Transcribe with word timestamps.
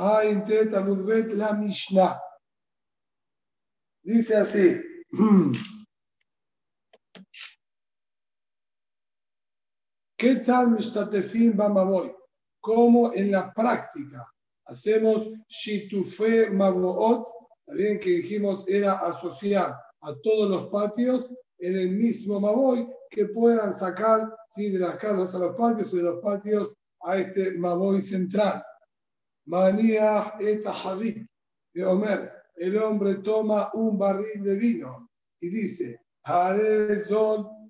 Ain 0.00 0.44
Teta 0.44 0.80
Mudbet 0.80 1.32
la 1.34 1.52
Mishnah. 1.52 2.18
Dice 4.02 4.36
así. 4.36 4.80
¿Qué 10.16 10.36
tal 10.36 10.70
Mistatefim 10.70 11.54
Bamaboy? 11.54 12.14
¿Cómo 12.60 13.12
en 13.12 13.30
la 13.30 13.52
práctica 13.52 14.26
hacemos 14.66 15.28
Shitufe 15.48 16.48
Maboot? 16.50 17.26
También 17.66 18.00
que 18.00 18.10
dijimos 18.10 18.64
era 18.68 18.94
asociar 18.94 19.76
a 20.00 20.14
todos 20.22 20.48
los 20.48 20.68
patios 20.68 21.34
en 21.58 21.76
el 21.76 21.90
mismo 21.90 22.40
Maboy 22.40 22.88
que 23.10 23.26
puedan 23.26 23.76
sacar 23.76 24.34
¿sí? 24.50 24.70
de 24.70 24.78
las 24.78 24.96
casas 24.96 25.34
a 25.34 25.40
los 25.40 25.56
patios 25.56 25.92
y 25.92 25.96
de 25.96 26.02
los 26.04 26.22
patios 26.22 26.74
a 27.02 27.18
este 27.18 27.58
Maboy 27.58 28.00
central. 28.00 28.62
Manía 29.50 30.34
eta 30.38 30.70
Habib 30.70 31.26
de 31.74 31.84
Omer. 31.84 32.32
El 32.54 32.76
hombre 32.76 33.16
toma 33.16 33.68
un 33.74 33.98
barril 33.98 34.44
de 34.44 34.54
vino 34.54 35.10
y 35.40 35.48
dice, 35.48 36.00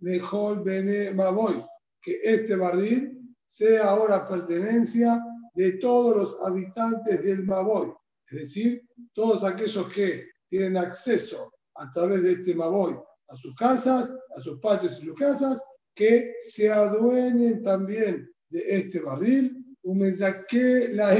mejor 0.02 0.62
bene 0.62 1.10
Maboy 1.12 1.54
que 2.02 2.20
este 2.22 2.54
barril 2.56 3.34
sea 3.46 3.88
ahora 3.88 4.28
pertenencia 4.28 5.24
de 5.54 5.72
todos 5.78 6.16
los 6.16 6.46
habitantes 6.46 7.22
del 7.24 7.44
Maboy, 7.44 7.94
es 8.30 8.40
decir, 8.40 8.82
todos 9.14 9.42
aquellos 9.42 9.88
que 9.88 10.28
tienen 10.50 10.76
acceso 10.76 11.50
a 11.76 11.90
través 11.92 12.22
de 12.22 12.32
este 12.32 12.54
Maboy 12.54 12.94
a 13.28 13.36
sus 13.36 13.54
casas, 13.54 14.12
a 14.36 14.40
sus 14.42 14.60
patios 14.60 14.98
y 15.00 15.06
sus 15.06 15.14
casas, 15.14 15.62
que 15.94 16.34
se 16.40 16.70
adueñen 16.70 17.62
también 17.62 18.30
de 18.50 18.60
este 18.68 19.00
barril, 19.00 19.64
un 19.82 19.98
mensaje 19.98 20.92
la 20.92 21.14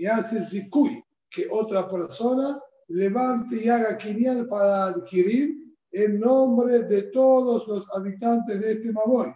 y 0.00 0.06
hace 0.06 0.38
el 0.38 0.46
zikuy, 0.46 1.04
que 1.28 1.46
otra 1.50 1.86
persona 1.86 2.58
levante 2.88 3.62
y 3.62 3.68
haga 3.68 3.98
quinial 3.98 4.48
para 4.48 4.86
adquirir 4.86 5.76
el 5.92 6.18
nombre 6.18 6.84
de 6.84 7.02
todos 7.12 7.68
los 7.68 7.86
habitantes 7.94 8.62
de 8.62 8.72
este 8.72 8.92
Maboy. 8.92 9.30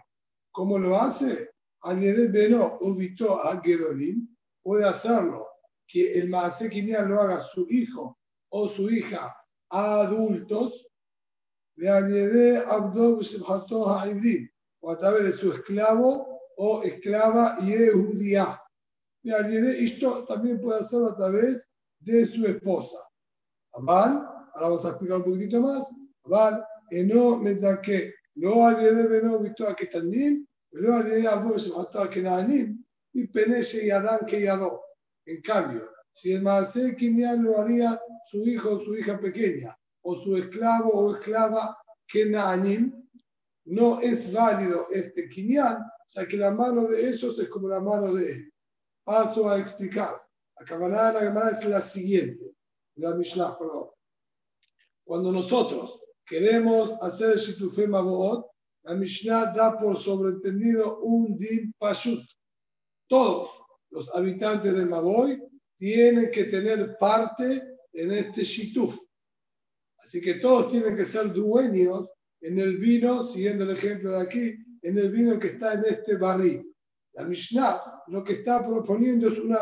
¿Cómo 0.51 0.79
lo 0.79 0.99
hace? 0.99 1.51
Añedet 1.83 2.31
Beno 2.31 2.79
ubicó 2.81 3.45
a 3.45 3.61
Gedolim, 3.61 4.27
puede 4.63 4.85
hacerlo, 4.85 5.47
que 5.87 6.17
el 6.17 6.29
Maase 6.29 6.67
lo 7.07 7.21
haga 7.21 7.41
su 7.41 7.67
hijo 7.69 8.17
o 8.49 8.67
su 8.67 8.89
hija 8.89 9.35
a 9.69 9.99
adultos, 10.01 10.87
de 11.75 11.91
Añede 11.91 12.57
Abdo 12.57 13.19
a 13.87 14.09
Ibrim, 14.09 14.49
o 14.79 14.91
a 14.91 14.97
través 14.97 15.25
de 15.25 15.31
su 15.31 15.51
esclavo 15.51 16.39
o 16.57 16.81
esclava 16.81 17.55
Yehudiá 17.59 18.64
de 19.25 19.83
esto 19.83 20.25
también 20.25 20.61
puede 20.61 20.79
hacerlo 20.79 21.09
a 21.09 21.15
través 21.15 21.69
de 21.99 22.25
su 22.27 22.45
esposa. 22.45 22.97
Aval, 23.73 24.17
ahora 24.53 24.67
vamos 24.69 24.85
a 24.85 24.89
explicar 24.89 25.17
un 25.17 25.23
poquitito 25.23 25.61
más. 25.61 25.83
Aval, 26.23 26.63
eno 26.91 27.37
me 27.37 27.55
saqué, 27.55 28.13
no 28.35 28.67
aliede 28.67 29.07
veno 29.07 29.39
victoria 29.39 29.73
que 29.73 29.87
tanim, 29.87 30.45
no 30.71 30.95
aliede 30.95 31.27
avdo 31.27 31.57
se 31.57 31.71
mató 31.71 32.07
que 32.09 32.21
nanim, 32.21 32.83
y 33.13 33.27
peneche 33.27 33.87
y 33.87 33.89
adán 33.89 34.19
que 34.27 34.41
yadó. 34.41 34.81
En 35.25 35.41
cambio, 35.41 35.89
si 36.13 36.33
el 36.33 36.43
maase 36.43 36.95
quinián 36.95 37.43
lo 37.43 37.59
haría 37.59 37.99
su 38.25 38.45
hijo 38.45 38.75
o 38.75 38.79
su 38.79 38.95
hija 38.95 39.19
pequeña, 39.19 39.75
o 40.03 40.15
su 40.15 40.37
esclavo 40.37 40.89
o 40.89 41.15
esclava 41.15 41.75
que 42.07 42.25
nanim, 42.25 42.93
no 43.65 43.99
es 44.01 44.31
válido 44.31 44.85
este 44.93 45.27
quinián, 45.29 45.77
o 45.77 46.09
sea 46.09 46.27
que 46.27 46.37
la 46.37 46.51
mano 46.51 46.85
de 46.85 47.09
ellos 47.09 47.39
es 47.39 47.49
como 47.49 47.67
la 47.67 47.79
mano 47.79 48.13
de 48.13 48.31
él. 48.31 48.51
Paso 49.05 49.47
a 49.47 49.59
explicar. 49.59 50.15
La 50.59 50.77
de 50.77 50.89
la 50.89 51.19
cámara 51.19 51.51
es 51.51 51.65
la 51.65 51.79
siguiente, 51.79 52.55
la 52.95 53.13
Mishnah, 53.15 53.57
perdón. 53.57 53.89
Cuando 55.03 55.31
nosotros 55.31 56.01
queremos 56.25 56.95
hacer 57.01 57.31
el 57.31 57.37
Shitufe 57.37 57.87
Maboot, 57.87 58.45
la 58.83 58.95
Mishnah 58.95 59.53
da 59.53 59.77
por 59.77 59.99
sobreentendido 59.99 60.99
un 61.01 61.37
din 61.37 61.73
pashut. 61.77 62.23
Todos 63.07 63.49
los 63.91 64.13
habitantes 64.15 64.75
de 64.75 64.85
Maboy 64.85 65.41
tienen 65.77 66.31
que 66.31 66.45
tener 66.45 66.97
parte 66.97 67.77
en 67.93 68.11
este 68.11 68.43
Shituf. 68.43 68.97
Así 69.99 70.19
que 70.21 70.35
todos 70.35 70.71
tienen 70.71 70.95
que 70.95 71.05
ser 71.05 71.31
dueños 71.31 72.09
en 72.41 72.59
el 72.59 72.77
vino, 72.77 73.23
siguiendo 73.23 73.65
el 73.65 73.71
ejemplo 73.71 74.11
de 74.11 74.21
aquí, 74.21 74.55
en 74.81 74.97
el 74.97 75.11
vino 75.11 75.37
que 75.39 75.47
está 75.47 75.73
en 75.73 75.85
este 75.85 76.17
barril. 76.17 76.74
La 77.15 77.23
Mishnah 77.23 78.03
lo 78.07 78.23
que 78.23 78.33
está 78.33 78.63
proponiendo 78.63 79.29
es 79.29 79.39
una, 79.39 79.59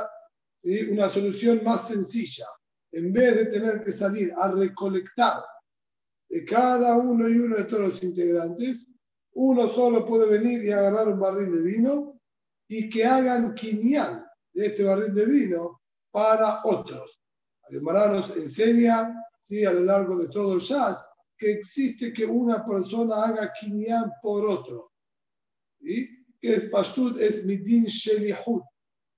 una 0.91 1.09
solución 1.09 1.63
más 1.63 1.87
sencilla. 1.87 2.45
En 2.91 3.13
vez 3.13 3.35
de 3.35 3.45
tener 3.47 3.83
que 3.83 3.91
salir 3.91 4.31
a 4.37 4.51
recolectar 4.51 5.43
de 6.29 6.45
cada 6.45 6.97
uno 6.97 7.29
y 7.29 7.37
uno 7.37 7.57
de 7.57 7.65
todos 7.65 7.89
los 7.89 8.03
integrantes, 8.03 8.87
uno 9.35 9.67
solo 9.67 10.05
puede 10.05 10.29
venir 10.37 10.63
y 10.63 10.71
agarrar 10.71 11.07
un 11.07 11.19
barril 11.19 11.51
de 11.51 11.61
vino 11.63 12.19
y 12.67 12.89
que 12.89 13.05
hagan 13.05 13.53
quinial 13.53 14.25
de 14.53 14.67
este 14.67 14.83
barril 14.83 15.13
de 15.13 15.25
vino 15.25 15.81
para 16.11 16.61
otros. 16.63 17.19
Además 17.69 18.11
nos 18.11 18.37
enseña 18.37 19.13
¿sí? 19.41 19.65
a 19.65 19.73
lo 19.73 19.83
largo 19.83 20.17
de 20.17 20.29
todo 20.29 20.55
el 20.55 20.59
jazz 20.59 21.03
que 21.37 21.53
existe 21.53 22.13
que 22.13 22.25
una 22.25 22.63
persona 22.65 23.25
haga 23.25 23.51
quinial 23.59 24.11
por 24.21 24.45
otro. 24.45 24.91
¿sí? 25.81 26.22
Es 26.43 26.65
pastud, 26.65 27.19
es 27.19 27.45
mi 27.45 27.57
din 27.57 27.85
shelihut. 27.85 28.63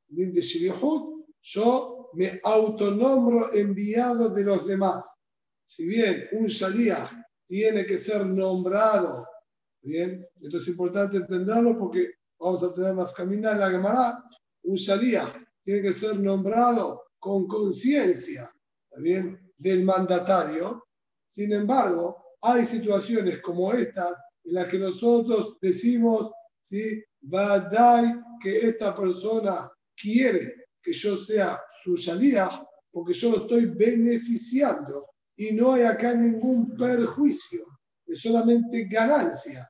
Din 0.07 0.31
de 0.31 0.41
shelihut, 0.41 1.25
yo 1.41 2.11
me 2.13 2.39
autonombro 2.43 3.53
enviado 3.53 4.29
de 4.29 4.43
los 4.43 4.65
demás 4.65 5.03
si 5.65 5.87
bien 5.87 6.27
un 6.33 6.47
shaliach 6.47 7.11
tiene 7.47 7.85
que 7.85 7.97
ser 7.97 8.25
nombrado, 8.25 9.27
bien, 9.81 10.25
esto 10.41 10.57
es 10.57 10.67
importante 10.67 11.17
entenderlo 11.17 11.77
porque 11.77 12.13
vamos 12.39 12.63
a 12.63 12.73
tener 12.73 12.93
más 12.93 13.13
caminar 13.13 13.53
en 13.53 13.59
la 13.59 13.71
Gemara, 13.71 14.23
un 14.63 14.75
shaliach 14.75 15.35
tiene 15.63 15.81
que 15.81 15.93
ser 15.93 16.19
nombrado 16.19 17.03
con 17.19 17.47
conciencia, 17.47 18.51
bien, 18.97 19.51
del 19.57 19.83
mandatario. 19.83 20.85
Sin 21.27 21.51
embargo, 21.51 22.35
hay 22.41 22.63
situaciones 22.65 23.41
como 23.41 23.73
esta 23.73 24.15
en 24.43 24.53
las 24.53 24.67
que 24.67 24.77
nosotros 24.77 25.57
decimos, 25.59 26.31
¿sí? 26.61 27.03
Dar 27.29 28.23
que 28.41 28.69
esta 28.69 28.95
persona 28.95 29.69
quiere 29.95 30.67
que 30.81 30.93
yo 30.93 31.17
sea 31.17 31.59
su 31.83 31.95
shaliach 31.95 32.61
porque 32.91 33.13
yo 33.13 33.31
lo 33.31 33.37
estoy 33.37 33.65
beneficiando 33.65 35.09
y 35.35 35.51
no 35.51 35.73
hay 35.73 35.83
acá 35.83 36.13
ningún 36.13 36.75
perjuicio, 36.77 37.65
es 38.05 38.21
solamente 38.21 38.85
ganancia. 38.85 39.69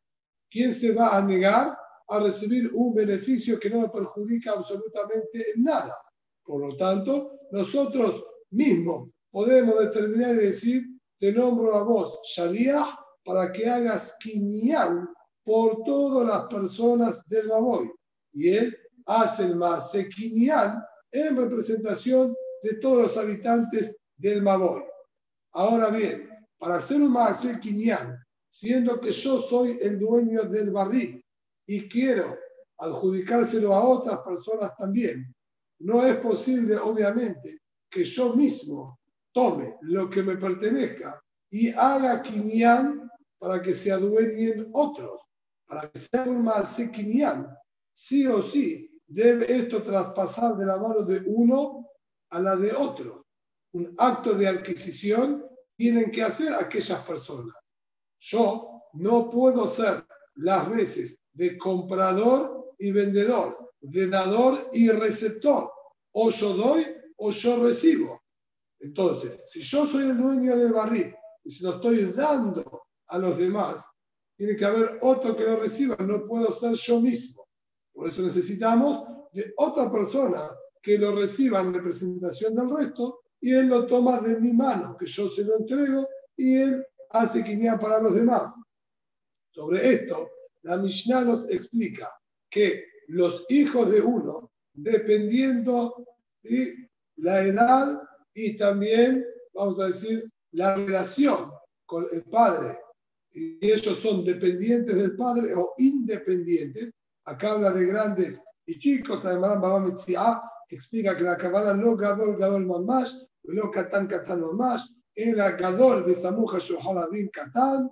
¿Quién 0.49 0.71
se 0.71 0.93
va 0.93 1.17
a 1.17 1.21
negar 1.25 1.75
a 2.07 2.19
recibir 2.19 2.69
un 2.73 2.93
beneficio 2.93 3.59
que 3.59 3.69
no 3.69 3.81
le 3.81 3.89
perjudica 3.89 4.51
absolutamente 4.51 5.43
nada? 5.57 5.95
Por 6.43 6.61
lo 6.61 6.77
tanto, 6.77 7.39
nosotros 7.51 8.23
mismos 8.51 9.09
podemos 9.31 9.79
determinar 9.79 10.35
y 10.35 10.45
decir, 10.45 10.83
te 11.17 11.31
nombro 11.31 11.73
a 11.75 11.83
vos, 11.83 12.19
Shaliah, 12.35 12.85
para 13.23 13.51
que 13.51 13.67
hagas 13.67 14.15
quinial 14.21 15.09
por 15.45 15.83
todas 15.83 16.27
las 16.27 16.47
personas 16.47 17.23
del 17.27 17.47
Maboy. 17.47 17.91
Y 18.33 18.49
él 18.49 18.77
hace 19.05 19.45
el 19.45 19.55
más 19.55 19.93
en 19.93 21.37
representación 21.37 22.35
de 22.63 22.75
todos 22.75 23.03
los 23.03 23.17
habitantes 23.17 23.97
del 24.17 24.41
Maboy. 24.41 24.83
Ahora 25.53 25.89
bien, 25.89 26.29
para 26.57 26.75
hacer 26.75 27.01
un 27.01 27.13
Maaseh 27.13 27.59
Kinyan, 27.59 28.17
siendo 28.49 28.99
que 28.99 29.11
yo 29.11 29.39
soy 29.39 29.77
el 29.81 29.99
dueño 29.99 30.43
del 30.43 30.71
barril 30.71 31.23
y 31.67 31.87
quiero 31.87 32.37
adjudicárselo 32.77 33.73
a 33.73 33.85
otras 33.85 34.19
personas 34.19 34.75
también, 34.77 35.33
no 35.79 36.05
es 36.05 36.17
posible, 36.17 36.75
obviamente, 36.77 37.59
que 37.89 38.03
yo 38.03 38.35
mismo 38.35 38.99
tome 39.31 39.77
lo 39.81 40.09
que 40.09 40.23
me 40.23 40.37
pertenezca 40.37 41.21
y 41.49 41.69
haga 41.69 42.21
Kinyan 42.21 43.09
para 43.37 43.61
que 43.61 43.73
se 43.73 43.91
adueñen 43.91 44.69
otros, 44.73 45.21
para 45.67 45.89
que 45.89 45.99
sea 45.99 46.23
un 46.23 46.43
Maaseh 46.43 46.91
Kinyan. 46.91 47.47
Sí 47.93 48.27
o 48.27 48.41
sí, 48.41 48.89
debe 49.07 49.51
esto 49.51 49.81
traspasar 49.81 50.55
de 50.57 50.65
la 50.65 50.77
mano 50.77 51.03
de 51.03 51.21
uno 51.25 51.89
a 52.29 52.39
la 52.39 52.55
de 52.55 52.73
otro 52.73 53.25
un 53.75 53.93
acto 53.97 54.33
de 54.33 54.47
adquisición 54.47 55.45
tienen 55.75 56.09
que 56.09 56.23
hacer 56.23 56.53
aquellas 56.53 57.01
personas. 57.01 57.55
Yo 58.19 58.83
no 58.93 59.29
puedo 59.29 59.67
ser 59.67 60.05
las 60.35 60.69
veces 60.69 61.19
de 61.33 61.57
comprador 61.57 62.73
y 62.79 62.91
vendedor, 62.91 63.73
de 63.81 64.07
dador 64.07 64.69
y 64.71 64.89
receptor. 64.89 65.69
O 66.13 66.29
yo 66.29 66.53
doy 66.53 66.85
o 67.17 67.31
yo 67.31 67.61
recibo. 67.61 68.23
Entonces, 68.79 69.41
si 69.49 69.61
yo 69.61 69.85
soy 69.85 70.05
el 70.05 70.17
dueño 70.17 70.55
del 70.55 70.71
barril 70.71 71.13
y 71.43 71.51
se 71.51 71.65
lo 71.65 71.75
estoy 71.75 72.05
dando 72.13 72.87
a 73.07 73.17
los 73.17 73.37
demás, 73.37 73.85
tiene 74.37 74.55
que 74.55 74.65
haber 74.65 74.99
otro 75.01 75.35
que 75.35 75.43
lo 75.43 75.57
reciba, 75.57 75.95
no 75.97 76.25
puedo 76.25 76.51
ser 76.51 76.73
yo 76.73 76.99
mismo. 76.99 77.47
Por 77.93 78.09
eso 78.09 78.21
necesitamos 78.21 79.05
de 79.33 79.53
otra 79.57 79.91
persona 79.91 80.49
que 80.81 80.97
lo 80.97 81.15
reciba 81.15 81.61
en 81.61 81.73
representación 81.73 82.55
del 82.55 82.69
resto 82.69 83.21
y 83.41 83.53
él 83.53 83.67
lo 83.67 83.85
toma 83.85 84.19
de 84.19 84.39
mi 84.39 84.53
mano, 84.53 84.97
que 84.97 85.05
yo 85.05 85.29
se 85.29 85.43
lo 85.43 85.57
entrego 85.57 86.07
y 86.37 86.55
él 86.57 86.85
hace 87.11 87.43
quiniá 87.43 87.79
para 87.79 88.01
los 88.01 88.15
demás. 88.15 88.53
Sobre 89.51 89.89
esto, 89.93 90.29
la 90.63 90.77
Mishnah 90.77 91.21
nos 91.21 91.49
explica 91.49 92.11
que 92.49 92.85
los 93.07 93.45
hijos 93.49 93.91
de 93.91 94.01
uno, 94.01 94.51
dependiendo 94.73 96.05
de 96.43 96.89
la 97.17 97.41
edad 97.41 98.01
y 98.33 98.57
también, 98.57 99.25
vamos 99.53 99.79
a 99.79 99.87
decir, 99.87 100.29
la 100.51 100.75
relación 100.75 101.51
con 101.85 102.05
el 102.11 102.23
padre, 102.23 102.79
y 103.35 103.59
ellos 103.61 103.99
son 103.99 104.23
dependientes 104.23 104.95
del 104.95 105.15
padre 105.15 105.53
o 105.55 105.73
independientes, 105.77 106.91
acá 107.25 107.51
habla 107.51 107.71
de 107.71 107.85
grandes 107.85 108.41
y 108.65 108.79
chicos, 108.79 109.23
además 109.25 109.61
Baba 109.61 109.85
explica 110.69 111.15
que 111.15 111.23
la 111.23 111.37
cabana 111.37 111.73
no 111.73 111.95
gadol 111.97 112.37
gadol 112.37 112.65
mamash, 112.65 113.11
no 113.43 113.69
katan 113.69 114.07
katan 114.07 114.41
mamash, 114.41 114.83
era 115.13 115.51
gadol 115.51 116.03
besamuja 116.05 116.59
shohalabim 116.59 117.29
katan 117.29 117.89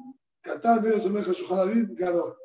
menos 0.81 1.05
omeja 1.05 1.33
shohalabim 1.33 1.93
gadol. 1.93 2.35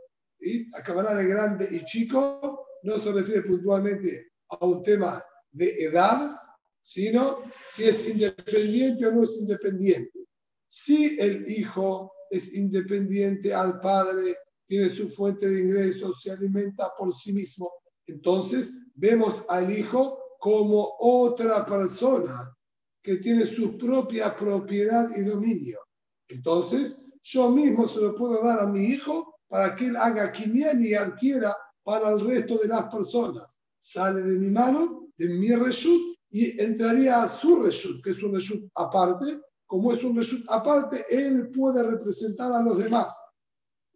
Y 0.41 0.69
la 0.71 0.83
cabana 0.83 1.15
de 1.15 1.27
grande 1.27 1.69
y 1.71 1.85
chico 1.85 2.67
no 2.83 2.99
se 2.99 3.13
refiere 3.13 3.43
puntualmente 3.43 4.33
a 4.49 4.67
un 4.67 4.83
tema 4.83 5.23
de 5.53 5.85
edad, 5.85 6.37
sino 6.83 7.43
si 7.71 7.85
es 7.85 8.09
independiente 8.09 9.07
o 9.07 9.13
no 9.13 9.23
es 9.23 9.39
independiente. 9.39 10.27
Si 10.69 11.19
el 11.19 11.49
hijo 11.51 12.13
es 12.31 12.55
independiente 12.55 13.53
al 13.55 13.81
padre, 13.81 14.37
tiene 14.67 14.91
su 14.91 15.09
fuente 15.11 15.49
de 15.49 15.63
ingresos, 15.63 16.21
se 16.23 16.31
alimenta 16.31 16.91
por 16.99 17.15
sí 17.15 17.33
mismo, 17.33 17.71
entonces 18.07 18.73
vemos 18.95 19.45
al 19.49 19.77
hijo 19.77 20.19
como 20.39 20.97
otra 20.99 21.65
persona 21.65 22.55
que 23.03 23.17
tiene 23.17 23.47
su 23.47 23.77
propia 23.79 24.37
propiedad 24.37 25.09
y 25.17 25.23
dominio. 25.23 25.81
Entonces, 26.29 27.05
yo 27.23 27.51
mismo 27.51 27.89
se 27.89 28.01
lo 28.01 28.15
puedo 28.15 28.43
dar 28.43 28.61
a 28.61 28.67
mi 28.67 28.85
hijo 28.85 29.35
para 29.49 29.75
que 29.75 29.87
él 29.87 29.97
haga 29.97 30.31
quiniel 30.31 30.85
y 30.85 30.95
adquiera 30.95 31.57
para 31.83 32.11
el 32.11 32.21
resto 32.21 32.59
de 32.59 32.69
las 32.69 32.93
personas. 32.93 33.61
Sale 33.79 34.23
de 34.23 34.39
mi 34.39 34.51
mano, 34.51 35.09
de 35.17 35.29
mi 35.35 35.55
reshut, 35.55 36.19
y 36.31 36.61
entraría 36.61 37.23
a 37.23 37.29
su 37.29 37.63
reshut, 37.63 38.03
que 38.05 38.11
es 38.11 38.23
un 38.23 38.35
reshut 38.35 38.69
aparte. 38.75 39.41
Como 39.69 39.93
es 39.93 40.03
un 40.03 40.17
reshut 40.17 40.47
aparte, 40.49 41.05
él 41.11 41.51
puede 41.51 41.83
representar 41.83 42.51
a 42.53 42.63
los 42.63 42.79
demás. 42.79 43.15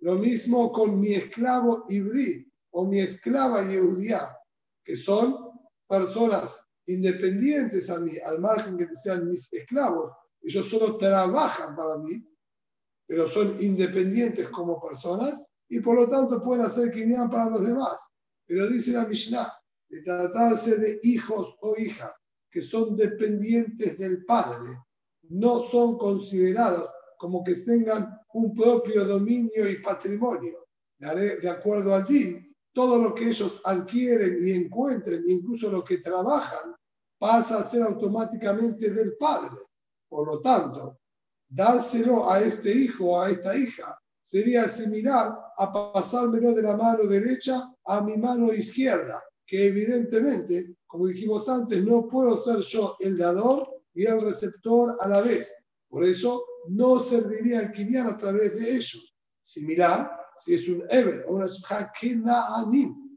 Lo 0.00 0.16
mismo 0.16 0.70
con 0.70 1.00
mi 1.00 1.14
esclavo 1.14 1.86
Ibrí 1.88 2.46
o 2.72 2.84
mi 2.84 3.00
esclava 3.00 3.64
Yehudiá, 3.64 4.36
que 4.84 4.96
son 4.96 5.34
personas 5.88 6.60
independientes 6.86 7.88
a 7.88 7.98
mí, 8.00 8.12
al 8.19 8.38
margen 8.40 8.76
que 8.76 8.86
sean 8.94 9.26
mis 9.26 9.50
esclavos. 9.50 10.12
Ellos 10.42 10.69
solo 10.69 10.98
trabajan 10.98 11.74
para 11.74 11.96
mí, 11.96 12.22
pero 13.06 13.26
son 13.26 13.56
independientes 13.60 14.48
como 14.48 14.78
personas 14.78 15.40
y 15.70 15.80
por 15.80 15.96
lo 15.96 16.06
tanto 16.06 16.42
pueden 16.42 16.66
hacer 16.66 16.92
quinián 16.92 17.30
para 17.30 17.48
los 17.48 17.66
demás. 17.66 17.98
Pero 18.46 18.69
dice 18.69 18.92
la 18.92 19.06
Mishnah, 19.06 19.50
de 19.88 20.02
tratarse 20.02 20.76
de 20.76 21.00
hijos 21.02 21.56
o 21.62 21.76
hijas 21.78 22.12
que 22.50 22.60
son 22.60 22.94
dependientes 22.94 23.96
del 23.96 24.26
padre, 24.26 24.76
no 25.32 25.61
son 25.61 25.96
considerados 25.96 26.90
como 27.19 27.43
que 27.43 27.55
tengan 27.55 28.20
un 28.34 28.52
propio 28.55 29.05
dominio 29.05 29.69
y 29.70 29.76
patrimonio. 29.76 30.67
De 30.99 31.49
acuerdo 31.49 31.94
al 31.94 32.05
DIN, 32.05 32.55
todo 32.73 33.02
lo 33.02 33.14
que 33.14 33.29
ellos 33.29 33.61
adquieren 33.64 34.38
y 34.40 34.52
encuentren, 34.52 35.23
incluso 35.26 35.70
lo 35.70 35.84
que 35.84 35.99
trabajan, 35.99 36.75
pasa 37.19 37.58
a 37.58 37.64
ser 37.64 37.82
automáticamente 37.82 38.90
del 38.90 39.17
padre. 39.17 39.61
Por 40.08 40.26
lo 40.26 40.40
tanto, 40.40 40.99
dárselo 41.49 42.31
a 42.31 42.40
este 42.40 42.73
hijo 42.73 43.12
o 43.12 43.20
a 43.20 43.31
esta 43.31 43.56
hija 43.56 43.99
sería 44.20 44.69
similar 44.69 45.37
a 45.56 45.93
pasármelo 45.93 46.52
de 46.52 46.62
la 46.62 46.76
mano 46.76 47.05
derecha 47.05 47.73
a 47.84 48.00
mi 48.02 48.17
mano 48.17 48.52
izquierda, 48.52 49.23
que 49.46 49.69
evidentemente, 49.69 50.76
como 50.87 51.06
dijimos 51.06 51.49
antes, 51.49 51.84
no 51.84 52.08
puedo 52.08 52.37
ser 52.38 52.58
yo 52.61 52.96
el 53.00 53.17
dador 53.17 53.71
y 53.94 54.06
el 54.06 54.21
receptor 54.21 54.97
a 55.00 55.09
la 55.09 55.21
vez. 55.21 55.55
Por 55.89 56.05
eso 56.05 56.44
no 56.69 56.99
serviría 57.00 57.61
el 57.61 57.73
quinián 57.73 58.06
a 58.06 58.17
través 58.17 58.59
de 58.59 58.71
ellos. 58.71 59.15
Similar 59.43 60.11
si 60.37 60.55
es 60.55 60.69
un 60.69 60.83
Eber 60.91 61.25
o 61.29 61.35
una 61.35 61.47
Shifra 61.47 61.93
Kenaanim. 61.99 63.17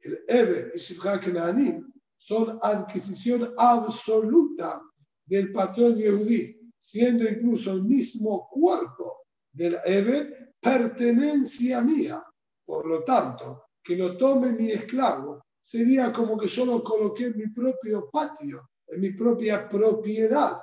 El 0.00 0.18
Eber 0.28 0.72
y 0.74 0.78
Shifra 0.78 1.18
Kenaanim 1.20 1.92
son 2.18 2.58
adquisición 2.62 3.52
absoluta 3.56 4.80
del 5.26 5.52
patrón 5.52 5.96
Yehudí, 5.96 6.70
siendo 6.78 7.28
incluso 7.28 7.72
el 7.72 7.82
mismo 7.82 8.48
cuerpo 8.50 9.24
del 9.52 9.76
Eber 9.84 10.54
pertenencia 10.60 11.80
mía. 11.80 12.24
Por 12.64 12.86
lo 12.86 13.02
tanto, 13.02 13.64
que 13.82 13.96
lo 13.96 14.16
tome 14.16 14.52
mi 14.52 14.70
esclavo 14.70 15.42
sería 15.60 16.12
como 16.12 16.38
que 16.38 16.46
yo 16.46 16.64
lo 16.64 16.82
coloqué 16.82 17.26
en 17.26 17.36
mi 17.36 17.48
propio 17.48 18.08
patio, 18.10 18.68
en 18.92 19.00
mi 19.00 19.12
propia 19.12 19.68
propiedad. 19.68 20.60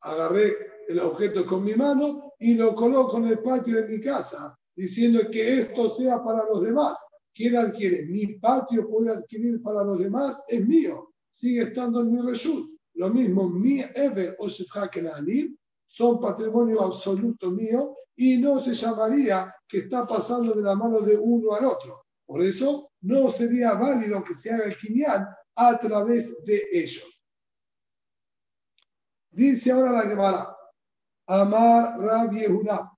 Agarré 0.00 0.52
el 0.88 0.98
objeto 1.00 1.46
con 1.46 1.64
mi 1.64 1.74
mano 1.74 2.34
y 2.38 2.54
lo 2.54 2.74
coloco 2.74 3.18
en 3.18 3.26
el 3.26 3.38
patio 3.40 3.76
de 3.76 3.88
mi 3.88 4.00
casa 4.00 4.56
diciendo 4.74 5.20
que 5.30 5.60
esto 5.60 5.90
sea 5.90 6.22
para 6.22 6.44
los 6.44 6.62
demás. 6.62 6.96
¿Quién 7.32 7.56
adquiere? 7.56 8.06
Mi 8.06 8.38
patio 8.38 8.88
puede 8.88 9.10
adquirir 9.10 9.60
para 9.62 9.84
los 9.84 9.98
demás, 9.98 10.42
es 10.48 10.66
mío, 10.66 11.10
sigue 11.30 11.62
estando 11.62 12.00
en 12.00 12.12
mi 12.12 12.20
reshut. 12.20 12.70
Lo 12.94 13.10
mismo, 13.10 13.48
mi 13.48 13.80
Ever 13.80 14.36
o 14.38 14.48
son 15.86 16.20
patrimonio 16.20 16.80
absoluto 16.80 17.50
mío 17.50 17.96
y 18.16 18.38
no 18.38 18.60
se 18.60 18.74
llamaría 18.74 19.52
que 19.68 19.78
está 19.78 20.06
pasando 20.06 20.54
de 20.54 20.62
la 20.62 20.76
mano 20.76 21.00
de 21.00 21.16
uno 21.16 21.54
al 21.54 21.66
otro. 21.66 22.04
Por 22.24 22.42
eso 22.42 22.90
no 23.02 23.30
sería 23.30 23.74
válido 23.74 24.22
que 24.22 24.34
se 24.34 24.50
haga 24.50 24.64
el 24.64 24.76
quinián 24.76 25.26
a 25.56 25.78
través 25.78 26.44
de 26.44 26.62
ellos. 26.72 27.13
Dice 29.34 29.72
ahora 29.72 29.90
la 29.90 30.02
Gemara, 30.02 30.56
Amar 31.26 31.98
Rabbi 31.98 32.42
Yehuda, 32.42 32.88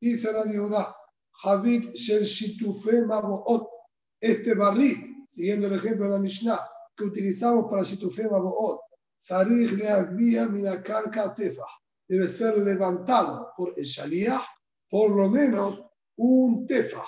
dice 0.00 0.32
Rabbi 0.32 0.52
Yehuda, 0.52 0.96
Javid 1.42 1.92
Shel 1.92 2.24
Shitufe 2.24 3.02
Maboot, 3.02 3.68
este 4.18 4.54
barril, 4.54 5.26
siguiendo 5.28 5.66
el 5.66 5.74
ejemplo 5.74 6.06
de 6.06 6.12
la 6.12 6.20
Mishnah, 6.20 6.58
que 6.96 7.04
utilizamos 7.04 7.66
para 7.70 7.82
Shitufe 7.82 8.26
Maboot, 8.30 8.80
Sarich 9.18 9.72
Leagvia 9.72 10.48
Minakarka 10.48 11.34
Tefa, 11.34 11.66
debe 12.08 12.28
ser 12.28 12.56
levantado 12.56 13.52
por 13.54 13.74
el 13.76 13.84
Shaliach, 13.84 14.42
por 14.88 15.10
lo 15.10 15.28
menos 15.28 15.84
un 16.16 16.66
Tefa. 16.66 17.04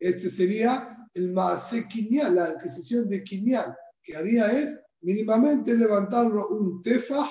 Este 0.00 0.30
sería 0.30 0.96
el 1.14 1.30
Maase 1.32 1.86
Kinyan, 1.86 2.34
la 2.34 2.46
adquisición 2.46 3.08
de 3.08 3.22
Kinyan, 3.22 3.72
que 4.02 4.16
haría 4.16 4.50
es 4.50 4.80
mínimamente 5.02 5.76
levantarlo 5.76 6.48
un 6.48 6.82
Tefa 6.82 7.30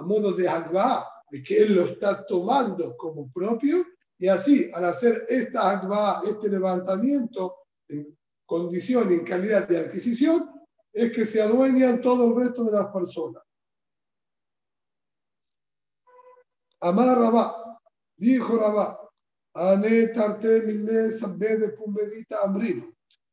a 0.00 0.02
modo 0.02 0.32
de 0.32 0.48
Agba, 0.48 1.06
de 1.30 1.42
que 1.42 1.58
él 1.58 1.74
lo 1.74 1.84
está 1.84 2.24
tomando 2.26 2.96
como 2.96 3.30
propio 3.30 3.84
y 4.18 4.28
así, 4.28 4.70
al 4.74 4.84
hacer 4.84 5.26
esta 5.28 5.80
este 6.26 6.48
levantamiento 6.48 7.56
en 7.88 8.18
condición 8.46 9.10
y 9.10 9.14
en 9.14 9.24
calidad 9.24 9.68
de 9.68 9.78
adquisición, 9.78 10.50
es 10.92 11.12
que 11.12 11.24
se 11.24 11.40
adueñan 11.40 12.00
todo 12.00 12.28
el 12.28 12.36
resto 12.36 12.64
de 12.64 12.72
las 12.72 12.88
personas. 12.88 13.42
Amar 16.80 17.18
Rabá, 17.18 17.78
dijo 18.16 18.56
Rabá. 18.56 18.98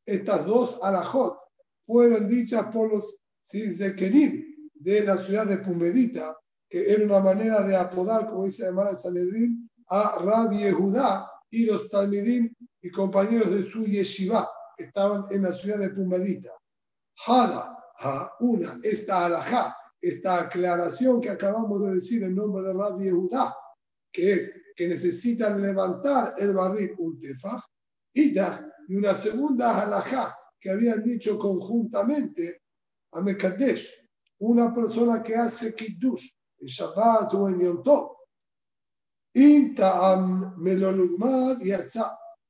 Estas 0.04 0.46
dos 0.46 0.78
alajot 0.82 1.38
fueron 1.80 2.28
dichas 2.28 2.66
por 2.72 2.92
los 2.92 3.22
Kenim 3.96 4.70
de 4.74 5.04
la 5.04 5.16
ciudad 5.18 5.46
de 5.46 5.58
Pumbedita, 5.58 6.36
que 6.68 6.92
era 6.92 7.04
una 7.04 7.20
manera 7.20 7.62
de 7.62 7.76
apodar, 7.76 8.26
como 8.26 8.44
dice 8.44 8.64
además 8.64 8.90
de 8.90 9.02
Sanedrín, 9.02 9.70
a 9.88 10.18
Rabbi 10.20 10.58
Yehudá 10.58 11.30
y 11.50 11.64
los 11.64 11.88
Talmidim 11.88 12.52
y 12.82 12.90
compañeros 12.90 13.50
de 13.50 13.62
su 13.62 13.86
yeshiva 13.86 14.50
que 14.76 14.84
estaban 14.84 15.24
en 15.30 15.42
la 15.42 15.52
ciudad 15.52 15.78
de 15.78 15.90
Pumbedita. 15.90 16.50
Hada, 17.26 17.76
a 18.00 18.32
una, 18.40 18.78
esta 18.82 19.26
alajá, 19.26 19.76
esta 20.00 20.42
aclaración 20.42 21.20
que 21.20 21.30
acabamos 21.30 21.82
de 21.84 21.94
decir 21.94 22.22
en 22.22 22.34
nombre 22.34 22.62
de 22.62 22.74
Rabbi 22.74 23.04
Yehudá, 23.04 23.56
que 24.12 24.34
es 24.34 24.52
que 24.76 24.88
necesitan 24.88 25.60
levantar 25.60 26.34
el 26.38 26.52
barril 26.52 26.94
un 26.98 27.20
tefaj, 27.20 27.60
y 28.12 28.96
una 28.96 29.14
segunda 29.14 29.82
alajá 29.82 30.36
que 30.60 30.70
habían 30.70 31.02
dicho 31.02 31.38
conjuntamente 31.38 32.62
a 33.12 33.20
Mekadesh, 33.20 33.92
una 34.38 34.72
persona 34.72 35.22
que 35.22 35.34
hace 35.34 35.74
kiddush 35.74 36.37
en 36.60 36.66
Shabbat 36.66 37.34
o 37.34 37.48
en 37.48 37.60
Yom 37.60 37.82
Tov, 37.82 38.16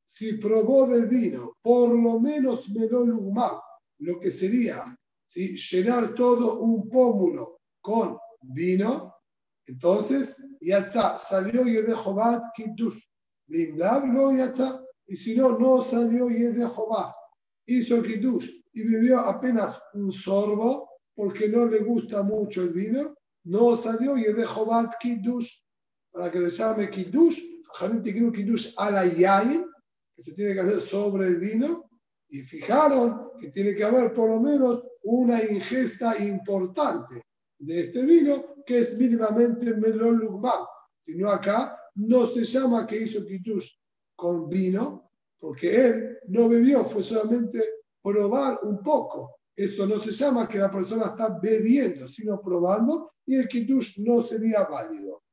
si 0.05 0.33
probó 0.39 0.87
del 0.87 1.07
vino, 1.07 1.57
por 1.61 1.91
lo 1.91 2.19
menos 2.19 2.69
melolugmad, 2.71 3.59
lo 3.99 4.19
que 4.19 4.31
sería 4.31 4.97
¿sí? 5.27 5.57
llenar 5.57 6.15
todo 6.15 6.61
un 6.61 6.89
pómulo 6.89 7.61
con 7.81 8.17
vino, 8.41 9.15
entonces 9.69 10.43
Yatza 10.61 11.19
salió 11.19 11.65
Yedejobat 11.65 12.55
Kiddush. 12.55 13.05
no 13.49 14.33
Yatza. 14.33 14.83
Y 15.07 15.17
si 15.17 15.37
no, 15.37 15.59
no 15.59 15.83
salió 15.83 16.29
Yedejobat. 16.29 17.15
Hizo 17.67 18.03
Kiddush 18.03 18.49
y 18.73 18.83
vivió 18.83 19.21
apenas 19.21 19.79
un 19.95 20.11
sorbo 20.11 20.89
porque 21.15 21.49
no 21.49 21.67
le 21.67 21.81
gusta 21.81 22.23
mucho 22.23 22.63
el 22.63 22.71
vino. 22.71 23.15
No 23.49 23.79
salió 23.79 24.17
Yedejobat 24.17 24.99
Kiddush. 25.01 25.63
Para 26.11 26.31
que 26.31 26.39
le 26.39 26.51
llame 26.51 26.91
Kiddush, 26.91 27.41
Harim 27.81 28.03
tiene 28.03 28.31
Kiddush 28.31 28.75
a 28.77 28.91
la 28.91 29.07
Yain, 29.07 29.65
que 30.15 30.23
se 30.23 30.35
tiene 30.35 30.53
que 30.53 30.61
hacer 30.61 30.81
sobre 30.81 31.27
el 31.27 31.37
vino. 31.37 31.89
Y 32.29 32.43
fijaron 32.43 33.31
que 33.41 33.49
tiene 33.49 33.75
que 33.75 33.85
haber 33.85 34.13
por 34.13 34.29
lo 34.29 34.39
menos 34.39 34.85
una 35.03 35.43
ingesta 35.43 36.23
importante 36.23 37.23
de 37.59 37.81
este 37.81 38.05
vino, 38.05 38.63
que 38.67 38.81
es 38.81 38.99
mínimamente 38.99 39.75
melón 39.75 40.19
lugman. 40.19 40.67
Sino 41.07 41.31
acá 41.31 41.75
no 41.95 42.27
se 42.27 42.45
llama 42.45 42.87
que 42.87 43.01
hizo 43.01 43.25
kitush 43.25 43.71
con 44.15 44.47
vino, 44.51 45.11
porque 45.39 45.87
él 45.87 46.19
no 46.29 46.51
bebió, 46.51 46.85
fue 46.85 47.03
solamente 47.03 47.65
probar 48.03 48.59
un 48.63 48.83
poco. 48.83 49.38
Eso 49.59 49.89
no 49.89 49.99
se 49.99 50.13
llama 50.13 50.49
que 50.49 50.57
la 50.57 50.71
persona 50.71 51.07
está 51.07 51.37
bebiendo, 51.43 52.07
sino 52.07 52.41
probando, 52.41 53.11
y 53.27 53.35
el 53.35 53.49
kitush 53.49 53.99
no 54.07 54.23
sería 54.23 54.63
válido. 54.63 55.25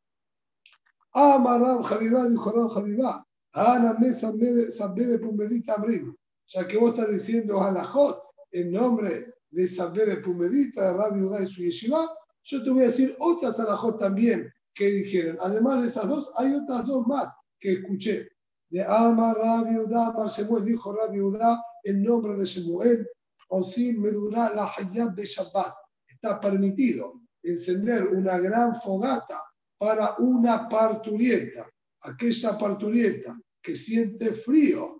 Amarab 1.14 1.84
Javivá 1.84 2.28
dijo 2.28 2.52
Rab 2.52 2.72
Javivá, 2.72 3.24
Ana 3.54 3.94
Mesa 4.00 4.32
de 4.32 5.20
Pumedita 5.20 5.76
Abrimo. 5.76 6.16
Ya 6.48 6.68
que 6.68 6.76
vos 6.76 6.96
estás 6.96 7.12
diciendo 7.12 7.62
Alajot 7.62 8.20
en 8.52 8.72
nombre 8.72 9.36
de 9.52 9.68
saber 9.68 10.08
de 10.10 10.18
Pumedita, 10.18 10.92
de 10.92 10.98
Rabbi 10.98 11.22
Udá 11.22 11.44
y 11.44 11.48
su 11.48 11.62
yeshiva, 11.62 12.10
yo 12.42 12.64
te 12.64 12.72
voy 12.72 12.82
a 12.82 12.88
decir 12.88 13.16
otras 13.20 13.60
alajot 13.60 14.00
también 14.00 14.52
que 14.74 14.88
dijeron. 14.88 15.38
Además 15.40 15.84
de 15.84 15.90
esas 15.90 16.10
dos, 16.10 16.32
hay 16.38 16.52
otras 16.52 16.88
dos 16.88 17.06
más 17.06 17.32
que 17.60 17.74
escuché. 17.74 18.28
De 18.72 18.84
Ama 18.84 19.36
Rabbi 19.36 19.78
Udá, 19.78 20.08
Amar 20.08 20.30
Shemuel, 20.30 20.66
dijo 20.66 20.96
Rabbi 20.96 21.22
Udá 21.22 21.62
en 21.84 22.02
nombre 22.02 22.36
de 22.36 22.46
Shemuel, 22.46 23.08
o 23.48 23.64
sin 23.64 24.02
medura 24.02 24.54
la 24.54 24.72
Hayab 24.76 25.16
de 25.16 25.26
Shabbat. 25.26 25.74
Está 26.08 26.40
permitido 26.40 27.22
encender 27.44 28.08
una 28.08 28.40
gran 28.40 28.80
fogata 28.82 29.44
para 29.78 30.16
una 30.20 30.68
parturienta. 30.68 31.70
Aquella 32.02 32.58
parturienta 32.58 33.38
que 33.62 33.76
siente 33.76 34.32
frío 34.32 35.00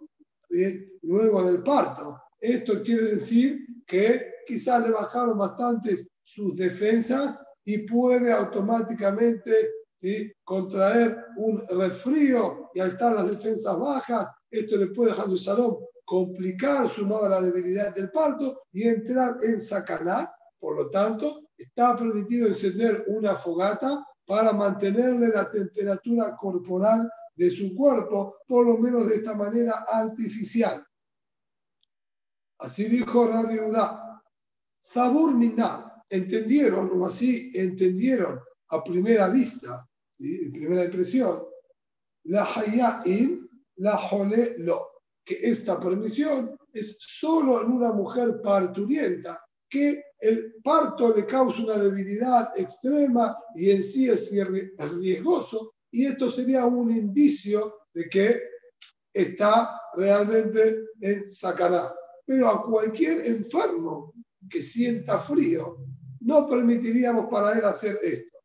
luego 1.02 1.44
del 1.44 1.64
parto. 1.64 2.22
Esto 2.40 2.82
quiere 2.84 3.16
decir 3.16 3.66
que 3.86 4.32
quizás 4.48 4.84
le 4.84 4.92
bajaron 4.92 5.38
bastante 5.38 5.96
sus 6.24 6.56
defensas 6.56 7.40
y 7.64 7.80
puede 7.80 8.32
automáticamente 8.32 9.72
contraer 10.44 11.18
un 11.38 11.64
resfrío 11.68 12.70
y 12.74 12.80
al 12.80 12.90
estar 12.90 13.16
las 13.16 13.30
defensas 13.30 13.80
bajas, 13.80 14.30
esto 14.52 14.78
le 14.78 14.88
puede 14.88 15.12
dejar 15.12 15.26
su 15.26 15.38
salón 15.38 15.78
complicar 16.06 16.88
sumado 16.90 17.26
a 17.26 17.30
la 17.30 17.42
debilidad 17.42 17.94
del 17.94 18.12
parto 18.12 18.64
y 18.72 18.88
entrar 18.88 19.36
en 19.44 19.60
sacaná. 19.60 20.32
Por 20.60 20.78
lo 20.78 20.90
tanto, 20.90 21.50
está 21.58 21.98
permitido 21.98 22.48
encender 22.48 23.06
una 23.08 23.36
fogata 23.36 24.06
para 24.26 24.54
mantenerle 24.54 25.30
la 25.30 25.52
temperatura 25.52 26.36
corporal 26.38 27.10
de 27.36 27.52
su 27.52 27.76
cuerpo, 27.76 28.38
por 28.48 28.66
lo 28.66 28.78
menos 28.78 29.10
de 29.10 29.16
esta 29.16 29.36
manera 29.36 29.86
artificial. 29.90 30.86
Así 32.60 32.86
dijo 32.86 33.28
Rabbi 33.28 33.60
Udá. 33.60 34.24
Sabur 34.80 35.36
Miná, 35.36 36.04
entendieron, 36.10 36.92
o 36.94 37.08
así 37.08 37.52
entendieron 37.54 38.40
a 38.70 38.84
primera 38.84 39.28
vista, 39.30 39.88
en 40.20 40.52
primera 40.52 40.86
impresión, 40.86 41.44
la 42.26 42.46
Haya'im, 42.46 43.48
la 43.78 43.98
Jole 43.98 44.56
Lo, 44.60 44.95
que 45.26 45.40
esta 45.42 45.80
permisión 45.80 46.58
es 46.72 46.96
solo 47.00 47.64
en 47.64 47.72
una 47.72 47.92
mujer 47.92 48.40
parturienta, 48.42 49.44
que 49.68 50.04
el 50.20 50.56
parto 50.64 51.16
le 51.16 51.26
causa 51.26 51.64
una 51.64 51.78
debilidad 51.78 52.58
extrema 52.58 53.36
y 53.56 53.72
en 53.72 53.84
sí 53.84 54.08
es 54.10 54.32
riesgoso, 54.32 55.74
y 55.92 56.06
esto 56.06 56.30
sería 56.30 56.66
un 56.66 56.92
indicio 56.92 57.88
de 57.94 58.08
que 58.08 58.42
está 59.12 59.82
realmente 59.96 60.86
en 61.02 61.26
sacará 61.28 61.94
pero 62.26 62.50
a 62.50 62.66
cualquier 62.66 63.26
enfermo 63.28 64.14
que 64.50 64.62
sienta 64.62 65.20
frío, 65.20 65.78
no 66.22 66.48
permitiríamos 66.48 67.28
para 67.30 67.58
él 67.58 67.66
hacer 67.66 67.98
esto. 68.04 68.40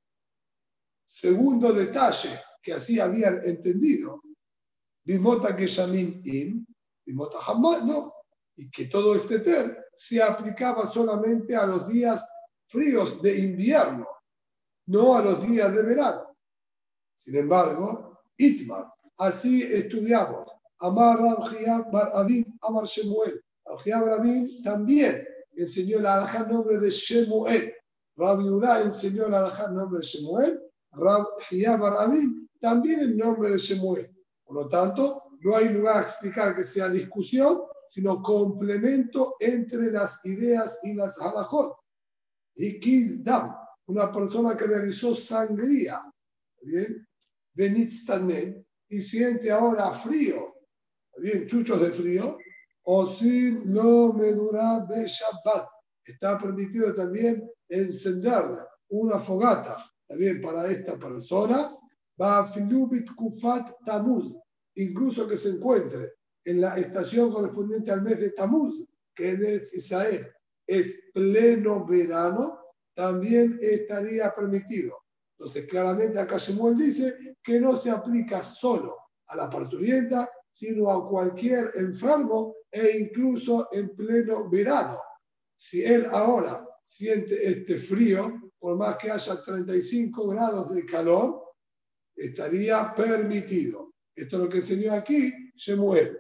Segundo 1.07 1.73
detalle 1.73 2.31
que 2.63 2.75
así 2.75 3.01
habían 3.01 3.41
entendido, 3.45 4.23
Bimota 5.03 5.57
que 5.57 5.65
Im, 6.25 6.67
Hamad, 7.47 7.83
no, 7.83 8.15
y 8.57 8.71
que 8.71 8.87
todo 8.87 9.15
este 9.15 9.41
ter 9.41 9.87
se 9.95 10.23
aplicaba 10.23 10.87
solamente 10.87 11.57
a 11.57 11.67
los 11.67 11.89
días 11.89 12.29
fríos 12.67 13.21
de 13.23 13.39
invierno, 13.39 14.07
no 14.87 15.17
a 15.17 15.23
los 15.23 15.47
días 15.47 15.75
de 15.75 15.83
verano. 15.83 16.37
Sin 17.17 17.37
embargo, 17.37 18.19
Itmar, 18.37 18.87
así 19.19 19.63
estudiamos. 19.63 20.49
Amar 20.81 21.19
Ram 21.19 21.91
Bar 21.91 22.27
Amar 22.63 22.85
Shemuel. 22.87 23.43
Rabbi 23.67 24.63
también 24.63 25.27
enseñó 25.53 26.01
la 26.01 26.15
alajá 26.15 26.47
nombre 26.47 26.79
de 26.79 26.91
Shemuel. 26.91 27.75
Rabbi 28.17 28.49
Udá 28.49 28.83
enseñó 28.83 29.29
la 29.29 29.41
alajá 29.41 29.69
nombre 29.69 30.01
de 30.01 30.07
Shemuel. 30.07 30.61
Rabbi 30.93 31.65
Rabin 31.65 32.49
también 32.61 33.01
el 33.01 33.17
nombre 33.17 33.51
de 33.51 33.59
Shemuel. 33.59 34.11
Por 34.45 34.57
lo 34.57 34.69
tanto, 34.69 35.23
no 35.41 35.57
hay 35.57 35.69
lugar 35.69 35.99
a 35.99 36.03
explicar 36.03 36.55
que 36.55 36.65
sea 36.65 36.89
discusión, 36.89 37.63
sino 37.89 38.23
complemento 38.23 39.37
entre 39.41 39.91
las 39.91 40.25
ideas 40.25 40.79
y 40.83 40.95
las 40.95 41.21
halajot. 41.21 41.77
Y 42.55 42.79
Kizdam, 42.79 43.55
una 43.87 44.13
persona 44.13 44.57
que 44.57 44.67
realizó 44.67 45.15
sangría, 45.15 46.03
¿bien? 46.63 47.07
Benitztanen, 47.55 48.65
y 48.89 49.01
siente 49.01 49.51
ahora 49.51 49.93
frío, 49.93 50.55
¿bien? 51.19 51.47
Chuchos 51.47 51.81
de 51.81 51.91
frío, 51.91 52.39
o 52.85 53.07
si 53.07 53.53
no 53.65 54.13
me 54.13 54.33
dura 54.33 54.81
de 54.81 55.07
Shabbat. 55.07 55.69
Está 56.05 56.39
permitido 56.39 56.95
también 56.95 57.49
encender 57.69 58.67
una 58.89 59.19
fogata 59.19 59.77
también 60.09 60.41
para 60.41 60.67
esta 60.67 60.99
persona. 60.99 61.77
Va 62.21 62.51
Kufat 63.17 63.73
Tamuz, 63.87 64.37
incluso 64.83 65.27
que 65.27 65.37
se 65.37 65.51
encuentre 65.51 66.15
en 66.45 66.61
la 66.61 66.77
estación 66.77 67.31
correspondiente 67.31 67.91
al 67.91 68.03
mes 68.03 68.19
de 68.21 68.31
Tamuz, 68.31 68.87
que 69.15 69.33
es 69.33 69.75
Israel 69.75 70.33
es 70.71 71.03
pleno 71.13 71.85
verano, 71.85 72.61
también 72.95 73.59
estaría 73.61 74.33
permitido. 74.33 74.97
Entonces, 75.37 75.67
claramente 75.67 76.21
acá 76.21 76.37
Shemuel 76.39 76.79
dice 76.79 77.37
que 77.43 77.59
no 77.59 77.75
se 77.77 77.91
aplica 77.91 78.45
solo 78.45 78.97
a 79.27 79.37
la 79.37 79.51
parturienta, 79.51 80.31
sino 80.53 80.89
a 80.91 81.09
cualquier 81.09 81.73
enfermo 81.75 82.55
e 82.71 82.99
incluso 83.01 83.69
en 83.73 83.97
pleno 83.97 84.49
verano. 84.49 85.01
Si 85.57 85.83
él 85.83 86.07
ahora 86.09 86.65
siente 86.85 87.49
este 87.49 87.77
frío, 87.77 88.53
por 88.61 88.77
más 88.77 88.97
que 88.97 89.11
haya 89.11 89.43
35 89.43 90.29
grados 90.29 90.73
de 90.73 90.87
calor, 90.87 91.43
estaría 92.15 92.95
permitido. 92.95 93.90
Esto 94.15 94.37
es 94.37 94.43
lo 94.43 94.49
que 94.49 94.59
enseñó 94.59 94.93
aquí 94.93 95.33
Shemuel. 95.55 96.19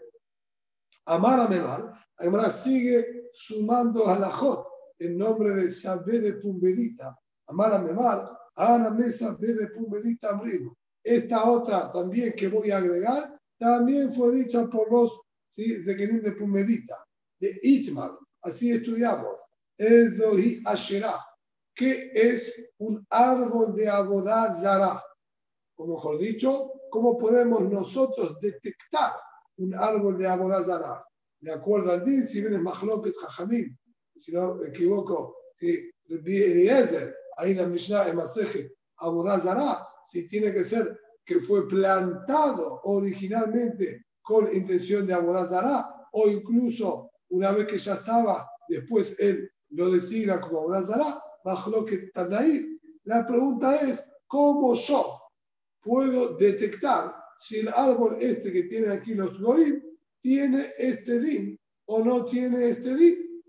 Amar 1.07 1.41
a 1.41 1.49
Memar, 1.49 1.93
además 2.17 2.63
sigue 2.63 3.31
sumando 3.33 4.07
a 4.09 4.19
la 4.19 4.31
Jot 4.31 4.67
en 4.99 5.17
nombre 5.17 5.55
de 5.55 5.71
Sabé 5.71 6.21
de 6.21 6.35
Pumbedita. 6.35 7.19
Amar 7.47 7.73
a 7.73 7.79
Memar, 7.79 8.31
Ana 8.55 8.91
Mesa 8.91 9.37
de 9.39 9.67
Pumbedita 9.69 10.31
Amrimo. 10.31 10.77
Esta 11.03 11.49
otra 11.51 11.91
también 11.91 12.35
que 12.35 12.49
voy 12.49 12.71
a 12.71 12.79
agregar, 12.79 13.39
también 13.59 14.13
fue 14.13 14.33
dicha 14.33 14.67
por 14.69 14.93
los 14.93 15.21
¿sí? 15.49 15.83
Zekenim 15.83 16.21
de 16.21 16.33
Pumedita, 16.33 16.97
de 17.39 17.59
Itmar. 17.63 18.13
Así 18.43 18.71
estudiamos. 18.71 19.41
Ezohi 19.77 20.63
Asherah, 20.65 21.25
que 21.75 22.11
es 22.15 22.53
un 22.79 23.05
árbol 23.09 23.75
de 23.75 23.89
Abodá 23.89 24.55
Zara. 24.61 25.03
O 25.77 25.87
mejor 25.87 26.19
dicho, 26.19 26.73
¿cómo 26.91 27.17
podemos 27.17 27.63
nosotros 27.63 28.39
detectar 28.41 29.13
un 29.57 29.75
árbol 29.75 30.19
de 30.19 30.27
Abodá 30.27 30.63
Zara? 30.63 31.05
De 31.41 31.53
acuerdo 31.53 31.93
al 31.93 32.05
DIN, 32.05 32.27
si 32.27 32.41
bien 32.41 32.55
es 32.55 32.61
Mahloket 32.61 33.15
Jajamim, 33.17 33.77
si 34.19 34.33
no 34.33 34.57
me 34.57 34.69
equivoco, 34.69 35.37
si 35.57 35.91
Eliezer, 36.09 37.15
ahí 37.37 37.55
la 37.55 37.67
Mishnah 37.67 38.09
en 38.09 38.17
Maseje, 38.17 38.75
Abodá 38.99 39.39
Zara, 39.41 39.87
si 40.05 40.27
tiene 40.27 40.53
que 40.53 40.65
ser 40.65 40.99
que 41.25 41.41
fue 41.41 41.69
plantado 41.69 42.81
originalmente 42.85 44.07
con 44.21 44.53
intención 44.53 45.07
de 45.07 45.15
abodazará 45.15 46.09
o 46.13 46.29
incluso 46.29 47.11
una 47.31 47.53
vez 47.53 47.67
que 47.67 47.79
ya 47.79 47.95
estaba, 47.95 48.49
después 48.69 49.19
él 49.21 49.49
lo 49.71 49.91
designa 49.91 50.41
como 50.41 50.61
Abodazara, 50.61 51.23
están 51.91 52.35
ahí. 52.35 52.77
La 53.05 53.25
pregunta 53.27 53.77
es, 53.77 54.05
¿cómo 54.27 54.75
yo 54.75 55.20
puedo 55.83 56.37
detectar 56.37 57.15
si 57.39 57.61
el 57.61 57.69
árbol 57.69 58.17
este 58.21 58.53
que 58.53 58.65
tienen 58.65 58.91
aquí 58.91 59.15
los 59.15 59.41
goim 59.41 59.83
tiene 60.21 60.67
este 60.79 61.21
din 61.21 61.59
o 61.87 62.05
no 62.05 62.25
tiene 62.25 62.69
este 62.69 62.95
din? 62.95 63.43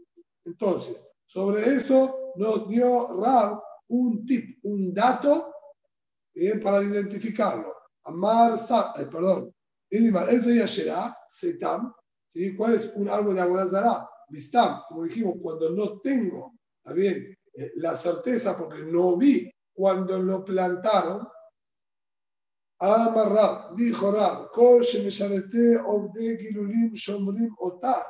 Entonces, 0.46 1.04
sobre 1.26 1.76
eso 1.76 2.34
nos 2.36 2.68
dio 2.70 3.22
Rab 3.22 3.62
un 3.90 4.26
tip, 4.26 4.60
un 4.64 4.94
dato 4.94 5.54
bien, 6.34 6.60
para 6.60 6.84
identificarlo. 6.84 7.74
Amar, 8.04 8.54
eh, 8.54 9.06
perdón, 9.12 9.54
Setam, 11.28 11.94
¿sí? 12.30 12.56
¿cuál 12.56 12.76
es 12.76 12.92
un 12.96 13.10
árbol 13.10 13.36
de 13.36 13.42
Abodazara? 13.42 14.08
Bistam, 14.30 14.82
como 14.88 15.04
dijimos, 15.04 15.36
cuando 15.42 15.70
no 15.72 16.00
tengo, 16.00 16.54
bien, 16.96 17.38
eh, 17.54 17.72
la 17.76 17.96
certeza 17.96 18.58
porque 18.58 18.84
no 18.84 19.18
vi 19.18 19.52
cuando 19.74 20.22
lo 20.22 20.44
plantaron, 20.46 21.28
Amarrab, 22.82 23.76
dijo 23.76 24.12
Rab, 24.12 24.50
Kol 24.52 24.82
Shemesharete 24.82 25.78
Obde 25.86 26.38
Gilulim 26.38 26.92
Shomrim 26.94 27.54
Ota, 27.60 28.08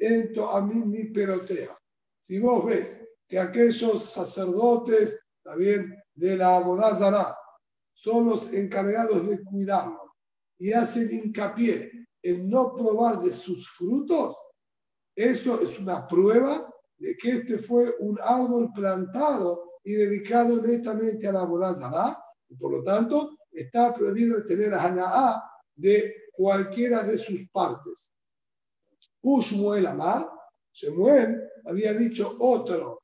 Ento 0.00 0.48
Amin 0.50 0.88
Mi 0.88 1.06
Perotea. 1.06 1.76
Si 2.20 2.38
vos 2.38 2.64
ves 2.64 3.04
que 3.28 3.40
aquellos 3.40 4.04
sacerdotes, 4.04 5.18
también 5.42 5.92
de 6.14 6.36
la 6.36 6.56
Abodazara, 6.56 7.36
son 7.92 8.26
los 8.26 8.52
encargados 8.52 9.28
de 9.28 9.42
cuidarlo 9.42 10.14
y 10.58 10.72
hacen 10.72 11.10
hincapié 11.12 11.90
en 12.22 12.48
no 12.48 12.72
probar 12.72 13.20
de 13.20 13.32
sus 13.32 13.68
frutos, 13.70 14.36
eso 15.16 15.60
es 15.60 15.78
una 15.80 16.06
prueba 16.06 16.72
de 16.98 17.16
que 17.16 17.30
este 17.30 17.58
fue 17.58 17.92
un 17.98 18.16
árbol 18.22 18.70
plantado 18.72 19.72
y 19.82 19.92
dedicado 19.94 20.62
netamente 20.62 21.26
a 21.26 21.32
la 21.32 21.44
boda 21.44 21.76
y 22.48 22.54
por 22.54 22.70
lo 22.70 22.84
tanto 22.84 23.36
está 23.54 23.92
prohibido 23.92 24.44
tener 24.44 24.74
a 24.74 25.42
de 25.74 26.14
cualquiera 26.32 27.02
de 27.02 27.16
sus 27.16 27.48
partes. 27.50 28.12
Ushmuel 29.22 29.86
Amar, 29.86 30.28
Shemuel 30.72 31.40
había 31.66 31.94
dicho 31.94 32.36
otro 32.40 33.02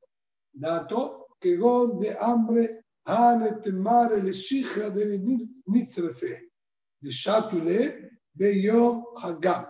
dato, 0.52 1.28
que 1.38 1.56
gon 1.56 1.98
de 1.98 2.14
hambre 2.20 2.84
mar 3.72 4.12
el 4.12 4.24
de 4.24 5.18
Nitzrefe, 5.66 6.50
de 7.00 7.10
Shatule, 7.10 8.10
Beyom 8.34 9.06
Hagam. 9.16 9.66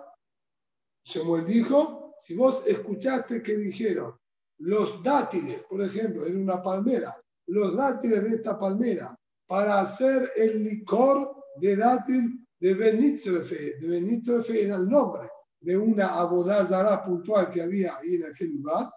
Shemuel 1.04 1.46
dijo 1.46 2.00
si 2.20 2.34
vos 2.34 2.66
escuchaste 2.66 3.42
que 3.42 3.56
dijeron 3.56 4.14
los 4.58 5.02
dátiles, 5.02 5.64
por 5.64 5.80
ejemplo, 5.82 6.26
en 6.26 6.42
una 6.42 6.62
palmera, 6.62 7.18
los 7.46 7.74
dátiles 7.74 8.22
de 8.22 8.36
esta 8.36 8.58
palmera, 8.58 9.18
para 9.50 9.80
hacer 9.80 10.30
el 10.36 10.62
licor 10.62 11.34
de 11.56 11.74
dátil 11.74 12.46
de 12.60 12.72
Benitzrefe. 12.72 13.80
De 13.80 13.88
Benitzrefe 13.88 14.62
era 14.62 14.76
el 14.76 14.88
nombre 14.88 15.28
de 15.58 15.76
una 15.76 16.20
abodazara 16.20 17.02
puntual 17.02 17.50
que 17.50 17.60
había 17.60 17.96
ahí 17.96 18.14
en 18.14 18.26
aquel 18.26 18.52
lugar. 18.52 18.88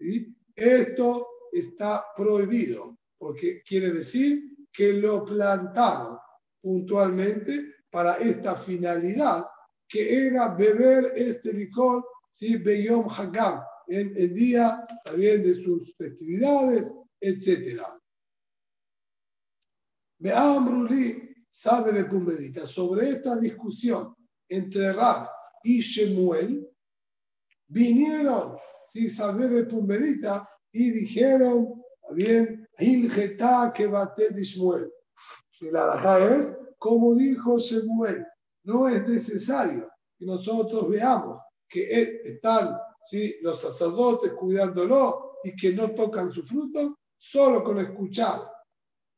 ¿sí? 0.00 0.36
Esto 0.56 1.28
está 1.52 2.04
prohibido, 2.16 2.98
porque 3.18 3.62
quiere 3.62 3.92
decir 3.92 4.42
que 4.72 4.94
lo 4.94 5.24
plantaron 5.24 6.18
puntualmente 6.60 7.72
para 7.88 8.14
esta 8.14 8.56
finalidad, 8.56 9.46
que 9.86 10.26
era 10.26 10.56
beber 10.56 11.12
este 11.14 11.52
licor 11.52 12.04
¿sí? 12.30 12.56
Beyom 12.56 13.06
Hagam, 13.08 13.60
en 13.86 14.12
el 14.16 14.34
día 14.34 14.84
también 15.04 15.44
de 15.44 15.54
sus 15.54 15.94
festividades, 15.96 16.92
etc. 20.20 20.36
Amruli 20.36 21.34
sabe 21.48 21.92
de 21.92 22.04
Pumbedita. 22.04 22.66
Sobre 22.66 23.08
esta 23.10 23.36
discusión 23.36 24.14
entre 24.48 24.92
Rab 24.92 25.28
y 25.62 25.80
Shemuel, 25.80 26.68
vinieron, 27.68 28.56
si 28.86 29.08
sabe 29.08 29.48
de 29.48 29.64
Pumbedita, 29.64 30.48
y 30.72 30.90
dijeron, 30.90 31.82
bien, 32.14 32.68
Ilgeta 32.78 33.72
que 33.74 33.86
bate 33.86 34.30
de 34.30 34.42
Shemuel. 34.42 34.92
Si 35.50 35.70
la 35.70 35.86
daja 35.86 36.36
es, 36.36 36.52
como 36.78 37.14
dijo 37.14 37.58
Shemuel, 37.58 38.24
no 38.64 38.88
es 38.88 39.06
necesario 39.06 39.90
que 40.18 40.26
nosotros 40.26 40.88
veamos 40.88 41.40
que 41.68 42.20
están 42.24 42.76
¿sí? 43.08 43.36
los 43.42 43.60
sacerdotes 43.60 44.32
cuidándolo 44.32 45.36
y 45.44 45.54
que 45.54 45.72
no 45.72 45.94
tocan 45.94 46.30
su 46.30 46.42
fruto, 46.42 46.98
solo 47.16 47.62
con 47.62 47.78
escuchar 47.78 48.40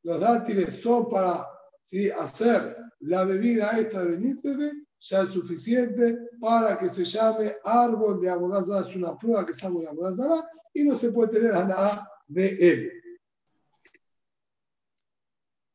los 0.03 0.21
dátiles 0.21 0.81
son 0.81 1.09
para 1.09 1.47
¿sí? 1.83 2.11
hacer 2.11 2.77
la 3.01 3.25
bebida 3.25 3.79
esta 3.79 4.05
de 4.05 4.19
Nízebe, 4.19 4.73
ya 4.99 5.23
es 5.23 5.31
suficiente 5.31 6.29
para 6.41 6.79
que 6.79 6.89
se 6.89 7.05
llame 7.05 7.57
árbol 7.65 8.21
de 8.21 8.31
Abodazara, 8.31 8.87
es 8.87 8.95
una 8.95 9.19
prueba 9.19 9.45
que 9.45 9.53
es 9.53 9.65
árbol 9.65 9.83
de 9.83 9.89
Abodazara 9.89 10.49
y 10.73 10.85
no 10.85 10.99
se 10.99 11.11
puede 11.11 11.33
tener 11.33 11.53
nada 11.53 12.09
de 12.29 12.49
él. 12.71 12.93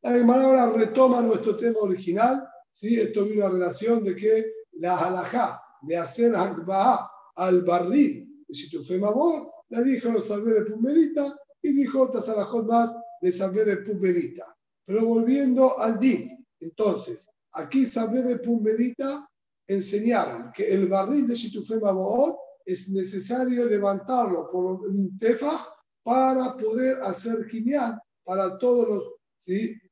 La 0.02 0.12
Gemara 0.12 0.44
ahora 0.44 0.72
retoma 0.72 1.20
nuestro 1.20 1.56
tema 1.56 1.80
original, 1.80 2.48
¿sí? 2.72 2.98
esto 2.98 3.24
vino 3.24 3.44
a 3.44 3.50
relación 3.50 4.02
de 4.04 4.16
que 4.16 4.52
la 4.72 4.96
halajá 4.96 5.60
de 5.82 5.96
hacer 5.96 6.34
Hakba'a 6.34 7.10
al 7.36 7.62
barril 7.62 8.44
de 8.46 8.54
Shitufé 8.54 8.98
Mabor, 8.98 9.52
la 9.68 9.82
dijo 9.82 10.10
los 10.10 10.26
salvé 10.26 10.54
de 10.54 10.62
Pumbedita 10.62 11.36
y 11.60 11.72
dijo 11.72 12.02
otras 12.02 12.28
alajot 12.28 12.66
más 12.66 12.96
de 13.20 13.32
salvé 13.32 13.64
de 13.64 13.78
Pumbedita. 13.78 14.56
Pero 14.84 15.04
volviendo 15.04 15.78
al 15.78 15.98
din, 15.98 16.46
entonces, 16.60 17.28
aquí 17.52 17.84
salvé 17.86 18.22
de 18.22 18.38
Pumbedita 18.38 19.28
enseñaron 19.66 20.50
que 20.52 20.72
el 20.72 20.88
barril 20.88 21.26
de 21.26 21.34
Shitufé 21.34 21.78
Mabor 21.78 22.36
es 22.64 22.88
necesario 22.90 23.66
levantarlo 23.66 24.50
por 24.50 24.86
un 24.86 25.18
tefaj 25.18 25.60
para 26.02 26.56
poder 26.56 27.02
hacer 27.02 27.46
quimián 27.46 27.98
para 28.24 28.58
todos 28.58 28.88
los 28.88 29.02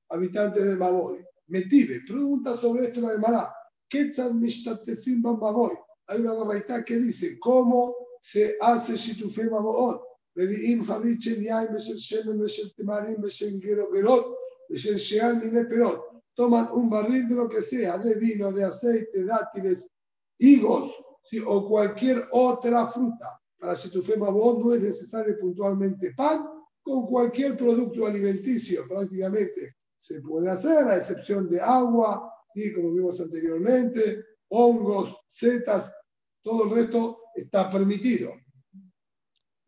habitantes 0.08 0.64
del 0.64 0.78
Mabor. 0.78 1.22
Metive, 1.48 2.00
pregunta 2.06 2.56
sobre 2.56 2.86
esto 2.86 3.00
la 3.00 3.12
de 3.12 3.18
Mará. 3.18 3.52
Hay 6.08 6.20
una 6.20 6.32
barraita 6.32 6.84
que 6.84 6.98
dice 6.98 7.38
cómo 7.38 7.94
se 8.20 8.56
hace 8.60 8.96
Shitufim 8.96 9.50
Baboot. 10.36 10.48
Vevi'im 10.48 10.84
Javichen 10.84 11.42
Yaim 11.42 11.68
Beshel 11.68 11.98
Shemen 11.98 12.38
Beshel 12.38 12.74
Temarim 12.78 13.16
Beshel 13.16 13.60
Gerot 13.60 14.34
Beshel 14.70 14.98
Sheal 14.98 15.42
Mine 15.42 15.64
Perot. 15.64 16.00
Toman 16.38 16.68
un 16.72 16.90
barril 16.90 17.26
de 17.28 17.34
lo 17.34 17.48
que 17.48 17.62
sea, 17.62 17.96
de 17.98 18.14
vino, 18.16 18.52
de 18.52 18.64
aceite, 18.64 19.24
dátiles, 19.24 19.88
higos 20.38 20.92
¿sí? 21.24 21.40
o 21.46 21.66
cualquier 21.66 22.28
otra 22.32 22.86
fruta. 22.86 23.40
Para 23.58 23.74
Shitufim 23.74 24.20
Baboot 24.20 24.62
no 24.62 24.74
es 24.74 24.82
necesario 24.82 25.38
puntualmente 25.40 26.12
pan, 26.14 26.46
con 26.82 27.06
cualquier 27.06 27.56
producto 27.56 28.06
alimenticio 28.06 28.86
prácticamente 28.86 29.76
se 29.98 30.20
puede 30.20 30.50
hacer, 30.50 30.86
a 30.86 30.96
excepción 30.96 31.48
de 31.48 31.60
agua, 31.60 32.30
como 32.74 32.92
vimos 32.92 33.20
anteriormente, 33.20 34.24
hongos, 34.48 35.14
setas, 35.26 35.92
todo 36.42 36.64
el 36.64 36.70
resto 36.70 37.18
está 37.34 37.68
permitido. 37.68 38.32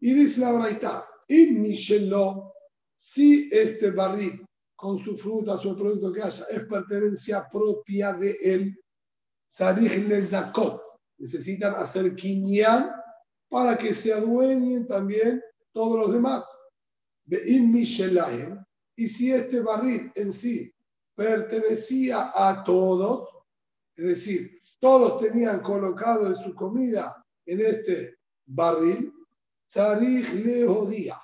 Y 0.01 0.15
dice 0.15 0.41
la 0.41 0.53
Braita, 0.53 1.07
y 1.27 1.51
Michelot, 1.51 2.53
si 2.97 3.49
este 3.53 3.91
barril 3.91 4.45
con 4.77 4.99
su 4.99 5.17
fruta, 5.17 5.59
su 5.59 5.77
producto 5.77 6.13
que 6.13 6.23
haya, 6.23 6.45
es 6.51 6.65
pertenencia 6.65 7.49
propia 7.51 8.13
de 8.13 8.37
él, 8.45 8.81
necesitan 11.19 11.75
hacer 11.75 12.15
quinián 12.15 12.93
para 13.49 13.77
que 13.77 13.93
se 13.93 14.13
adueñen 14.13 14.87
también 14.87 15.43
todos 15.73 15.99
los 15.99 16.13
demás. 16.13 16.45
Y 18.97 19.09
si 19.09 19.33
este 19.33 19.61
barril 19.61 20.13
en 20.15 20.33
sí 20.33 20.73
pertenecía 21.15 22.31
a 22.35 22.63
todos, 22.65 23.29
es 23.97 24.05
decir, 24.05 24.59
todos 24.81 25.21
tenían 25.21 25.61
colocado 25.61 26.31
de 26.31 26.37
su 26.37 26.55
comida 26.55 27.25
en 27.47 27.61
este 27.61 28.17
barril, 28.47 29.13
Lehodía. 29.75 31.21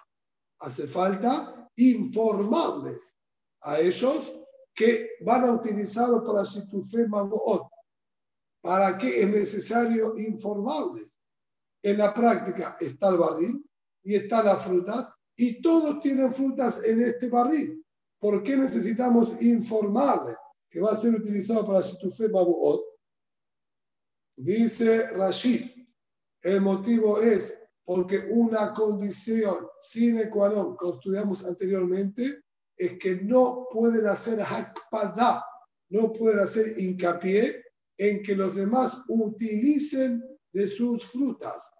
Hace 0.61 0.87
falta 0.87 1.70
informarles 1.76 3.14
a 3.62 3.80
ellos 3.80 4.33
que 4.74 5.11
van 5.20 5.44
a 5.44 5.52
utilizarlo 5.52 6.24
para 6.24 6.44
Situfe 6.44 7.07
Magoot. 7.09 7.68
¿Para 8.61 8.96
qué 8.98 9.22
es 9.22 9.28
necesario 9.28 10.18
informarles? 10.18 11.20
En 11.83 11.98
la 11.98 12.14
práctica 12.14 12.76
está 12.80 13.11
el 13.11 13.18
barril 13.18 13.70
y 14.02 14.14
está 14.14 14.42
la 14.42 14.57
fruta 14.57 15.14
y 15.37 15.61
todos 15.61 16.00
tienen 16.00 16.33
frutas 16.33 16.83
en 16.85 17.02
este 17.02 17.28
barril. 17.28 17.85
¿Por 18.18 18.42
qué 18.42 18.57
necesitamos 18.57 19.42
informarle 19.42 20.35
que 20.70 20.80
va 20.80 20.92
a 20.92 20.96
ser 20.96 21.14
utilizado 21.14 21.66
para 21.66 21.83
Shitufe 21.83 22.28
Babuot? 22.28 22.83
Dice 24.37 25.11
Rashid, 25.11 25.70
el 26.42 26.61
motivo 26.61 27.20
es 27.20 27.63
porque 27.85 28.29
una 28.31 28.73
condición 28.73 29.68
sine 29.81 30.31
qua 30.31 30.49
non 30.49 30.77
que 30.77 30.88
estudiamos 30.88 31.44
anteriormente 31.44 32.40
es 32.77 32.99
que 32.99 33.16
no 33.23 33.68
pueden 33.70 34.07
hacer 34.07 34.40
hakpada, 34.40 35.44
no 35.90 36.12
pueden 36.12 36.40
hacer 36.40 36.79
hincapié 36.79 37.62
en 37.99 38.23
que 38.23 38.35
los 38.35 38.55
demás 38.55 39.03
utilicen 39.09 40.25
de 40.53 40.66
sus 40.66 41.05
frutas. 41.05 41.70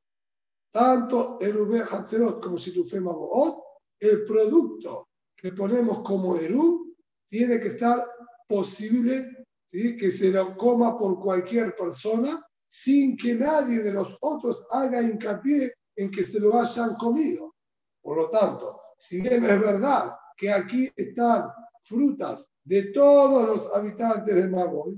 Tanto 0.71 1.38
el 1.40 1.57
Ube 1.57 1.81
Hatzerot 1.81 2.43
como 2.43 2.59
Situfe 2.59 3.01
Maboot, 3.01 3.62
el 4.01 4.25
producto 4.25 5.09
que 5.35 5.53
ponemos 5.53 6.01
como 6.03 6.37
Eru 6.37 6.95
tiene 7.27 7.59
que 7.61 7.69
estar 7.69 8.07
posible 8.49 9.47
¿sí? 9.64 9.97
que 9.97 10.12
se 10.12 10.31
lo 10.31 10.57
coma 10.57 10.99
por 10.99 11.19
cualquier 11.19 11.75
persona 11.75 12.45
sin 12.69 13.17
que 13.17 13.35
nadie 13.35 13.83
de 13.83 13.93
los 13.93 14.19
otros 14.21 14.67
haga 14.71 15.01
hincapié 15.01 15.73
en 15.97 16.11
que 16.11 16.25
se 16.25 16.41
lo 16.41 16.59
hayan 16.59 16.95
comido. 16.95 17.55
Por 18.03 18.17
lo 18.17 18.31
tanto, 18.31 18.81
si 18.99 19.21
bien 19.21 19.45
es 19.45 19.61
verdad 19.61 20.15
que 20.37 20.51
aquí 20.51 20.91
están 20.97 21.49
frutas 21.83 22.51
de 22.65 22.85
todos 22.93 23.47
los 23.47 23.75
habitantes 23.75 24.35
del 24.35 24.51
Maboy, 24.51 24.97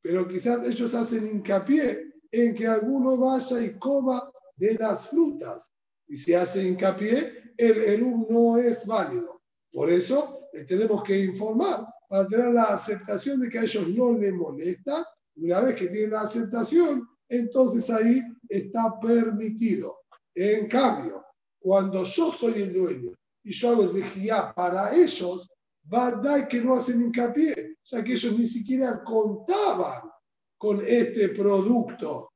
pero 0.00 0.26
quizás 0.26 0.66
ellos 0.66 0.94
hacen 0.94 1.28
hincapié 1.28 2.12
en 2.30 2.54
que 2.54 2.66
alguno 2.66 3.16
vaya 3.16 3.62
y 3.62 3.78
coma 3.78 4.30
de 4.56 4.74
las 4.74 5.08
frutas. 5.08 5.70
Y 6.08 6.16
si 6.16 6.34
hace 6.34 6.66
hincapié, 6.66 7.54
el 7.56 7.78
Eru 7.82 8.26
no 8.28 8.56
es 8.56 8.86
válido. 8.86 9.40
Por 9.70 9.90
eso 9.90 10.48
les 10.52 10.66
tenemos 10.66 11.02
que 11.02 11.18
informar 11.18 11.86
para 12.08 12.26
tener 12.26 12.52
la 12.52 12.64
aceptación 12.64 13.40
de 13.40 13.48
que 13.48 13.58
a 13.58 13.62
ellos 13.62 13.88
no 13.88 14.12
les 14.12 14.32
molesta. 14.32 15.06
Y 15.36 15.46
una 15.46 15.60
vez 15.60 15.76
que 15.76 15.86
tienen 15.86 16.10
la 16.10 16.22
aceptación, 16.22 17.08
entonces 17.28 17.88
ahí 17.88 18.20
está 18.48 18.98
permitido. 19.00 20.01
En 20.34 20.68
cambio, 20.68 21.24
cuando 21.58 22.04
yo 22.04 22.30
soy 22.30 22.62
el 22.62 22.72
dueño 22.72 23.12
y 23.44 23.52
yo 23.52 23.70
hago 23.70 23.84
ya 24.20 24.54
para 24.54 24.94
ellos, 24.94 25.52
dar 25.84 26.48
que 26.48 26.60
no 26.60 26.74
hacen 26.74 27.02
hincapié. 27.02 27.76
Sea 27.82 28.02
que 28.02 28.12
ellos 28.12 28.38
ni 28.38 28.46
siquiera 28.46 29.02
contaban 29.04 30.10
con 30.56 30.80
este 30.86 31.30
producto. 31.30 32.32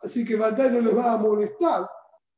Así 0.00 0.24
que 0.24 0.36
Bandai 0.36 0.72
no 0.72 0.80
les 0.80 0.96
va 0.96 1.12
a 1.12 1.18
molestar 1.18 1.88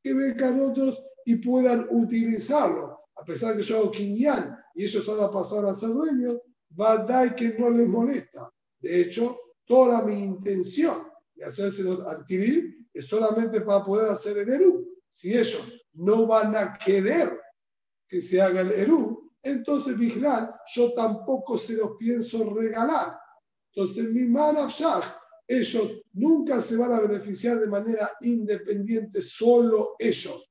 que 0.01 0.13
vengan 0.13 0.59
otros 0.59 1.01
y 1.25 1.35
puedan 1.35 1.87
utilizarlo. 1.91 2.99
A 3.15 3.23
pesar 3.23 3.51
de 3.51 3.57
que 3.57 3.63
yo 3.63 3.77
hago 3.77 3.91
quinyan 3.91 4.57
y 4.75 4.83
ellos 4.83 5.05
van 5.07 5.21
a 5.21 5.31
pasar 5.31 5.65
a 5.65 5.73
ser 5.73 5.89
dueños, 5.89 6.39
Bandai 6.69 7.35
que 7.35 7.55
no 7.57 7.69
les 7.69 7.87
molesta. 7.87 8.51
De 8.81 9.01
hecho, 9.01 9.39
toda 9.65 10.01
mi 10.01 10.23
intención 10.23 11.07
de 11.35 11.45
hacérselos 11.45 12.05
adquirir 12.05 12.82
es 12.93 13.07
solamente 13.07 13.61
para 13.61 13.83
poder 13.83 14.11
hacer 14.11 14.37
el 14.37 14.49
Eru. 14.49 14.87
Si 15.09 15.37
ellos 15.37 15.85
no 15.93 16.27
van 16.27 16.55
a 16.55 16.77
querer 16.77 17.39
que 18.07 18.21
se 18.21 18.41
haga 18.41 18.61
el 18.61 18.71
Eru, 18.71 19.31
entonces 19.41 19.97
vigilar, 19.97 20.55
yo 20.73 20.93
tampoco 20.93 21.57
se 21.57 21.73
los 21.73 21.97
pienso 21.97 22.53
regalar. 22.53 23.17
Entonces, 23.73 24.09
mi 24.09 24.25
manafshah, 24.25 25.01
ellos 25.47 26.01
nunca 26.13 26.61
se 26.61 26.77
van 26.77 26.93
a 26.93 27.01
beneficiar 27.01 27.59
de 27.59 27.67
manera 27.67 28.09
independiente, 28.21 29.21
solo 29.21 29.95
ellos. 29.99 30.49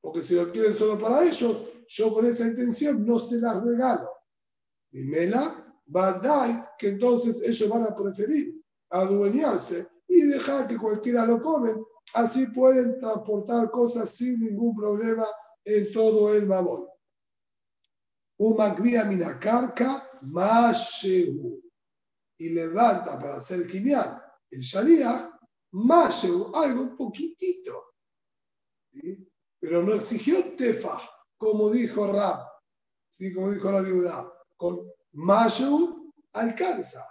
Porque 0.00 0.22
si 0.22 0.34
lo 0.34 0.52
quieren 0.52 0.74
solo 0.74 0.98
para 0.98 1.24
ellos, 1.24 1.62
yo 1.88 2.12
con 2.12 2.26
esa 2.26 2.46
intención 2.46 3.04
no 3.06 3.18
se 3.18 3.38
las 3.38 3.62
regalo. 3.62 4.10
Y 4.92 5.04
Mela 5.04 5.62
dar 5.86 6.74
que 6.78 6.88
entonces 6.88 7.40
ellos 7.42 7.68
van 7.68 7.84
a 7.84 7.96
preferir 7.96 8.62
adueñarse 8.90 9.88
y 10.12 10.26
dejar 10.26 10.68
que 10.68 10.76
cualquiera 10.76 11.24
lo 11.24 11.40
comen. 11.40 11.82
Así 12.14 12.46
pueden 12.48 13.00
transportar 13.00 13.70
cosas 13.70 14.14
sin 14.14 14.40
ningún 14.40 14.76
problema 14.76 15.26
en 15.64 15.90
todo 15.92 16.34
el 16.34 16.46
mamón. 16.46 16.86
Umagvia 18.38 19.04
minakarka 19.04 20.06
mashehu. 20.22 21.62
Y 22.38 22.50
levanta 22.50 23.18
para 23.18 23.36
hacer 23.36 23.66
quinial 23.66 24.20
el 24.50 24.60
shaliach 24.60 25.30
mashehu, 25.72 26.54
algo 26.54 26.82
un 26.82 26.96
poquitito. 26.96 27.94
Pero 29.58 29.82
no 29.82 29.94
exigió 29.94 30.54
tefa, 30.56 31.00
como 31.38 31.70
dijo 31.70 32.12
Rab, 32.12 32.44
¿sí? 33.08 33.32
como 33.32 33.50
dijo 33.50 33.72
la 33.72 33.80
viuda. 33.80 34.30
Con 34.58 34.92
mashehu 35.12 36.12
alcanza. 36.32 37.08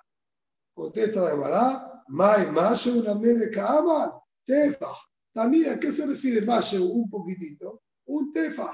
Contesta 0.74 1.22
la 1.22 1.32
Gemara, 1.32 1.91
una 2.08 3.16
de 3.16 3.50
Kaaman, 3.52 4.12
tefa. 4.46 4.90
También, 5.34 5.70
¿a 5.70 5.80
qué 5.80 5.92
se 5.92 6.06
refiere 6.06 6.46
Mashehu? 6.46 6.86
Un 6.86 7.10
poquitito. 7.10 7.82
Un 8.06 8.34
tefa. 8.34 8.72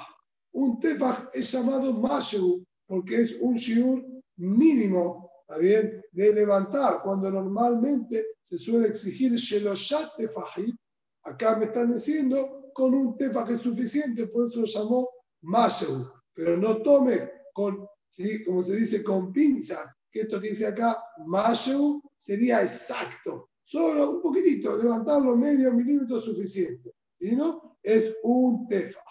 Un 0.58 0.80
tefaj 0.80 1.30
es 1.34 1.52
llamado 1.52 1.94
mashu 1.94 2.66
porque 2.88 3.22
es 3.22 3.38
un 3.42 3.54
shiur 3.56 4.04
mínimo, 4.38 5.30
¿está 5.42 5.60
bien? 5.60 6.02
De 6.12 6.34
levantar, 6.34 7.02
cuando 7.04 7.30
normalmente 7.30 8.26
se 8.42 8.58
suele 8.58 8.88
exigir 8.88 9.34
sheloshat 9.34 10.16
tefajim. 10.18 10.76
Acá 11.24 11.58
me 11.58 11.66
están 11.66 11.94
diciendo, 11.94 12.72
con 12.74 12.96
un 12.96 13.18
tefaj 13.18 13.52
es 13.52 13.62
suficiente, 13.62 14.28
por 14.28 14.48
eso 14.48 14.62
lo 14.62 14.66
llamó 14.66 15.10
mashu. 15.42 16.10
Pero 16.34 16.58
no 16.58 16.82
tome 16.82 17.30
con, 17.54 17.88
¿sí? 18.10 18.44
como 18.44 18.64
se 18.64 18.78
dice, 18.78 19.04
con 19.04 19.32
pinzas, 19.32 19.88
que 20.10 20.22
esto 20.22 20.42
que 20.42 20.50
dice 20.50 20.66
acá, 20.66 20.98
mashu, 21.26 22.02
sería 22.18 22.62
exacto. 22.62 23.50
Solo 23.64 24.12
un 24.12 24.22
poquitito, 24.22 24.78
levantarlo 24.78 25.36
medio 25.36 25.74
milímetro 25.74 26.22
suficiente. 26.22 26.94
Y 27.20 27.36
no, 27.36 27.78
es 27.84 28.16
un 28.24 28.68
tefaj. 28.68 29.04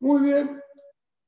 Muy 0.00 0.22
bien, 0.22 0.60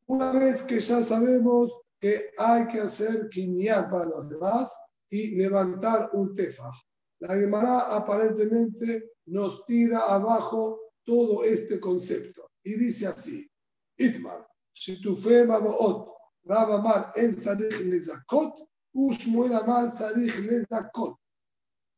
una 0.06 0.32
vez 0.32 0.62
que 0.62 0.80
ya 0.80 1.02
sabemos 1.02 1.72
que 2.00 2.30
hay 2.38 2.66
que 2.66 2.80
hacer 2.80 3.28
quiñá 3.28 3.88
para 3.88 4.06
los 4.06 4.28
demás 4.28 4.74
y 5.08 5.36
levantar 5.36 6.10
un 6.14 6.34
tefaj. 6.34 6.74
La 7.20 7.36
Gemara 7.36 7.94
aparentemente 7.94 9.12
nos 9.26 9.64
tira 9.64 10.00
abajo 10.00 10.80
todo 11.04 11.44
este 11.44 11.78
concepto 11.78 12.50
y 12.64 12.74
dice 12.74 13.06
así: 13.06 13.48
Itmar, 13.96 14.46
Shitufe 14.74 15.44
Maboot, 15.44 16.08
Rabamar 16.44 17.12
en 17.14 17.38
Sarich 17.38 17.78
Lezakot, 17.80 18.54
Ushmuel 18.94 19.54
Amar 19.54 19.90
Sarich 19.92 20.38
Lezakot. 20.38 21.16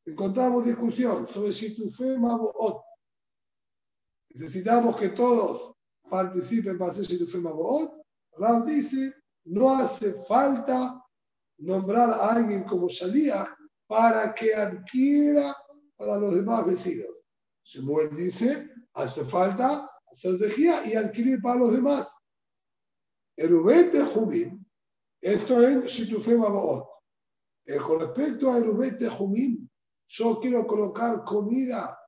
Encontramos 0.07 0.67
discusión 0.67 1.27
sobre 1.27 1.51
Shitufe 1.51 2.19
Maboot. 2.19 2.83
Necesitamos 4.31 4.97
que 4.97 5.11
todos 5.11 5.75
participen 6.11 6.77
para 6.79 6.91
hacer 6.91 7.05
Shitufim 7.05 7.43
Maboot, 7.43 7.91
Rav 8.37 8.65
dice, 8.67 9.15
no 9.45 9.75
hace 9.77 10.13
falta 10.27 11.01
nombrar 11.59 12.11
a 12.11 12.33
alguien 12.33 12.65
como 12.65 12.89
Shaliach 12.89 13.49
para 13.87 14.35
que 14.35 14.55
adquiera 14.55 15.55
para 15.97 16.19
los 16.19 16.35
demás 16.35 16.67
vecinos. 16.67 17.11
Shemuel 17.65 18.15
dice, 18.15 18.69
hace 18.95 19.25
falta 19.25 19.89
hacer 20.11 20.53
y 20.59 20.95
adquirir 20.95 21.41
para 21.41 21.61
los 21.61 21.73
demás. 21.73 22.13
Erubet 23.37 23.93
de 23.93 24.05
Jumim, 24.05 24.64
esto 25.25 25.67
es 25.67 25.91
Shitufim 25.91 26.39
Maboot. 26.39 26.85
Eh, 27.65 27.79
con 27.79 27.99
respecto 27.99 28.53
a 28.53 28.59
Erubet 28.59 28.99
de 28.99 29.09
Jumim, 29.09 29.67
yo 30.07 30.39
quiero 30.39 30.67
colocar 30.67 31.25
comida 31.25 31.99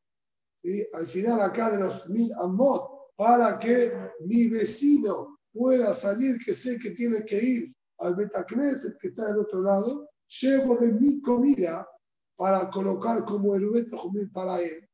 ¿sí? 0.55 0.87
al 0.93 1.07
final 1.07 1.41
acá 1.41 1.71
de 1.71 1.79
los 1.79 2.07
mil 2.11 2.31
amot 2.35 3.15
para 3.17 3.59
que 3.59 3.91
mi 4.27 4.49
vecino 4.49 5.39
pueda 5.51 5.95
salir, 5.95 6.37
que 6.45 6.53
sé 6.53 6.79
que 6.79 6.91
tiene 6.91 7.25
que 7.25 7.43
ir 7.43 7.75
al 8.01 8.17
Betacneset 8.17 8.99
que 8.99 9.09
está 9.09 9.29
del 9.29 9.39
otro 9.39 9.63
lado, 9.63 10.11
llevo 10.43 10.77
de 10.77 10.93
mi 10.93 11.23
comida 11.23 11.89
para 12.37 12.69
colocar 12.69 13.25
como 13.25 13.57
el 13.57 13.91
para 14.31 14.61
él. 14.61 14.87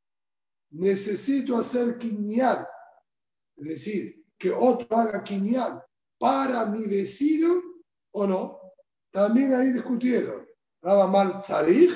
Necesito 0.71 1.59
hacer 1.59 1.99
quiñal, 1.99 2.65
es 3.57 3.69
decir, 3.69 4.25
que 4.39 4.53
otro 4.53 4.97
haga 4.97 5.25
quiñal 5.25 5.83
para 6.21 6.67
mi 6.67 6.87
vecino 6.87 7.72
o 8.13 8.27
no. 8.27 8.61
También 9.11 9.55
ahí 9.55 9.73
discutieron. 9.73 10.47
Raba 10.83 11.07
mal 11.07 11.41
Zarij 11.41 11.91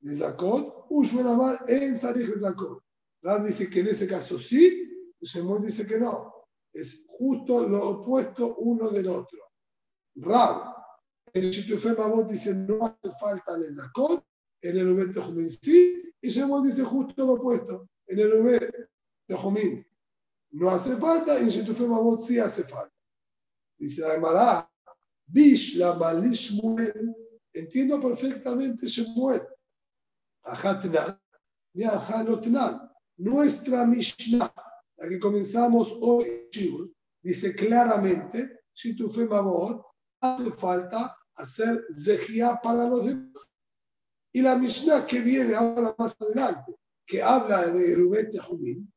de 0.00 0.16
Zakot, 0.16 0.86
Ushman 0.90 1.58
en 1.68 1.98
Zarij 1.98 2.28
de 2.28 2.40
Zakot. 2.40 2.82
Rab 3.22 3.44
dice 3.44 3.68
que 3.68 3.80
en 3.80 3.88
ese 3.88 4.06
caso 4.06 4.38
sí, 4.38 4.88
Shemot 5.20 5.62
dice 5.62 5.86
que 5.86 5.98
no, 5.98 6.46
es 6.72 7.04
justo 7.08 7.66
lo 7.68 7.88
opuesto 7.88 8.56
uno 8.56 8.88
del 8.90 9.08
otro. 9.08 9.38
Rab, 10.16 10.74
el 11.32 11.50
Shitufé 11.50 11.94
Mamot 11.94 12.28
dice 12.28 12.54
no 12.54 12.86
hace 12.86 13.14
falta 13.20 13.56
el 13.56 13.74
Zakot, 13.74 14.24
en 14.62 14.78
el 14.78 14.88
Ubet 14.88 15.08
de 15.08 15.48
sí, 15.48 16.02
y 16.20 16.28
Shemot 16.28 16.64
dice 16.64 16.84
justo 16.84 17.26
lo 17.26 17.34
opuesto, 17.34 17.88
en 18.06 18.20
el 18.20 18.32
Ubet 18.34 18.72
de 19.26 19.36
Jumín 19.36 19.84
no 20.50 20.70
hace 20.70 20.96
falta, 20.96 21.38
y 21.38 21.42
en 21.42 21.48
Shitufé 21.48 21.86
Mamot 21.86 22.22
sí 22.22 22.38
hace 22.38 22.62
falta. 22.64 22.94
Dice 23.76 24.00
la 24.00 24.14
Gemara, 24.14 24.72
Bish 25.28 25.76
la 25.76 25.94
Malishmuel, 25.94 27.14
entiendo 27.52 28.00
perfectamente 28.00 28.86
Shemuel, 28.86 29.42
Ajatnan, 30.44 31.20
ni 31.74 31.84
Ajalotnan. 31.84 32.90
nuestra 33.18 33.84
Mishnah, 33.84 34.52
la 34.96 35.08
que 35.08 35.18
comenzamos 35.18 35.92
hoy, 36.00 36.48
dice 37.22 37.54
claramente, 37.54 38.60
si 38.72 38.94
tu 38.96 39.10
fe 39.10 39.28
hace 40.20 40.50
falta 40.50 41.16
hacer 41.34 41.84
zehia 41.92 42.60
para 42.62 42.88
los 42.88 43.04
demás. 43.04 43.52
Y 44.32 44.42
la 44.42 44.56
Mishnah 44.56 45.06
que 45.06 45.20
viene 45.20 45.54
ahora 45.54 45.94
más 45.98 46.16
adelante, 46.20 46.76
que 47.06 47.22
habla 47.22 47.66
de 47.66 47.94
Rubén 47.96 48.30
Jumín, 48.38 48.92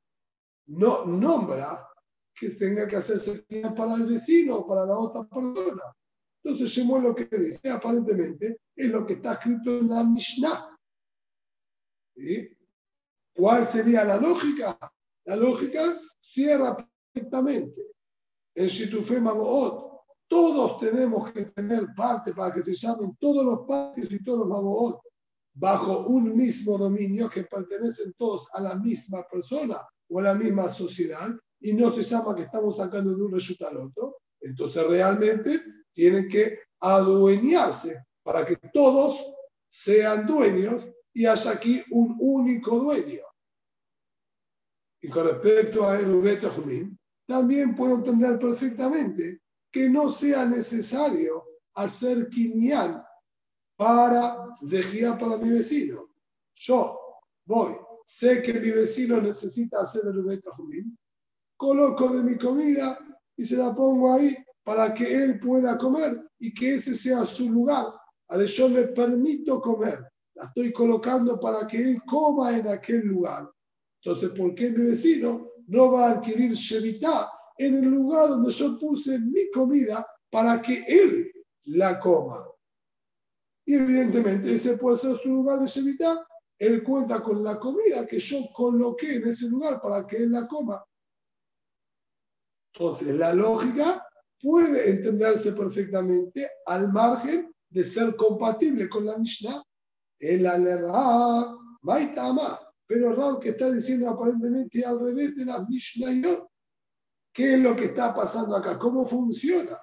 no 0.67 1.05
nombra 1.05 1.87
que 2.35 2.49
tenga 2.49 2.87
que 2.87 2.97
hacerse 2.97 3.45
para 3.75 3.95
el 3.95 4.05
vecino 4.05 4.57
o 4.57 4.67
para 4.67 4.85
la 4.85 4.97
otra 4.97 5.23
persona. 5.23 5.83
Entonces, 6.43 6.71
Shemuel 6.71 7.03
lo 7.03 7.15
que 7.15 7.25
dice, 7.37 7.69
aparentemente, 7.69 8.61
es 8.75 8.89
lo 8.89 9.05
que 9.05 9.13
está 9.13 9.33
escrito 9.33 9.77
en 9.77 9.89
la 9.89 10.03
Mishnah. 10.03 10.77
¿Cuál 13.33 13.65
sería 13.65 14.03
la 14.03 14.17
lógica? 14.17 14.77
La 15.25 15.35
lógica 15.35 15.99
cierra 16.19 16.75
perfectamente. 17.13 17.91
En 18.55 18.67
Shitufe 18.67 19.21
Maboot, 19.21 19.91
todos 20.27 20.79
tenemos 20.79 21.31
que 21.31 21.45
tener 21.45 21.87
parte 21.95 22.33
para 22.33 22.53
que 22.53 22.63
se 22.63 22.73
llamen 22.73 23.15
todos 23.19 23.45
los 23.45 23.67
patios 23.67 24.11
y 24.11 24.23
todos 24.23 24.39
los 24.39 24.47
Maboot 24.47 24.99
bajo 25.53 26.07
un 26.07 26.35
mismo 26.35 26.77
dominio 26.77 27.29
que 27.29 27.43
pertenecen 27.43 28.13
todos 28.17 28.47
a 28.53 28.61
la 28.61 28.75
misma 28.75 29.25
persona 29.29 29.81
o 30.09 30.19
a 30.19 30.23
la 30.23 30.33
misma 30.33 30.69
sociedad 30.69 31.29
y 31.59 31.73
no 31.73 31.91
se 31.91 32.03
llama 32.03 32.35
que 32.35 32.43
estamos 32.43 32.77
sacando 32.77 33.15
de 33.15 33.21
un 33.21 33.33
resultado 33.33 33.71
al 33.71 33.87
otro. 33.87 34.17
Entonces 34.39 34.85
realmente 34.87 35.61
tienen 35.93 36.27
que 36.27 36.59
adueñarse 36.79 38.05
para 38.23 38.45
que 38.45 38.55
todos 38.73 39.19
sean 39.69 40.25
dueños 40.25 40.85
y 41.13 41.25
haya 41.25 41.51
aquí 41.51 41.83
un 41.91 42.15
único 42.19 42.77
dueño. 42.79 43.23
Y 45.01 45.09
con 45.09 45.25
respecto 45.25 45.87
a 45.87 45.99
Erubet 45.99 46.41
también 47.27 47.75
puedo 47.75 47.95
entender 47.95 48.37
perfectamente 48.37 49.41
que 49.71 49.89
no 49.89 50.11
sea 50.11 50.45
necesario 50.45 51.43
hacer 51.73 52.29
quinián 52.29 53.03
para 53.77 54.53
Zehia 54.67 55.17
para 55.17 55.37
mi 55.37 55.49
vecino. 55.49 56.09
Yo 56.55 56.99
voy, 57.45 57.73
sé 58.05 58.41
que 58.41 58.53
mi 58.53 58.69
vecino 58.71 59.19
necesita 59.21 59.81
hacer 59.81 60.03
el 60.05 60.41
Jumín, 60.55 60.97
coloco 61.57 62.09
de 62.09 62.23
mi 62.23 62.37
comida 62.37 62.99
y 63.35 63.45
se 63.45 63.57
la 63.57 63.73
pongo 63.73 64.13
ahí 64.13 64.35
para 64.71 64.93
que 64.93 65.13
él 65.13 65.37
pueda 65.37 65.77
comer 65.77 66.25
y 66.39 66.53
que 66.53 66.75
ese 66.75 66.95
sea 66.95 67.25
su 67.25 67.49
lugar. 67.49 67.87
A 68.29 68.41
yo 68.41 68.69
le 68.69 68.83
permito 68.87 69.59
comer, 69.59 69.99
la 70.33 70.45
estoy 70.45 70.71
colocando 70.71 71.37
para 71.37 71.67
que 71.67 71.77
él 71.77 72.01
coma 72.05 72.57
en 72.57 72.69
aquel 72.69 73.01
lugar. 73.01 73.51
Entonces, 74.01 74.29
¿por 74.29 74.55
qué 74.55 74.69
mi 74.69 74.85
vecino 74.85 75.49
no 75.67 75.91
va 75.91 76.07
a 76.07 76.11
adquirir 76.11 76.53
Shevitá 76.53 77.29
en 77.57 77.83
el 77.83 77.85
lugar 77.89 78.29
donde 78.29 78.49
yo 78.49 78.79
puse 78.79 79.19
mi 79.19 79.51
comida 79.51 80.07
para 80.29 80.61
que 80.61 80.81
él 80.87 81.29
la 81.65 81.99
coma? 81.99 82.47
Y 83.65 83.73
evidentemente 83.73 84.53
ese 84.53 84.77
puede 84.77 84.95
ser 84.95 85.17
su 85.17 85.27
lugar 85.27 85.59
de 85.59 85.67
Shevitá. 85.67 86.25
Él 86.57 86.81
cuenta 86.81 87.21
con 87.21 87.43
la 87.43 87.59
comida 87.59 88.07
que 88.07 88.19
yo 88.19 88.37
coloqué 88.53 89.15
en 89.15 89.27
ese 89.27 89.49
lugar 89.49 89.81
para 89.81 90.07
que 90.07 90.15
él 90.15 90.31
la 90.31 90.47
coma. 90.47 90.81
Entonces, 92.73 93.13
la 93.15 93.33
lógica 93.33 94.07
puede 94.41 94.89
entenderse 94.89 95.51
perfectamente 95.53 96.49
al 96.65 96.91
margen 96.91 97.53
de 97.69 97.83
ser 97.83 98.15
compatible 98.15 98.89
con 98.89 99.05
la 99.05 99.17
Mishnah. 99.17 99.63
El 100.19 100.45
alerra, 100.45 101.55
maitama. 101.81 102.59
Pero 102.85 103.15
Raúl 103.15 103.39
que 103.39 103.49
está 103.49 103.71
diciendo 103.71 104.09
aparentemente 104.09 104.85
al 104.85 104.99
revés 104.99 105.35
de 105.35 105.45
la 105.45 105.65
Mishnah. 105.65 106.45
¿Qué 107.33 107.53
es 107.53 107.59
lo 107.59 107.75
que 107.75 107.85
está 107.85 108.13
pasando 108.13 108.55
acá? 108.55 108.77
¿Cómo 108.77 109.05
funciona? 109.05 109.79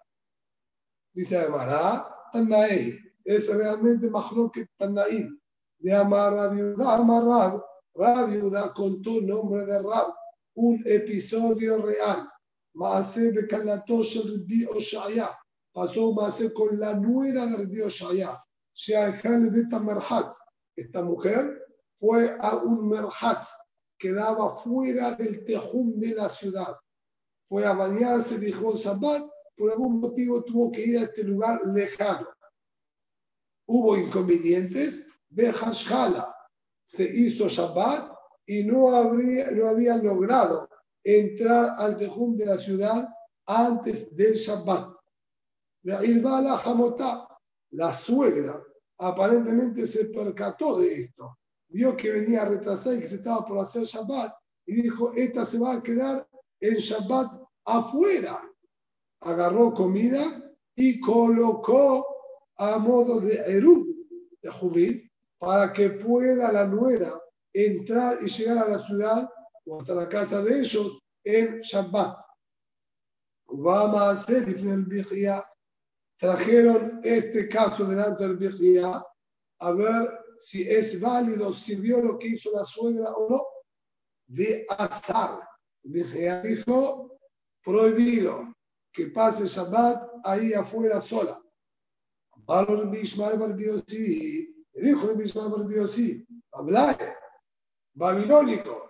Dice 1.14 1.38
Ademara, 1.38 2.06
Tanaei. 2.32 2.98
Es 3.24 3.48
realmente 3.52 4.10
mejor 4.10 4.50
que 4.50 4.66
Tanaim. 4.76 5.38
De 5.78 5.94
Amar 5.94 6.34
Rabiuda, 6.34 6.96
Amar 6.96 7.24
Rab. 7.24 7.64
Rabiuda 7.94 8.74
contó 8.74 9.20
nombre 9.22 9.64
de 9.64 9.80
Rab. 9.80 10.12
Un 10.54 10.82
episodio 10.84 11.80
real 11.82 12.28
Maase 12.78 13.32
de 13.32 13.48
Kalatosh 13.48 14.22
Rabbi 14.24 14.64
Oshaya. 14.66 15.36
Pasó 15.72 16.12
Maase 16.12 16.52
con 16.52 16.78
la 16.78 16.94
nuera 16.94 17.44
de 17.46 17.56
Rabbi 17.56 17.80
Oshaya. 17.80 18.38
Esta 20.76 21.02
mujer 21.02 21.66
fue 21.96 22.36
a 22.38 22.56
un 22.56 22.88
merhatz 22.88 23.48
que 23.98 24.12
daba 24.12 24.54
fuera 24.54 25.12
del 25.16 25.44
tejum 25.44 25.98
de 25.98 26.14
la 26.14 26.28
ciudad. 26.28 26.76
Fue 27.46 27.66
a 27.66 27.72
bañarse, 27.72 28.38
dijo 28.38 28.76
Shabbat, 28.76 29.28
por 29.56 29.72
algún 29.72 29.98
motivo 29.98 30.44
tuvo 30.44 30.70
que 30.70 30.82
ir 30.82 30.98
a 30.98 31.02
este 31.02 31.24
lugar 31.24 31.60
lejano. 31.74 32.28
Hubo 33.66 33.96
inconvenientes, 33.96 35.04
Behashhala 35.30 36.32
se 36.84 37.02
hizo 37.02 37.48
Shabbat 37.48 38.12
y 38.46 38.62
no, 38.62 38.94
habría, 38.94 39.50
no 39.50 39.66
había 39.66 39.96
logrado 39.96 40.67
entrar 41.16 41.74
al 41.78 41.96
tejum 41.96 42.36
de 42.36 42.44
la 42.44 42.58
ciudad 42.58 43.08
antes 43.46 44.14
del 44.14 44.34
Shabbat. 44.34 44.94
La 47.70 47.92
suegra 47.94 48.62
aparentemente 48.98 49.86
se 49.86 50.06
percató 50.06 50.78
de 50.78 50.98
esto. 50.98 51.38
Vio 51.68 51.96
que 51.96 52.10
venía 52.10 52.44
retrasada 52.44 52.96
y 52.96 53.00
que 53.00 53.06
se 53.06 53.14
estaba 53.16 53.44
por 53.44 53.58
hacer 53.58 53.84
Shabbat 53.84 54.34
y 54.66 54.82
dijo, 54.82 55.12
esta 55.14 55.46
se 55.46 55.58
va 55.58 55.76
a 55.76 55.82
quedar 55.82 56.28
en 56.60 56.74
Shabbat 56.74 57.32
afuera. 57.64 58.42
Agarró 59.20 59.72
comida 59.72 60.44
y 60.76 61.00
colocó 61.00 62.06
a 62.56 62.78
modo 62.78 63.20
de 63.20 63.34
Erub, 63.56 63.86
de 64.42 64.50
Jubí, 64.50 65.10
para 65.38 65.72
que 65.72 65.90
pueda 65.90 66.52
la 66.52 66.64
nuera 66.64 67.18
entrar 67.52 68.18
y 68.20 68.26
llegar 68.26 68.58
a 68.58 68.68
la 68.68 68.78
ciudad 68.78 69.28
o 69.68 69.80
hasta 69.80 69.94
la 69.94 70.08
casa 70.08 70.42
de 70.42 70.60
ellos 70.60 70.98
en 71.24 71.60
Shabbat. 71.60 72.16
Vamos 73.50 74.00
a 74.00 74.10
hacer 74.10 74.48
el 74.48 75.44
Trajeron 76.16 77.00
este 77.04 77.48
caso 77.48 77.84
delante 77.84 78.26
del 78.26 78.36
Bihia 78.38 79.04
a 79.60 79.72
ver 79.72 80.08
si 80.38 80.68
es 80.68 81.00
válido, 81.00 81.52
si 81.52 81.76
vio 81.76 82.02
lo 82.02 82.18
que 82.18 82.28
hizo 82.28 82.50
la 82.52 82.64
suegra 82.64 83.10
o 83.12 83.30
no. 83.30 83.46
De 84.26 84.66
azar. 84.68 85.40
El 85.84 86.42
dijo 86.42 87.18
prohibido 87.62 88.52
que 88.92 89.06
pase 89.08 89.46
Shabbat 89.46 90.10
ahí 90.24 90.52
afuera 90.54 91.00
sola. 91.00 91.40
Valor 92.36 92.90
Bishmael 92.90 93.38
Barbiosi. 93.38 94.66
Dijo 94.72 95.10
el 95.10 95.16
Bishmael 95.16 95.50
Barbiosi. 95.50 96.26
Habla 96.52 96.98
babilónico 97.94 98.87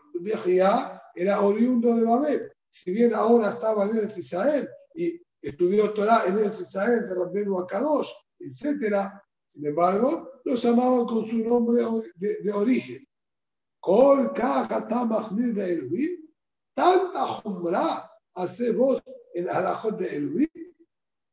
era 1.15 1.41
oriundo 1.41 1.95
de 1.95 2.05
Babel. 2.05 2.53
Si 2.71 2.93
bien 2.93 3.15
ahora 3.15 3.51
estaba 3.51 3.87
en 3.87 3.97
el 3.97 4.07
Israel 4.07 4.69
y 4.95 5.21
estudió 5.41 5.93
Torah 5.95 6.25
en 6.27 6.39
el 6.39 6.47
Israel 6.47 7.09
de 7.09 7.15
Rabbenu 7.15 7.59
Akadosh, 7.59 8.11
etc., 8.41 9.11
sin 9.47 9.67
embargo, 9.67 10.41
lo 10.45 10.55
llamaban 10.55 11.07
con 11.07 11.25
su 11.25 11.39
nombre 11.39 11.83
de, 12.17 12.53
origen. 12.53 13.05
Kol 13.81 14.33
de 14.35 15.73
Elohim, 15.73 16.29
tanta 16.75 17.27
jumra 17.27 18.11
hace 18.35 18.73
vos 18.73 19.03
en 19.35 19.49
Alajot 19.49 19.99
de 19.99 20.17
Elohim, 20.17 20.49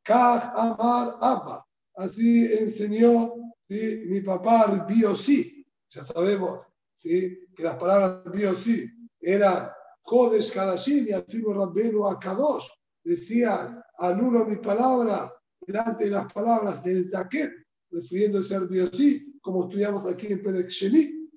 Kaj 0.03 0.51
Amar 0.55 1.17
Abba. 1.19 1.67
Así 1.95 2.45
enseñó 2.53 3.33
mi 3.67 4.21
papá 4.21 4.85
Biosi. 4.87 5.65
Ya 5.89 6.03
sabemos 6.03 6.67
¿sí? 6.95 7.44
Que 7.55 7.63
las 7.63 7.77
palabras 7.77 8.25
míos 8.33 8.61
sí 8.63 8.85
eran 9.21 9.69
Kodesh 10.03 10.53
Kadashim 10.53 11.07
y 11.07 11.11
al 11.11 11.23
fin 11.25 11.43
Rabbenu 11.47 12.05
Akadosh. 12.05 12.67
Decía, 13.03 13.83
anulo 13.97 14.45
mi 14.45 14.57
palabra 14.57 15.31
delante 15.61 16.05
de 16.05 16.11
las 16.11 16.31
palabras 16.31 16.83
del 16.83 17.05
Zaken, 17.05 17.51
refiriéndose 17.91 18.55
al 18.55 18.67
Biosí, 18.67 19.39
como 19.41 19.65
estudiamos 19.65 20.05
aquí 20.05 20.27
en 20.27 20.41
Pedek 20.41 20.67
Sheni. 20.67 21.29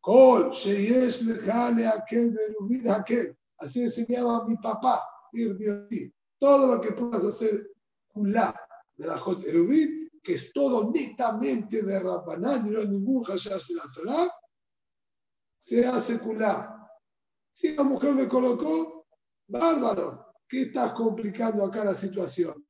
Kol, 0.00 0.50
Sheyesh 0.50 1.22
Lejale 1.22 1.86
Akel 1.86 2.30
Berubin 2.30 2.88
Akel. 2.90 3.36
Así 3.58 3.82
enseñaba 3.82 4.46
mi 4.46 4.56
papá, 4.56 5.02
Todo 6.38 6.74
lo 6.74 6.80
que 6.80 6.92
puedas 6.92 7.24
hacer, 7.24 7.70
Kulá, 8.08 8.54
de 8.96 9.06
la 9.06 9.16
Jot 9.16 9.44
Erubin, 9.44 10.10
que 10.22 10.34
es 10.34 10.52
todo 10.52 10.90
netamente 10.90 11.82
de 11.82 12.00
Rabbanán 12.00 12.66
y 12.66 12.70
no 12.70 12.80
hay 12.80 12.88
ningún 12.88 13.24
Hashash 13.24 13.68
de 13.68 13.74
la 13.74 13.84
Torah, 13.94 14.30
se 15.64 15.86
hace 15.86 16.18
culá. 16.18 16.90
Si 17.50 17.74
la 17.74 17.84
mujer 17.84 18.14
me 18.14 18.28
colocó, 18.28 19.06
bárbaro, 19.48 20.34
¿qué 20.46 20.62
estás 20.62 20.92
complicando 20.92 21.64
acá 21.64 21.86
la 21.86 21.94
situación? 21.94 22.62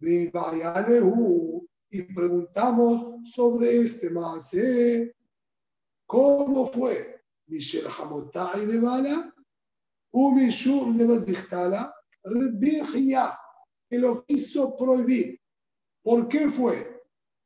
Y 0.00 0.30
preguntamos 2.14 3.30
sobre 3.30 3.76
este 3.76 4.08
más, 4.08 4.50
¿cómo 6.06 6.66
fue? 6.66 7.22
Mishel 7.48 7.84
Hamotai 7.86 8.64
de 8.64 8.80
Bala, 8.80 9.34
Umishur 10.12 10.94
de 10.94 11.86
Rebijia, 12.24 13.38
que 13.90 13.98
lo 13.98 14.24
quiso 14.24 14.74
prohibir. 14.76 15.38
¿Por 16.02 16.26
qué 16.26 16.48
fue? 16.48 17.02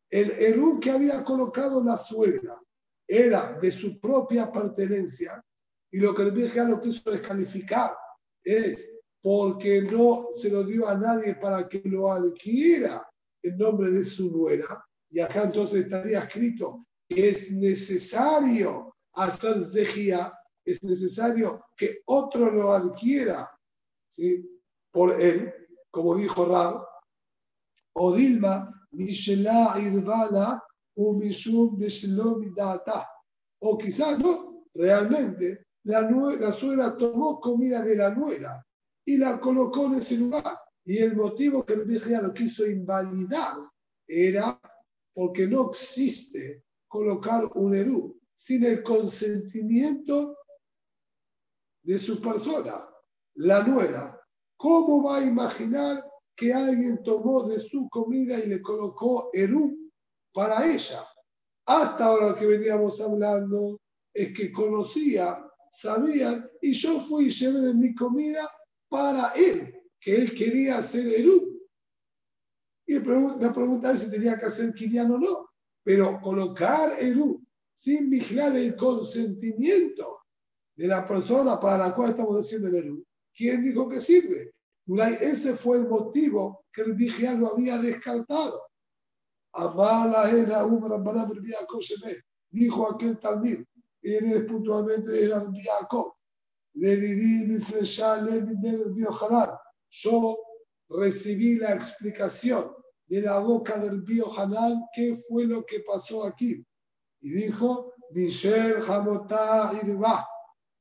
El 0.09 0.31
Eru 0.31 0.79
que 0.79 0.93
había 0.93 1.25
colocado 1.25 1.83
la 1.83 1.99
suegra 1.99 2.63
era 3.07 3.53
de 3.61 3.71
su 3.71 3.99
propia 4.01 4.51
pertenencia 4.51 5.43
y 5.91 5.99
lo 5.99 6.15
que 6.15 6.23
el 6.23 6.33
Virgen 6.33 6.71
lo 6.71 6.81
quiso 6.81 7.11
descalificar 7.11 7.97
es 8.43 8.99
porque 9.23 9.83
no 9.83 10.29
se 10.37 10.51
lo 10.51 10.65
dio 10.65 10.89
a 10.89 10.97
nadie 10.97 11.35
para 11.35 11.69
que 11.69 11.83
lo 11.85 12.13
adquiera 12.13 13.09
en 13.43 13.59
nombre 13.59 13.91
de 13.91 14.05
su 14.05 14.31
nuera. 14.31 14.85
Y 15.11 15.21
acá 15.21 15.45
entonces 15.45 15.85
estaría 15.85 16.21
escrito 16.21 16.87
es 17.09 17.53
necesario 17.53 18.97
hacer 19.15 19.65
zejía, 19.65 20.33
es 20.65 20.83
necesario 20.83 21.65
que 21.77 22.01
otro 22.07 22.51
lo 22.51 22.73
adquiera 22.73 23.49
¿sí? 24.09 24.61
por 24.91 25.19
él, 25.21 25.53
como 25.91 26.17
dijo 26.17 26.45
Rab, 26.47 26.85
o 27.95 28.15
Dilma, 28.15 28.89
Mishela 28.93 29.75
Irvala, 29.81 30.63
o 30.97 31.15
Mishum 31.15 31.79
de 31.79 31.89
O 33.61 33.79
quizás 33.79 34.19
no, 34.19 34.65
realmente 34.75 35.67
la, 35.85 36.01
la 36.01 36.53
suegra 36.53 36.97
tomó 36.97 37.41
comida 37.41 37.83
de 37.83 37.97
la 37.97 38.15
nuera 38.15 38.67
y 39.05 39.19
la 39.19 39.41
colocó 39.41 39.87
en 39.87 39.97
ese 39.97 40.17
lugar. 40.17 40.59
Y 40.85 40.99
el 40.99 41.17
motivo 41.17 41.65
que 41.65 41.75
el 41.75 41.85
Virgen 41.85 42.23
lo 42.23 42.33
quiso 42.33 42.67
invalidar 42.67 43.57
era 44.07 44.61
porque 45.15 45.47
no 45.47 45.71
existe 45.71 46.65
colocar 46.89 47.45
un 47.55 47.75
Eru 47.77 48.19
sin 48.35 48.65
el 48.65 48.83
consentimiento 48.83 50.37
de 51.83 51.99
su 51.99 52.21
persona, 52.21 52.89
la 53.35 53.63
nuera. 53.65 54.21
¿Cómo 54.57 55.03
va 55.03 55.19
a 55.19 55.25
imaginar 55.25 56.05
que 56.35 56.53
alguien 56.53 57.03
tomó 57.03 57.45
de 57.45 57.59
su 57.59 57.89
comida 57.89 58.39
y 58.39 58.49
le 58.49 58.61
colocó 58.61 59.31
Eru 59.33 59.86
para 60.37 60.71
ella? 60.71 61.03
Hasta 61.65 62.05
ahora 62.05 62.39
que 62.39 62.45
veníamos 62.45 63.01
hablando 63.01 63.81
es 64.13 64.37
que 64.37 64.53
conocía, 64.53 65.43
sabían, 65.71 66.47
y 66.61 66.73
yo 66.73 67.01
fui 67.01 67.29
y 67.29 67.45
de 67.47 67.73
mi 67.73 67.95
comida 67.95 68.47
para 68.91 69.33
él, 69.35 69.75
que 69.99 70.15
él 70.15 70.35
quería 70.35 70.77
hacer 70.77 71.07
Eru. 71.09 71.59
Y 72.87 72.99
la 72.99 73.53
pregunta 73.55 73.93
es 73.93 74.01
si 74.01 74.11
tenía 74.11 74.37
que 74.37 74.45
hacer 74.45 74.75
Kirian 74.75 75.11
o 75.11 75.19
no. 75.19 75.49
Pero 75.83 76.21
colocar 76.21 76.93
Eru 77.01 77.43
sin 77.73 78.11
vigilar 78.11 78.55
el 78.57 78.77
consentimiento 78.77 80.19
de 80.77 80.87
la 80.87 81.07
persona 81.07 81.59
para 81.59 81.89
la 81.89 81.95
cual 81.95 82.11
estamos 82.11 82.37
haciendo 82.37 82.69
el 82.69 82.75
Eru, 82.75 83.05
¿quién 83.35 83.63
dijo 83.63 83.89
que 83.89 84.01
sirve? 84.01 84.53
Ese 85.21 85.55
fue 85.55 85.79
el 85.79 85.89
motivo 85.89 86.67
que 86.71 86.83
el 86.83 86.93
vigilar 86.93 87.39
lo 87.39 87.55
había 87.55 87.79
descartado. 87.79 88.61
Amala 89.57 90.31
era 90.31 90.65
un 90.65 90.81
dijo 92.51 92.91
aquel 92.91 93.19
Talmid, 93.19 93.65
y 94.03 94.15
él 94.15 94.47
puntualmente 94.47 95.25
era 95.25 95.43
el 95.43 95.51
le 96.75 96.97
dirí 96.97 97.47
mi 97.47 97.59
mi 97.59 99.05
Yo 99.89 100.39
recibí 100.91 101.57
la 101.57 101.75
explicación 101.75 102.71
de 103.07 103.23
la 103.23 103.39
boca 103.39 103.79
del 103.79 104.03
Bio 104.03 104.27
Hanal 104.39 104.85
qué 104.95 105.17
fue 105.29 105.45
lo 105.45 105.65
que 105.65 105.81
pasó 105.81 106.25
aquí. 106.25 106.63
Y 107.23 107.31
dijo, 107.31 107.95
Michel 108.11 108.83
Hamotá 108.87 109.73
Irba 109.83 110.27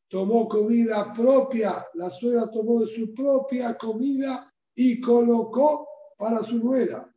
tomó 0.10 0.48
comida 0.48 1.14
propia, 1.14 1.86
la 1.94 2.10
suegra 2.10 2.52
tomó 2.52 2.82
de 2.82 2.88
su 2.88 3.14
propia 3.14 3.78
comida 3.78 4.52
y 4.76 5.00
colocó 5.00 5.88
para 6.18 6.40
su 6.40 6.60
nuera. 6.60 7.10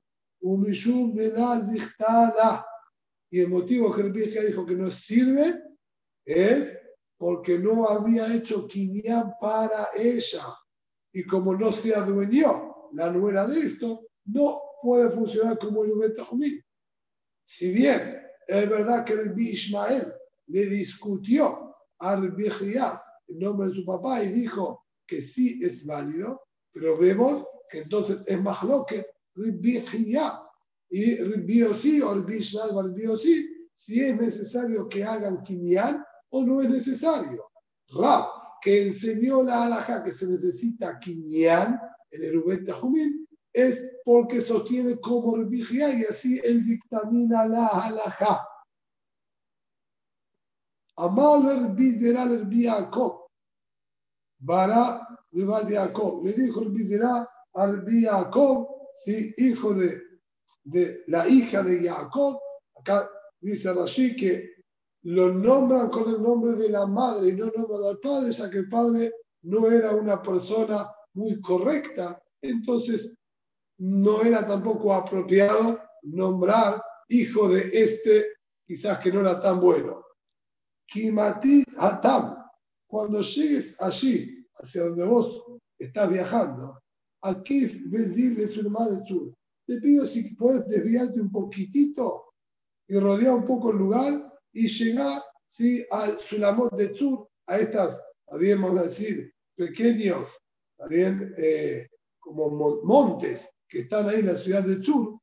Y 3.30 3.40
el 3.40 3.48
motivo 3.48 3.94
que 3.94 4.02
el 4.02 4.12
dijo 4.12 4.66
que 4.66 4.74
no 4.74 4.90
sirve 4.90 5.62
es 6.24 6.78
porque 7.16 7.58
no 7.58 7.88
había 7.88 8.32
hecho 8.34 8.66
quinián 8.68 9.32
para 9.40 9.88
ella. 9.96 10.42
Y 11.12 11.24
como 11.24 11.56
no 11.56 11.72
se 11.72 11.94
adueñó 11.94 12.90
la 12.92 13.10
nuera 13.10 13.46
de 13.46 13.60
esto, 13.60 14.06
no 14.26 14.60
puede 14.82 15.10
funcionar 15.10 15.58
como 15.58 15.84
el 15.84 15.92
Ubetahumí. 15.92 16.60
Si 17.44 17.72
bien 17.72 18.22
es 18.46 18.68
verdad 18.68 19.04
que 19.04 19.14
el 19.14 19.38
Ismael 19.38 20.12
le 20.46 20.66
discutió 20.66 21.74
a 21.98 22.16
Rabbi 22.16 22.48
en 23.28 23.38
nombre 23.38 23.68
de 23.68 23.74
su 23.74 23.84
papá 23.84 24.22
y 24.22 24.28
dijo 24.28 24.84
que 25.06 25.20
sí 25.20 25.60
es 25.62 25.84
válido, 25.84 26.42
pero 26.72 26.96
vemos 26.96 27.44
que 27.68 27.80
entonces 27.80 28.26
es 28.26 28.40
más 28.40 28.62
lo 28.62 28.86
Rabbi 29.38 29.82
y 30.90 31.16
Rabbi 31.16 31.62
o 31.62 32.14
Rabbi 32.14 32.36
Ishmael 32.36 33.10
o 33.10 33.16
si 33.16 34.00
es 34.00 34.16
necesario 34.16 34.88
que 34.88 35.04
hagan 35.04 35.42
quinián 35.42 36.04
o 36.30 36.44
no 36.44 36.60
es 36.62 36.68
necesario. 36.68 37.48
Rab, 37.90 38.26
que 38.60 38.82
enseñó 38.82 39.44
la 39.44 39.64
alhaja 39.64 40.02
que 40.02 40.10
se 40.10 40.26
necesita 40.26 40.98
quinián 40.98 41.80
en 42.10 42.24
el 42.24 42.42
Rubén 42.42 42.64
Tajumín, 42.64 43.28
es 43.52 43.80
porque 44.04 44.40
sostiene 44.40 44.98
como 44.98 45.36
religión 45.36 45.98
y 45.98 46.04
así 46.04 46.40
él 46.42 46.62
dictamina 46.64 47.46
la 47.46 47.66
alhaja. 47.68 48.44
Amal 50.96 51.48
Erbi 51.48 51.92
Zerá. 51.92 52.26
Bara 54.40 55.06
de 55.30 55.74
Jacob. 55.74 56.24
Le 56.24 56.32
dijo 56.32 56.62
Erbi 56.62 56.84
Zerá 56.84 57.28
a 57.54 57.66
¿sí? 59.04 59.34
hijo 59.36 59.74
de, 59.74 60.02
la 61.06 61.26
hija 61.28 61.62
de 61.62 61.88
Jacob. 61.88 62.38
Acá 62.76 63.10
dice 63.40 63.72
Rashi 63.72 64.16
que 64.16 64.58
lo 65.02 65.32
nombran 65.32 65.88
con 65.88 66.08
el 66.08 66.22
nombre 66.22 66.54
de 66.54 66.68
la 66.70 66.86
madre 66.86 67.28
y 67.30 67.32
no 67.32 67.50
nombran 67.54 67.84
al 67.84 67.98
padre, 68.00 68.32
ya 68.32 68.50
que 68.50 68.58
el 68.58 68.68
padre 68.68 69.12
no 69.42 69.70
era 69.70 69.92
una 69.92 70.20
persona 70.22 70.90
muy 71.14 71.40
correcta, 71.40 72.22
entonces 72.42 73.14
no 73.78 74.22
era 74.22 74.46
tampoco 74.46 74.92
apropiado 74.92 75.80
nombrar 76.02 76.82
hijo 77.08 77.48
de 77.48 77.70
este, 77.72 78.26
quizás 78.66 78.98
que 78.98 79.12
no 79.12 79.20
era 79.20 79.40
tan 79.40 79.60
bueno. 79.60 80.04
Kimati 80.86 81.64
Atam, 81.78 82.36
cuando 82.86 83.20
llegues 83.20 83.80
allí, 83.80 84.46
hacia 84.54 84.84
donde 84.84 85.04
vos 85.04 85.44
estás 85.78 86.10
viajando, 86.10 86.80
aquí 87.22 87.66
Benzil 87.86 88.40
es 88.40 88.56
un 88.58 88.72
de 88.72 89.04
sur. 89.04 89.34
Te 89.66 89.80
pido 89.80 90.06
si 90.06 90.34
puedes 90.34 90.66
desviarte 90.66 91.20
un 91.20 91.30
poquitito 91.30 92.24
y 92.86 92.98
rodear 92.98 93.34
un 93.34 93.44
poco 93.44 93.70
el 93.70 93.78
lugar 93.78 94.32
y 94.52 94.66
llega 94.66 95.22
¿sí? 95.46 95.84
al 95.90 96.18
Sulamot 96.18 96.74
de 96.74 96.88
Tzur, 96.88 97.28
a 97.46 97.58
estas, 97.58 98.00
a 98.30 98.36
decir, 98.36 99.32
pequeños, 99.54 100.30
también 100.76 101.34
eh, 101.36 101.88
como 102.18 102.80
montes 102.82 103.50
que 103.68 103.80
están 103.80 104.08
ahí 104.08 104.20
en 104.20 104.26
la 104.26 104.36
ciudad 104.36 104.62
de 104.62 104.76
Tzur, 104.76 105.18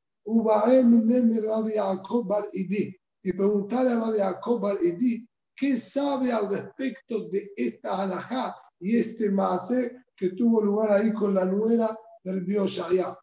y 3.22 3.32
preguntarle 3.32 3.90
a 3.92 4.00
Rabbi 4.00 4.18
Jacob 4.18 4.78
Idi 4.82 5.26
qué 5.56 5.76
sabe 5.76 6.30
al 6.32 6.48
respecto 6.50 7.28
de 7.28 7.50
esta 7.56 8.02
alajá 8.02 8.54
y 8.78 8.96
este 8.96 9.30
maase 9.30 9.96
que 10.16 10.30
tuvo 10.30 10.60
lugar 10.62 10.90
ahí 10.92 11.12
con 11.12 11.34
la 11.34 11.44
nuera 11.44 11.96
del 12.24 12.40
Bioshaya. 12.42 13.16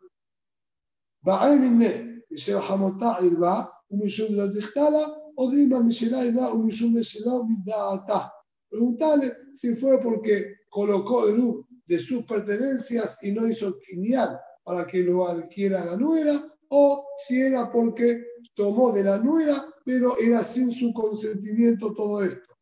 Ba'emine, 1.22 2.24
y 2.30 2.38
se 2.38 2.54
hamotá 2.54 3.18
irba, 3.22 3.72
un 3.90 4.00
mishum 4.00 4.36
de 4.36 4.48
la 4.48 5.24
o 5.36 5.50
Dima 5.50 5.80
Mishelá 5.80 6.22
un 6.54 6.70
Preguntale 8.70 9.38
si 9.54 9.76
fue 9.76 10.00
porque 10.00 10.56
colocó 10.70 11.28
Eru 11.28 11.66
de 11.86 12.00
sus 12.00 12.24
pertenencias 12.26 13.18
y 13.22 13.32
no 13.32 13.48
hizo 13.48 13.78
quinial 13.80 14.40
para 14.64 14.88
que 14.88 15.04
lo 15.04 15.28
adquiera 15.28 15.86
la 15.86 15.98
nuera, 15.98 16.42
o 16.70 17.06
si 17.28 17.40
era 17.40 17.72
porque 17.72 18.24
tomó 18.56 18.92
de 18.92 19.04
la 19.04 19.18
nuera, 19.18 19.66
pero 19.86 20.18
era 20.18 20.44
sin 20.44 20.72
su 20.72 20.94
consentimiento 20.94 21.94
todo 21.94 22.24
esto. 22.24 22.56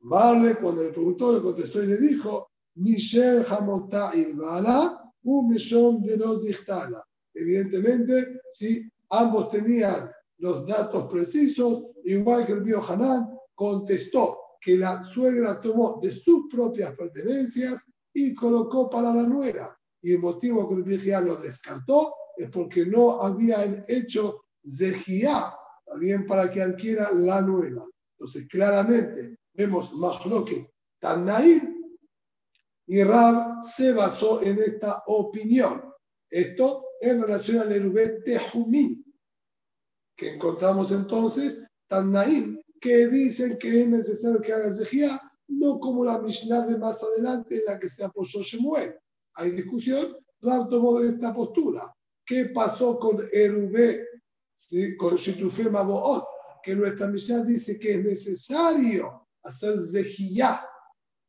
Vale, 0.00 0.56
cuando 0.56 0.84
le 0.84 0.90
preguntó, 0.90 1.32
le 1.32 1.40
contestó 1.40 1.82
y 1.82 1.86
le 1.86 1.96
dijo, 1.96 2.51
Michel 2.76 3.44
Hamotá 3.48 4.12
Irbala, 4.14 4.98
un 5.24 5.48
millón 5.48 6.02
de 6.02 6.16
los 6.16 6.42
dictala. 6.44 7.04
Evidentemente, 7.34 8.40
si 8.50 8.90
ambos 9.10 9.50
tenían 9.50 10.10
los 10.38 10.66
datos 10.66 11.10
precisos, 11.10 11.84
igual 12.04 12.44
que 12.46 12.52
el 12.52 12.62
viejo 12.62 12.92
Hanán 12.92 13.28
contestó 13.54 14.38
que 14.60 14.76
la 14.76 15.02
suegra 15.04 15.60
tomó 15.60 15.98
de 16.02 16.10
sus 16.10 16.48
propias 16.50 16.94
pertenencias 16.94 17.82
y 18.12 18.34
colocó 18.34 18.88
para 18.88 19.12
la 19.12 19.22
nuera. 19.24 19.76
Y 20.00 20.12
el 20.12 20.20
motivo 20.20 20.68
que 20.68 20.76
el 20.76 21.24
lo 21.24 21.36
descartó 21.36 22.14
es 22.36 22.48
porque 22.50 22.86
no 22.86 23.22
habían 23.22 23.84
hecho 23.88 24.44
zejía, 24.64 25.54
también 25.84 26.26
para 26.26 26.50
que 26.50 26.62
adquiera 26.62 27.10
la 27.12 27.40
nuera. 27.42 27.84
Entonces, 28.16 28.46
claramente, 28.48 29.36
vemos 29.54 29.92
Mahloke 29.94 30.70
Tanaim, 31.00 31.71
y 32.92 33.02
Rab 33.04 33.64
se 33.64 33.94
basó 33.94 34.42
en 34.42 34.58
esta 34.58 35.02
opinión. 35.06 35.82
Esto 36.28 36.84
en 37.00 37.22
relación 37.22 37.60
al 37.60 37.72
Erubé 37.72 38.20
Tejumí, 38.22 39.02
que 40.14 40.34
encontramos 40.34 40.92
entonces 40.92 41.66
Tanaim, 41.86 42.60
que 42.78 43.06
dicen 43.08 43.56
que 43.58 43.80
es 43.80 43.88
necesario 43.88 44.42
que 44.42 44.52
haga 44.52 44.74
Zehia, 44.74 45.18
no 45.48 45.80
como 45.80 46.04
la 46.04 46.18
Mishnah 46.18 46.66
de 46.66 46.78
más 46.78 47.02
adelante 47.02 47.56
en 47.56 47.64
la 47.66 47.78
que 47.78 47.88
se 47.88 48.04
apoyó 48.04 48.42
Shemuel. 48.42 48.94
Hay 49.36 49.52
discusión, 49.52 50.14
Rab 50.42 50.68
tomó 50.68 51.00
de 51.00 51.08
esta 51.08 51.32
postura. 51.32 51.90
¿Qué 52.26 52.50
pasó 52.54 52.98
con 52.98 53.26
Erubé, 53.32 54.06
con 54.98 55.16
Shitufé 55.16 55.70
Maboot? 55.70 56.24
Que 56.62 56.76
nuestra 56.76 57.06
Mishnah 57.06 57.42
dice 57.42 57.78
que 57.78 57.94
es 57.94 58.04
necesario 58.04 59.26
hacer 59.44 59.78
Zehia. 59.78 60.62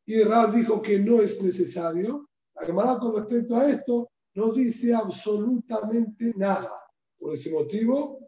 Y 0.06 0.22
Rab 0.24 0.54
dijo 0.54 0.82
que 0.82 1.00
no 1.00 1.22
es 1.22 1.42
necesario. 1.42 2.30
La 2.56 2.66
Gemara 2.66 3.00
con 3.00 3.16
respecto 3.16 3.56
a 3.56 3.70
esto 3.70 4.10
no 4.36 4.52
dice 4.52 4.94
absolutamente 4.94 6.34
nada. 6.36 6.72
Por 7.18 7.34
ese 7.34 7.52
motivo, 7.52 8.20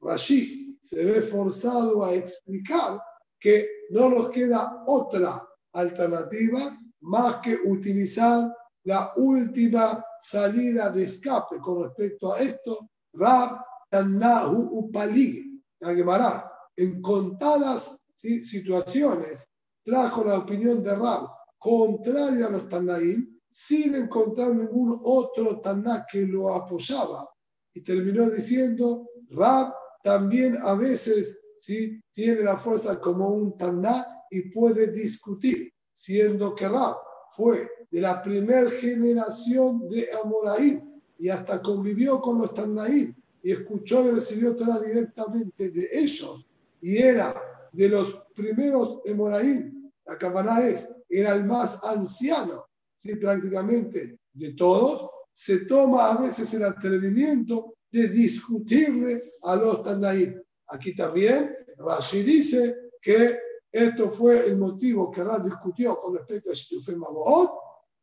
Rashi 0.00 0.78
se 0.82 1.04
ve 1.04 1.22
forzado 1.22 2.04
a 2.04 2.14
explicar 2.14 3.00
que 3.40 3.68
no 3.90 4.08
nos 4.10 4.30
queda 4.30 4.84
otra 4.86 5.46
alternativa 5.72 6.78
más 7.00 7.36
que 7.36 7.56
utilizar 7.64 8.54
la 8.84 9.12
última 9.16 10.04
salida 10.20 10.90
de 10.90 11.04
escape 11.04 11.58
con 11.58 11.84
respecto 11.84 12.32
a 12.32 12.40
esto, 12.40 12.88
Rab 13.12 13.60
Tannahu 13.90 14.78
Upalig, 14.78 15.60
la 15.80 16.50
en 16.76 17.02
contadas 17.02 17.96
situaciones 18.16 19.46
trajo 19.84 20.24
la 20.24 20.38
opinión 20.38 20.82
de 20.82 20.96
Rab 20.96 21.28
contraria 21.58 22.46
a 22.46 22.50
los 22.50 22.68
Tannaim, 22.68 23.38
sin 23.50 23.94
encontrar 23.94 24.54
ningún 24.54 24.98
otro 25.04 25.60
Tanná 25.60 26.06
que 26.10 26.22
lo 26.22 26.54
apoyaba. 26.54 27.28
Y 27.72 27.82
terminó 27.82 28.28
diciendo, 28.28 29.08
Rab 29.30 29.72
también 30.04 30.56
a 30.62 30.74
veces 30.74 31.40
¿sí? 31.56 32.00
tiene 32.12 32.42
la 32.42 32.56
fuerza 32.56 33.00
como 33.00 33.30
un 33.30 33.56
taná 33.56 34.06
y 34.30 34.50
puede 34.50 34.92
discutir, 34.92 35.72
siendo 35.94 36.54
que 36.54 36.68
Rab 36.68 36.96
fue 37.30 37.68
de 37.90 38.00
la 38.00 38.22
primera 38.22 38.68
generación 38.70 39.88
de 39.88 40.06
Amoraim 40.22 41.00
y 41.18 41.30
hasta 41.30 41.62
convivió 41.62 42.20
con 42.20 42.38
los 42.38 42.52
Tannaim 42.52 43.14
y 43.42 43.52
escuchó 43.52 44.06
y 44.06 44.10
recibió 44.10 44.54
Torah 44.54 44.78
directamente 44.80 45.70
de 45.70 45.88
ellos 45.92 46.46
y 46.80 46.98
era 46.98 47.34
de 47.72 47.88
los 47.88 48.22
primeros 48.34 49.00
Amoraim, 49.10 49.73
la 50.06 50.18
cabana 50.18 50.66
es, 50.66 50.88
era 51.08 51.34
el 51.34 51.44
más 51.44 51.82
anciano, 51.82 52.66
¿sí? 52.98 53.16
prácticamente 53.16 54.18
de 54.32 54.54
todos, 54.54 55.08
se 55.32 55.66
toma 55.66 56.12
a 56.12 56.18
veces 56.18 56.52
el 56.54 56.64
atrevimiento 56.64 57.74
de 57.90 58.08
discutirle 58.08 59.22
a 59.42 59.56
los 59.56 59.82
Tanaim. 59.82 60.40
Aquí 60.68 60.94
también 60.94 61.54
Rashi 61.78 62.22
dice 62.22 62.90
que 63.00 63.38
esto 63.70 64.08
fue 64.08 64.46
el 64.46 64.56
motivo 64.56 65.10
que 65.10 65.24
Rashi 65.24 65.44
discutió 65.44 65.96
con 65.96 66.16
respecto 66.16 66.50
a 66.50 66.54
Shitufim 66.54 66.98
Maboot, 66.98 67.50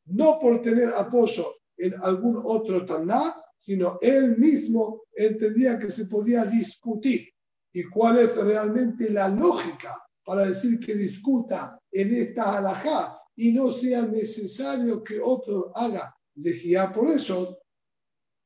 no 0.06 0.40
por 0.40 0.62
tener 0.62 0.90
apoyo 0.90 1.46
en 1.78 1.94
algún 2.04 2.40
otro 2.44 2.86
Taná, 2.86 3.36
sino 3.58 3.98
él 4.02 4.38
mismo 4.38 5.04
entendía 5.14 5.80
que 5.80 5.90
se 5.90 6.06
podía 6.06 6.46
discutir. 6.46 7.28
¿Y 7.74 7.84
cuál 7.86 8.20
es 8.20 8.36
realmente 8.36 9.10
la 9.10 9.30
lógica 9.30 9.96
para 10.26 10.46
decir 10.46 10.80
que 10.80 10.94
discuta 10.96 11.81
en 11.92 12.14
esta 12.14 12.58
halajá 12.58 13.18
y 13.36 13.52
no 13.52 13.72
sea 13.72 14.04
necesario 14.04 15.04
que 15.04 15.20
otro 15.20 15.72
haga 15.76 16.16
de 16.36 16.90
Por 16.94 17.10
eso, 17.10 17.58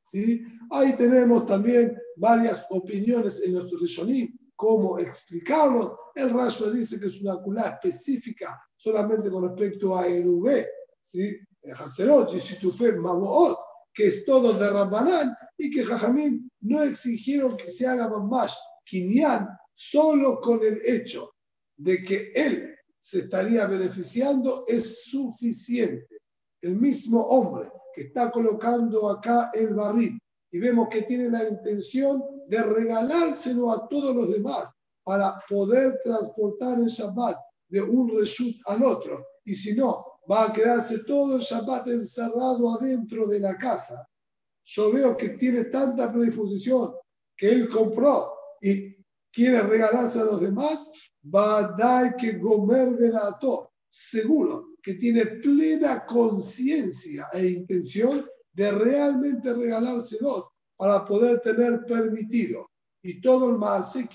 ¿sí? 0.04 0.44
Ahí 0.72 0.94
tenemos 0.96 1.46
también 1.46 1.98
varias 2.16 2.66
opiniones 2.70 3.42
en 3.44 3.54
nuestro 3.54 3.78
Rishonim, 3.78 4.38
cómo 4.56 4.98
explicarlo. 5.00 6.00
El 6.16 6.32
Rashba 6.32 6.72
dice 6.72 7.00
que 7.00 7.08
es 7.08 7.22
una 7.22 7.38
culá 7.38 7.80
específica 7.82 8.60
solamente 8.76 9.30
con 9.30 9.50
respecto 9.50 9.98
a 9.98 10.08
Erubé, 10.08 10.68
¿sí? 11.02 11.38
Que 13.94 14.08
es 14.08 14.26
todo 14.26 14.54
de 14.54 14.70
Rambanán 14.70 15.36
y 15.58 15.72
que 15.72 15.84
Jajamín 15.84 16.52
no 16.62 16.84
exigieron 16.84 17.58
que 17.58 17.72
se 17.72 17.88
haga 17.88 18.10
más 18.10 18.58
Kinyan 18.86 19.48
solo 19.74 20.40
con 20.40 20.64
el 20.64 20.82
hecho 20.86 21.32
de 21.78 22.04
que 22.04 22.32
él 22.36 22.75
se 23.06 23.20
estaría 23.20 23.68
beneficiando 23.68 24.64
es 24.66 25.04
suficiente. 25.04 26.18
El 26.60 26.76
mismo 26.78 27.22
hombre 27.22 27.70
que 27.94 28.02
está 28.02 28.32
colocando 28.32 29.12
acá 29.12 29.52
el 29.54 29.76
barril 29.76 30.20
y 30.50 30.58
vemos 30.58 30.88
que 30.90 31.04
tiene 31.04 31.30
la 31.30 31.48
intención 31.48 32.24
de 32.48 32.64
regalárselo 32.64 33.72
a 33.72 33.88
todos 33.90 34.16
los 34.16 34.32
demás 34.32 34.74
para 35.04 35.40
poder 35.48 36.02
transportar 36.04 36.80
el 36.80 36.88
Shabbat 36.88 37.38
de 37.68 37.80
un 37.84 38.10
reshut 38.10 38.56
al 38.66 38.84
otro. 38.84 39.24
Y 39.44 39.54
si 39.54 39.76
no, 39.76 40.04
va 40.30 40.46
a 40.46 40.54
quedarse 40.54 41.04
todo 41.04 41.36
el 41.36 41.44
Shabbat 41.44 41.88
encerrado 41.90 42.74
adentro 42.74 43.28
de 43.28 43.40
la 43.40 43.56
casa. 43.56 44.04
Yo 44.64 44.92
veo 44.92 45.16
que 45.16 45.30
tiene 45.30 45.66
tanta 45.66 46.12
predisposición 46.12 46.96
que 47.38 47.50
él 47.52 47.70
compró 47.70 48.34
y 48.60 48.95
quiere 49.36 49.62
regalarse 49.62 50.20
a 50.22 50.24
los 50.24 50.40
demás, 50.40 50.90
va 51.24 51.58
a 51.58 51.76
dar 51.78 52.16
que 52.16 52.38
gomer 52.38 52.98
todo. 53.42 53.74
Seguro 53.90 54.70
que 54.82 54.94
tiene 54.94 55.26
plena 55.26 56.06
conciencia 56.06 57.28
e 57.34 57.48
intención 57.48 58.26
de 58.54 58.72
realmente 58.72 59.54
regalárselo 59.54 60.54
para 60.78 61.06
poder 61.06 61.42
tener 61.42 61.86
permitido. 61.86 62.70
Y 63.02 63.22
todo 63.22 63.52
el 63.52 63.58
maase 63.58 64.08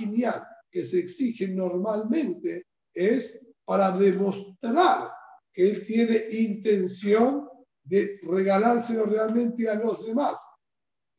que 0.70 0.84
se 0.84 0.98
exige 0.98 1.48
normalmente 1.48 2.66
es 2.94 3.40
para 3.64 3.92
demostrar 3.96 5.10
que 5.52 5.70
él 5.70 5.82
tiene 5.82 6.18
intención 6.32 7.48
de 7.84 8.20
regalárselo 8.22 9.04
realmente 9.04 9.68
a 9.68 9.74
los 9.74 10.06
demás. 10.06 10.38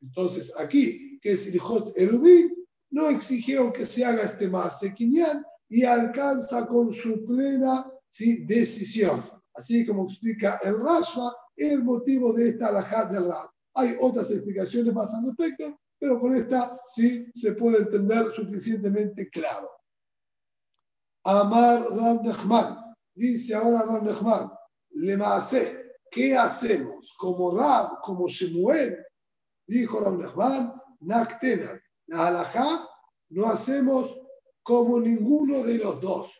Entonces, 0.01 0.51
aquí, 0.57 1.19
que 1.21 1.33
es 1.33 1.47
el 1.47 1.59
Hot 1.59 1.93
Erubín, 1.97 2.60
no 2.91 3.09
exigieron 3.09 3.71
que 3.71 3.85
se 3.85 4.05
haga 4.05 4.23
este 4.23 4.47
maase 4.47 4.93
y 5.69 5.85
alcanza 5.85 6.67
con 6.67 6.93
su 6.93 7.25
plena 7.25 7.89
decisión. 8.45 9.23
Así 9.53 9.85
como 9.85 10.05
explica 10.05 10.59
el 10.63 10.79
Rashba, 10.79 11.35
el 11.55 11.83
motivo 11.83 12.33
de 12.33 12.49
esta 12.49 12.67
alajá 12.67 13.05
del 13.05 13.27
Rab. 13.27 13.49
Hay 13.75 13.95
otras 13.99 14.29
explicaciones 14.31 14.93
más 14.93 15.13
al 15.13 15.25
respecto, 15.25 15.79
pero 15.99 16.19
con 16.19 16.35
esta 16.35 16.79
sí 16.93 17.31
se 17.33 17.53
puede 17.53 17.79
entender 17.79 18.31
suficientemente 18.33 19.29
claro. 19.29 19.69
Amar 21.23 21.89
Rab 21.91 22.23
Nechman, 22.23 22.95
dice 23.13 23.55
ahora 23.55 23.85
Rab 23.85 24.03
Nechman, 24.03 24.51
le 24.91 25.13
hace, 25.23 25.93
¿qué 26.09 26.35
hacemos? 26.35 27.13
Como 27.17 27.57
Rab, 27.57 28.01
como 28.01 28.27
Shemuel, 28.27 28.97
dijo 29.67 29.99
Rab 29.99 30.17
Nechman, 30.17 30.73
Naktena, 31.01 31.80
la 32.11 32.87
no 33.29 33.47
hacemos 33.47 34.19
como 34.63 34.99
ninguno 34.99 35.63
de 35.63 35.77
los 35.77 36.01
dos. 36.01 36.31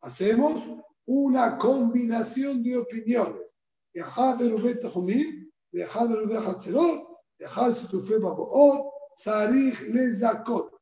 Hacemos 0.00 0.62
una 1.06 1.56
combinación 1.56 2.62
de 2.62 2.76
opiniones. 2.78 3.54
Dejad 3.92 4.36
de 4.36 4.50
Rubén 4.50 4.80
Tajumim, 4.80 5.50
dejad 5.70 6.08
de 6.08 6.16
Rubén 6.16 6.42
Hatzerot, 6.44 7.08
dejad 7.38 7.70
Situfe 7.70 8.18
Baboot, 8.18 8.86
Sarich 9.16 9.80
Lezakot. 9.92 10.72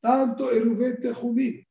Tanto 0.00 0.50
el 0.50 0.64
Rubén 0.64 0.98
Tajumim 1.02 1.62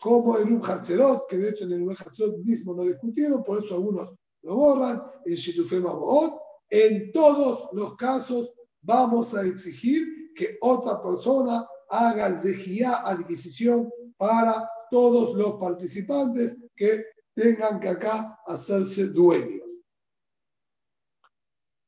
como 0.00 0.36
el 0.36 0.48
Rubén 0.48 0.70
Hatzerot, 0.70 1.26
que 1.28 1.38
de 1.38 1.48
hecho 1.48 1.64
en 1.64 1.72
el 1.72 1.80
Rubén 1.80 1.96
Hatzerot 1.98 2.36
mismo 2.44 2.74
no 2.74 2.84
discutieron, 2.84 3.42
por 3.42 3.64
eso 3.64 3.74
algunos 3.74 4.12
lo 4.42 4.56
borran, 4.56 5.02
en 5.24 5.36
Situfe 5.36 5.78
Baboot. 5.78 6.34
En 6.68 7.12
todos 7.12 7.70
los 7.72 7.96
casos 7.96 8.52
vamos 8.82 9.34
a 9.34 9.42
exigir 9.46 10.21
que 10.34 10.56
otra 10.60 11.02
persona 11.02 11.66
haga 11.88 12.30
zehiyá 12.30 13.06
adquisición 13.06 13.90
para 14.16 14.68
todos 14.90 15.34
los 15.34 15.58
participantes 15.58 16.58
que 16.76 17.04
tengan 17.34 17.80
que 17.80 17.88
acá 17.88 18.38
hacerse 18.46 19.08
dueños. 19.08 19.62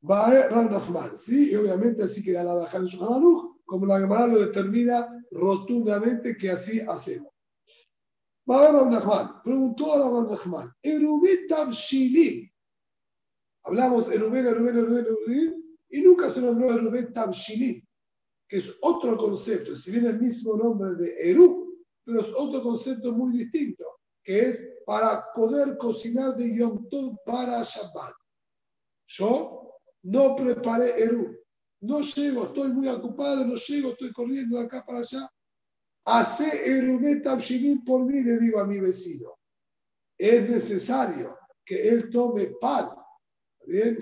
Va 0.08 0.48
Rav 0.48 1.16
¿sí? 1.16 1.52
Y 1.52 1.56
obviamente 1.56 2.02
así 2.02 2.22
queda 2.22 2.44
la 2.44 2.54
baja 2.54 2.78
en 2.78 2.88
su 2.88 3.54
como 3.64 3.86
la 3.86 4.00
Gemara 4.00 4.26
lo 4.26 4.38
determina 4.38 5.08
rotundamente 5.30 6.36
que 6.36 6.50
así 6.50 6.80
hacemos. 6.80 7.32
Va 8.48 8.72
Nachman, 8.72 9.42
preguntó 9.42 9.94
a 9.94 9.98
Rav 9.98 10.30
Nachman, 10.30 10.72
Tabshilim. 11.48 12.50
Hablamos 13.64 14.10
Erubet, 14.12 14.44
Erubet, 14.44 14.74
Erubet, 14.74 15.06
Erubet, 15.06 15.54
y 15.88 16.02
nunca 16.02 16.28
se 16.28 16.42
nombró 16.42 16.74
Erubet 16.74 17.14
Tabshilim, 17.14 17.83
que 18.54 18.60
es 18.60 18.72
otro 18.82 19.16
concepto, 19.16 19.74
si 19.74 19.90
bien 19.90 20.06
el 20.06 20.20
mismo 20.20 20.56
nombre 20.56 20.94
de 20.94 21.28
Erub, 21.28 21.76
pero 22.04 22.20
es 22.20 22.28
otro 22.36 22.62
concepto 22.62 23.12
muy 23.12 23.36
distinto 23.36 23.84
que 24.22 24.48
es 24.48 24.64
para 24.86 25.32
poder 25.34 25.76
cocinar 25.76 26.36
de 26.36 26.56
Yom 26.56 26.88
Tov 26.88 27.16
para 27.26 27.64
Shabbat. 27.64 28.14
Yo 29.08 29.72
no 30.04 30.36
preparé 30.36 31.02
Eru. 31.02 31.36
No 31.80 32.00
llego, 32.00 32.44
estoy 32.44 32.72
muy 32.72 32.86
ocupado, 32.86 33.44
no 33.44 33.56
llego, 33.56 33.90
estoy 33.90 34.12
corriendo 34.12 34.56
de 34.56 34.66
acá 34.66 34.84
para 34.86 35.00
allá. 35.00 35.28
Hace 36.04 36.78
Erumet 36.78 37.24
por 37.84 38.04
mí, 38.04 38.22
le 38.22 38.38
digo 38.38 38.60
a 38.60 38.66
mi 38.68 38.78
vecino. 38.78 39.36
Es 40.16 40.48
necesario 40.48 41.36
que 41.64 41.88
él 41.88 42.08
tome 42.08 42.52
pan, 42.60 42.90
¿bien? 43.66 43.98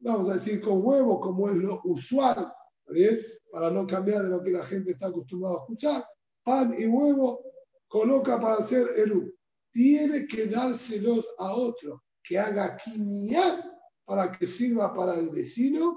Vamos 0.00 0.28
a 0.28 0.34
decir 0.34 0.60
con 0.60 0.84
huevo, 0.84 1.18
como 1.18 1.48
es 1.48 1.56
lo 1.56 1.80
usual, 1.84 2.52
¿bien? 2.88 3.18
Para 3.54 3.70
no 3.70 3.86
cambiar 3.86 4.24
de 4.24 4.30
lo 4.30 4.42
que 4.42 4.50
la 4.50 4.64
gente 4.64 4.90
está 4.90 5.06
acostumbrada 5.06 5.54
a 5.54 5.58
escuchar. 5.58 6.04
Pan 6.42 6.74
y 6.76 6.86
huevo 6.86 7.40
coloca 7.86 8.40
para 8.40 8.56
hacer 8.56 8.84
Eru. 8.96 9.32
Tiene 9.70 10.26
que 10.26 10.46
dárselos 10.46 11.24
a 11.38 11.54
otro 11.54 12.02
que 12.24 12.36
haga 12.36 12.76
quinial 12.76 13.62
para 14.04 14.32
que 14.32 14.44
sirva 14.44 14.92
para 14.92 15.14
el 15.14 15.30
vecino 15.30 15.96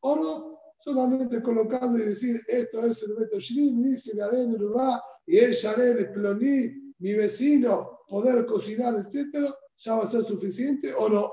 o 0.00 0.16
no, 0.16 0.60
solamente 0.84 1.42
colocando 1.42 1.98
y 1.98 2.02
decir 2.02 2.42
esto 2.46 2.84
es 2.84 3.02
el 3.02 3.14
Beto 3.14 3.38
dice 3.38 4.14
Gaden 4.14 4.54
va 4.76 5.02
y 5.24 5.38
el 5.38 5.52
Sharel 5.52 6.12
Ploní, 6.12 6.92
mi 6.98 7.14
vecino, 7.14 8.00
poder 8.06 8.44
cocinar, 8.44 8.94
etcétera, 8.94 9.54
ya 9.78 9.94
va 9.94 10.04
a 10.04 10.06
ser 10.06 10.24
suficiente 10.24 10.92
o 10.92 11.08
no. 11.08 11.32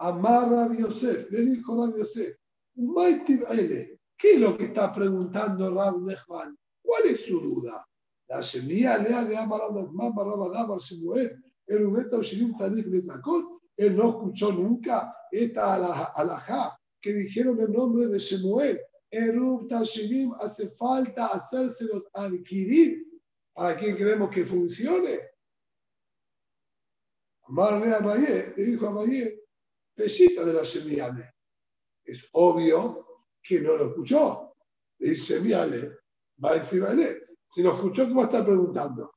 Amar 0.00 0.50
Rabbi 0.50 0.78
Yosef, 0.78 1.30
le 1.30 1.40
dijo 1.42 1.84
Rabbi 1.84 1.98
Yosef, 1.98 2.36
¿qué 4.16 4.32
es 4.32 4.40
lo 4.40 4.56
que 4.56 4.64
está 4.64 4.92
preguntando 4.92 5.74
Rab 5.74 6.00
Nechman? 6.02 6.56
¿Cuál 6.82 7.02
es 7.06 7.26
su 7.26 7.40
duda? 7.40 7.84
La 8.28 8.42
semilla 8.42 8.98
lea 8.98 9.24
de 9.24 9.36
Amar 9.36 9.60
Nechman, 9.72 10.14
Barraba 10.14 10.48
Damar 10.50 10.78
Shemuel, 10.78 11.42
el 11.66 11.86
Ubeta 11.86 12.20
Shirim 12.22 12.56
Tanich 12.56 12.86
Nezakot, 12.86 13.58
él 13.78 13.96
no 13.96 14.08
escuchó 14.08 14.52
nunca 14.52 15.14
esta 15.30 15.74
alajá 16.14 16.78
que 17.00 17.12
dijeron 17.12 17.60
el 17.60 17.72
nombre 17.72 18.06
de 18.06 18.18
Shemuel. 18.18 18.80
Erub 19.10 19.68
Tashirim 19.68 20.32
hace 20.40 20.68
falta 20.68 21.28
hacérselos 21.28 22.08
adquirir. 22.12 23.06
¿Para 23.54 23.76
quién 23.76 23.96
queremos 23.96 24.30
que 24.30 24.44
funcione? 24.44 25.18
Marle 27.48 27.92
a 27.92 28.00
le 28.00 28.64
dijo 28.64 28.88
a 28.88 28.90
Maye, 28.92 29.44
pesita 29.94 30.44
de 30.44 30.52
la 30.52 30.62
Shemiale. 30.62 31.34
Es 32.04 32.28
obvio 32.32 33.24
que 33.42 33.60
no 33.60 33.76
lo 33.76 33.88
escuchó. 33.88 34.54
Le 34.98 35.10
dice 35.10 35.40
Miale, 35.40 35.98
va 36.42 36.52
a 36.52 36.68
Si 36.68 37.62
lo 37.62 37.74
escuchó, 37.74 38.08
¿cómo 38.08 38.24
está 38.24 38.44
preguntando? 38.44 39.12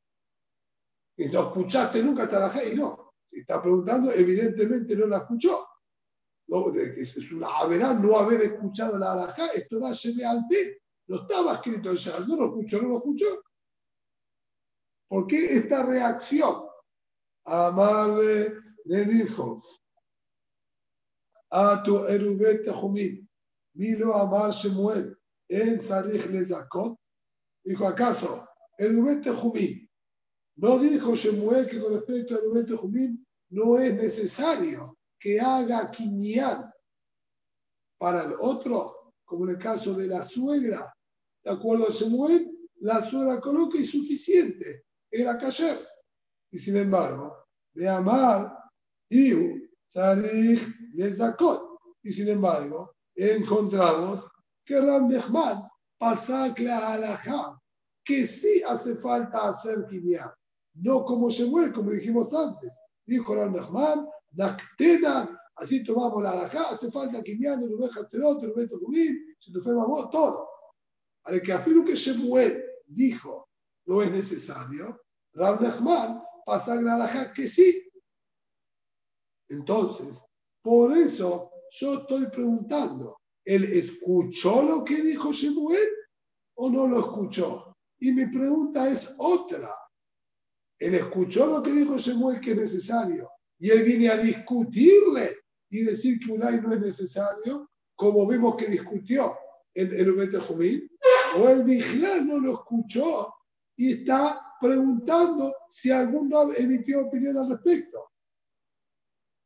Y 1.18 1.28
no 1.28 1.42
escuchaste 1.42 2.02
nunca 2.02 2.26
la 2.26 2.64
y 2.64 2.76
no. 2.76 3.14
Si 3.26 3.40
está 3.40 3.62
preguntando, 3.62 4.12
evidentemente 4.12 4.96
no 4.96 5.08
la 5.08 5.18
escuchó. 5.18 5.68
No, 6.48 6.74
es 6.74 7.32
una 7.32 7.48
averá 7.48 7.94
no 7.94 8.18
haber 8.18 8.42
escuchado 8.42 8.98
la 8.98 9.14
alajá, 9.14 9.48
esto 9.54 9.80
da 9.80 9.94
se 9.94 10.14
ve 10.14 10.26
al 10.26 10.46
té. 10.48 10.82
No 11.08 11.22
estaba 11.22 11.54
escrito 11.54 11.92
en 11.92 12.28
no 12.28 12.36
lo 12.36 12.46
escuchó, 12.46 12.82
no 12.82 12.90
lo 12.90 12.98
escuchó. 12.98 13.44
¿Por 15.08 15.28
qué 15.28 15.58
esta 15.58 15.86
reacción? 15.86 16.71
Amarle 17.52 18.56
le 18.86 19.06
dijo, 19.06 19.62
a 21.52 21.84
tu 21.84 21.98
erubet 22.08 22.66
jumil, 22.72 23.28
milo 23.76 24.14
amar 24.14 24.52
Shemuel, 24.52 25.18
en 25.50 25.82
zarich 25.82 26.28
le 26.28 26.46
zakot. 26.46 26.98
Dijo, 27.64 27.86
¿acaso 27.86 28.48
erubet 28.80 29.28
jumil 29.28 29.92
no 30.62 30.78
dijo 30.78 31.16
Shemuel 31.16 31.68
que 31.68 31.80
con 31.80 31.94
respecto 31.94 32.36
al 32.36 32.44
Rubén 32.44 32.78
Jumín 32.78 33.28
no 33.50 33.80
es 33.80 33.94
necesario 33.96 34.98
que 35.20 35.40
haga 35.40 35.90
quinián 35.90 36.72
para 37.98 38.24
el 38.24 38.34
otro, 38.40 39.14
como 39.26 39.46
en 39.46 39.56
el 39.56 39.58
caso 39.58 39.94
de 39.94 40.08
la 40.08 40.24
suegra. 40.24 40.94
De 41.44 41.52
acuerdo 41.52 41.88
a 41.88 41.92
Shemuel, 41.92 42.70
la 42.82 43.02
suegra 43.02 43.40
coloca 43.40 43.78
y 43.78 43.86
suficiente, 43.86 44.86
era 45.10 45.38
cayer. 45.38 45.80
Y 46.52 46.60
sin 46.60 46.78
embargo, 46.78 47.41
de 47.74 47.90
amar, 47.90 48.58
Iu, 49.10 49.68
Sarich, 49.88 50.62
Zakot. 51.14 51.80
Y 52.04 52.14
sin 52.14 52.30
embargo, 52.30 52.96
encontramos 53.16 54.26
que 54.66 54.80
Ram 54.80 55.08
Nehman 55.08 55.68
pasa 55.98 56.46
a 56.46 56.98
la 56.98 57.62
que 58.04 58.26
sí 58.26 58.62
hace 58.68 58.96
falta 58.96 59.48
hacer 59.48 59.86
quinián 59.88 60.32
no 60.76 61.06
como 61.06 61.30
Shemuel, 61.30 61.74
como 61.74 61.92
dijimos 61.92 62.34
antes. 62.34 62.72
Dijo 63.06 63.34
el 63.34 63.52
Nahman, 63.52 64.08
Naktenan, 64.34 65.38
así 65.56 65.84
tomamos 65.84 66.24
la 66.24 66.32
alajá, 66.32 66.70
hace 66.70 66.92
falta 66.92 67.20
el 67.20 67.74
Ubeja 67.74 68.08
Tzerot, 68.08 68.44
el 68.44 68.52
Ubeja 68.52 68.76
Jumín, 68.80 69.36
se 69.40 69.52
nos 69.52 69.64
fue 69.64 69.74
todo. 70.12 70.48
Al 71.24 71.42
que 71.42 71.54
afirmo 71.54 71.84
que 71.84 71.96
Shemuel 71.96 72.64
dijo 72.88 73.48
no 73.86 74.02
es 74.02 74.12
necesario, 74.12 75.02
Rab 75.34 75.62
Nachman 75.62 76.22
pasa 76.52 76.74
a 76.74 76.82
la 76.82 76.96
alajá 76.96 77.34
que 77.34 77.48
sí. 77.48 77.90
Entonces, 79.48 80.22
por 80.62 80.92
eso 80.98 81.50
yo 81.70 82.00
estoy 82.00 82.26
preguntando, 82.26 83.22
¿él 83.46 83.64
escuchó 83.64 84.62
lo 84.62 84.84
que 84.84 85.02
dijo 85.02 85.32
Shemuel 85.32 85.88
o 86.56 86.70
no 86.70 86.90
lo 86.90 87.00
escuchó? 87.00 87.74
Y 88.00 88.12
mi 88.12 88.26
pregunta 88.26 88.90
es 88.90 89.16
otra. 89.18 89.74
Él 90.78 90.96
escuchó 90.96 91.46
lo 91.46 91.64
que 91.64 91.72
dijo 91.72 91.98
Shemuel 91.98 92.42
que 92.42 92.52
es 92.52 92.58
necesario 92.58 93.30
y 93.58 93.70
él 93.70 93.84
viene 93.84 94.10
a 94.10 94.18
discutirle 94.18 95.30
y 95.70 95.84
decir 95.84 96.20
que 96.20 96.34
Ulay 96.34 96.60
no 96.60 96.74
es 96.74 96.82
necesario, 96.82 97.70
como 97.96 98.28
vemos 98.28 98.58
que 98.58 98.66
discutió 98.66 99.38
en 99.74 99.94
el 99.94 100.38
Jumín, 100.42 100.86
o 101.38 101.48
el 101.48 101.64
Vigilal 101.64 102.28
no 102.28 102.40
lo 102.40 102.54
escuchó 102.56 103.34
y 103.78 103.94
está 103.94 104.51
preguntando 104.62 105.56
si 105.68 105.92
algún 105.92 106.32
emitió 106.58 107.08
opinión 107.08 107.38
al 107.38 107.50
respecto. 107.50 108.12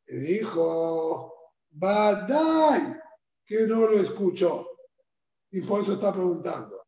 Y 0.07 0.17
dijo, 0.17 1.33
Badai, 1.71 2.99
que 3.45 3.65
no 3.65 3.87
lo 3.87 3.99
escuchó. 3.99 4.67
Y 5.51 5.61
por 5.61 5.81
eso 5.81 5.93
está 5.93 6.13
preguntando. 6.13 6.85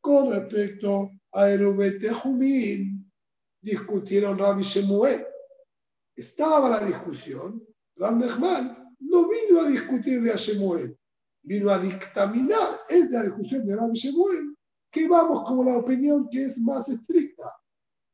Con 0.00 0.32
respecto 0.32 1.10
a 1.32 1.50
Erubete 1.50 2.10
Jumín, 2.10 3.10
discutieron 3.60 4.38
Rabbi 4.38 4.62
Shemuel. 4.62 5.26
Estaba 6.14 6.68
la 6.68 6.80
discusión, 6.84 7.66
Rabbi 7.96 8.26
Nechman 8.26 8.88
no 9.00 9.28
vino 9.28 9.60
a 9.60 9.68
discutirle 9.68 10.32
a 10.32 10.36
Shemuel, 10.36 10.97
vino 11.48 11.70
a 11.70 11.78
dictaminar 11.78 12.68
esta 12.90 13.22
discusión 13.22 13.66
de 13.66 13.74
Rabbi 13.74 13.98
Shemuel, 13.98 14.54
que 14.92 15.08
vamos 15.08 15.48
como 15.48 15.64
la 15.64 15.78
opinión 15.78 16.28
que 16.30 16.44
es 16.44 16.60
más 16.60 16.88
estricta, 16.90 17.50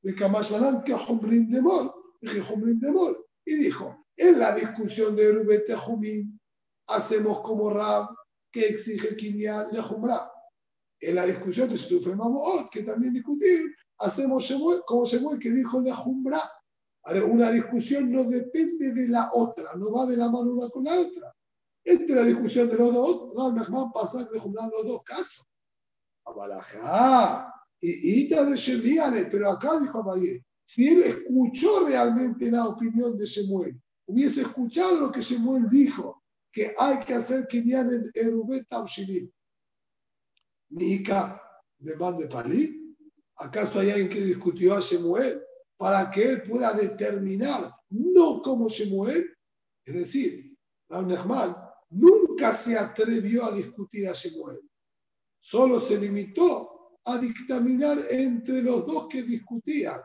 de 0.02 0.14
Kamashmanan 0.14 0.84
que 0.84 0.94
Humrin 0.94 1.50
Demor, 1.50 1.92
y 3.44 3.54
dijo, 3.56 4.06
en 4.16 4.38
la 4.38 4.54
discusión 4.54 5.16
de 5.16 5.28
Erubete 5.28 5.74
Jumín, 5.74 6.38
hacemos 6.86 7.40
como 7.40 7.70
Rab 7.70 8.08
que 8.52 8.66
exige 8.68 9.16
Kinyan 9.16 9.72
le 9.72 9.80
Humra 9.80 10.30
en 11.00 11.16
la 11.16 11.26
discusión 11.26 11.68
de 11.68 11.76
Situfe 11.76 12.14
Mamot, 12.14 12.70
que 12.70 12.84
también 12.84 13.12
discutir, 13.14 13.74
hacemos 13.98 14.48
como 14.86 15.04
Shemuel 15.04 15.40
que 15.40 15.50
dijo 15.50 15.80
la 15.80 15.94
Jumbra. 15.96 16.40
Una 17.28 17.50
discusión 17.50 18.10
no 18.10 18.24
depende 18.24 18.92
de 18.92 19.08
la 19.08 19.30
otra, 19.34 19.74
no 19.76 19.92
va 19.92 20.06
de 20.06 20.16
la 20.16 20.30
mano 20.30 20.52
una 20.52 20.68
con 20.70 20.84
la 20.84 20.98
otra. 21.00 21.33
Entre 21.84 22.14
la 22.14 22.24
discusión 22.24 22.68
de 22.68 22.78
los 22.78 22.92
dos, 22.92 23.32
Rab 23.36 23.54
Nachman 23.54 23.92
pasa 23.92 24.28
que 24.32 24.38
los 24.38 24.86
dos 24.86 25.02
casos. 25.04 25.46
Abalajá, 26.24 27.52
y 27.80 28.22
Ita 28.22 28.44
de 28.44 28.56
Shemiane, 28.56 29.26
pero 29.26 29.50
acá 29.50 29.78
dijo 29.78 29.98
Abayé, 29.98 30.42
si 30.64 30.88
él 30.88 31.02
escuchó 31.02 31.86
realmente 31.86 32.50
la 32.50 32.66
opinión 32.66 33.16
de 33.16 33.26
Shemuel, 33.26 33.78
hubiese 34.06 34.40
escuchado 34.40 35.00
lo 35.00 35.12
que 35.12 35.20
Shemuel 35.20 35.68
dijo, 35.68 36.22
que 36.50 36.74
hay 36.78 37.00
que 37.00 37.14
hacer 37.14 37.46
Kinyan 37.46 37.92
en 37.92 38.10
Erubet 38.14 38.66
Tamshinim, 38.68 39.30
Nika 40.70 41.40
de 41.78 41.94
de 41.94 42.28
Palí? 42.28 42.96
¿Acaso 43.36 43.80
hay 43.80 43.90
alguien 43.90 44.08
que 44.08 44.20
discutió 44.20 44.74
a 44.74 44.80
Shemuel 44.80 45.42
para 45.76 46.10
que 46.10 46.22
él 46.22 46.42
pueda 46.42 46.72
determinar, 46.72 47.70
no 47.90 48.40
como 48.40 48.68
Shemuel? 48.68 49.28
Es 49.84 49.94
decir, 49.94 50.56
Raúl 50.88 51.08
nunca 51.94 52.52
se 52.54 52.76
atrevió 52.76 53.44
a 53.44 53.54
discutir 53.54 54.08
a 54.08 54.12
Shemuel, 54.12 54.60
solo 55.38 55.80
se 55.80 55.98
limitó 55.98 56.98
a 57.04 57.18
dictaminar 57.18 57.98
entre 58.10 58.62
los 58.62 58.86
dos 58.86 59.08
que 59.08 59.22
discutían 59.22 60.00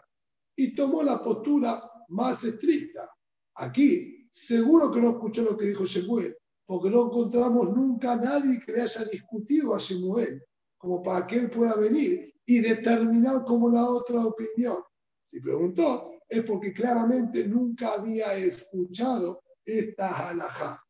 y 0.56 0.76
tomó 0.76 1.02
la 1.02 1.22
postura 1.22 1.82
más 2.10 2.44
estricta. 2.44 3.10
Aquí, 3.56 4.28
seguro 4.32 4.92
que 4.92 5.02
no 5.02 5.12
escuchó 5.12 5.44
lo 5.44 5.58
que 5.58 5.68
dijo 5.68 5.86
Shemuel, 5.86 6.36
porque 6.66 6.90
no 6.90 7.06
encontramos 7.06 7.70
nunca 7.76 8.14
a 8.14 8.18
nadie 8.18 8.60
que 8.60 8.74
le 8.74 8.82
haya 8.82 9.04
discutido 9.06 9.74
a 9.74 9.80
Shemuel, 9.80 10.44
como 10.78 11.02
para 11.02 11.26
que 11.26 11.38
él 11.38 11.50
pueda 11.50 11.76
venir 11.76 12.34
y 12.46 12.60
determinar 12.60 13.44
como 13.46 13.70
la 13.70 13.86
otra 13.86 14.26
opinión. 14.26 14.78
Si 15.24 15.40
preguntó, 15.40 16.12
es 16.28 16.44
porque 16.44 16.74
claramente 16.74 17.48
nunca 17.48 17.94
había 17.94 18.34
escuchado 18.36 19.42
esta 19.66 20.30
halajá. 20.30 20.84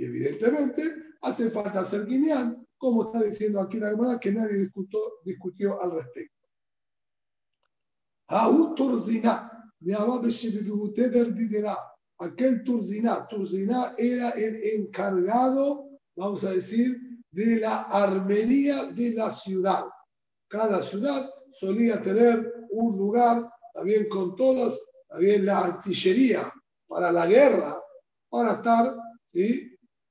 Y 0.00 0.06
evidentemente 0.06 0.82
hace 1.20 1.50
falta 1.50 1.84
ser 1.84 2.06
guineán, 2.06 2.66
como 2.78 3.02
está 3.02 3.22
diciendo 3.22 3.60
aquí 3.60 3.78
la 3.78 3.90
hermana, 3.90 4.18
que 4.18 4.32
nadie 4.32 4.70
discutió, 5.26 5.78
al 5.82 5.92
respecto. 5.92 6.48
Aquel 12.18 12.64
Turziná, 12.64 13.28
Turziná 13.28 13.92
era 13.98 14.30
el 14.30 14.56
encargado, 14.80 15.90
vamos 16.16 16.44
a 16.44 16.52
decir, 16.52 16.98
de 17.30 17.60
la 17.60 17.82
armería 17.82 18.86
de 18.86 19.12
la 19.12 19.30
ciudad. 19.30 19.84
Cada 20.48 20.80
ciudad 20.80 21.28
solía 21.52 22.00
tener 22.00 22.66
un 22.70 22.96
lugar, 22.96 23.50
también 23.74 24.08
con 24.08 24.34
todas, 24.34 24.78
también 25.08 25.44
la 25.44 25.58
artillería 25.58 26.50
para 26.88 27.12
la 27.12 27.26
guerra, 27.26 27.78
para 28.30 28.54
estar 28.54 28.96
¿sí? 29.26 29.69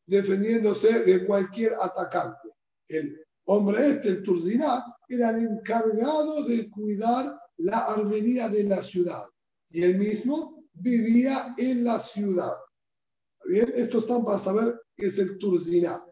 Defendiéndose 0.10 1.04
de 1.04 1.26
cualquier 1.26 1.74
atacante. 1.82 2.50
El 2.88 3.20
hombre 3.46 3.92
este, 3.92 4.10
el 4.10 4.24
Turziná, 4.24 4.84
era 5.08 5.30
el 5.32 5.44
encargado 5.46 6.44
de 6.46 6.70
cuidar 6.70 7.40
la 7.58 7.80
armería 7.80 8.50
de 8.50 8.64
la 8.64 8.82
ciudad. 8.82 9.24
Y 9.70 9.84
él 9.84 9.98
mismo 9.98 10.64
vivía 10.74 11.54
en 11.58 11.84
la 11.84 12.00
ciudad. 12.00 12.54
Bien, 13.46 13.72
esto 13.76 14.00
están 14.00 14.24
para 14.26 14.38
saber 14.38 14.82
qué 14.96 15.08
es 15.08 15.18
el 15.20 15.38
Turziná. 15.38 16.04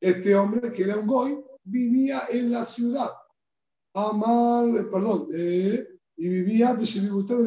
Este 0.00 0.34
hombre, 0.34 0.72
que 0.72 0.82
era 0.84 0.98
un 0.98 1.06
goy, 1.06 1.38
vivía 1.64 2.22
en 2.30 2.50
la 2.50 2.64
ciudad. 2.64 3.10
Amar, 3.94 4.90
perdón, 4.90 5.26
eh, 5.34 5.86
y 6.16 6.28
vivía 6.28 6.74
de 6.74 6.86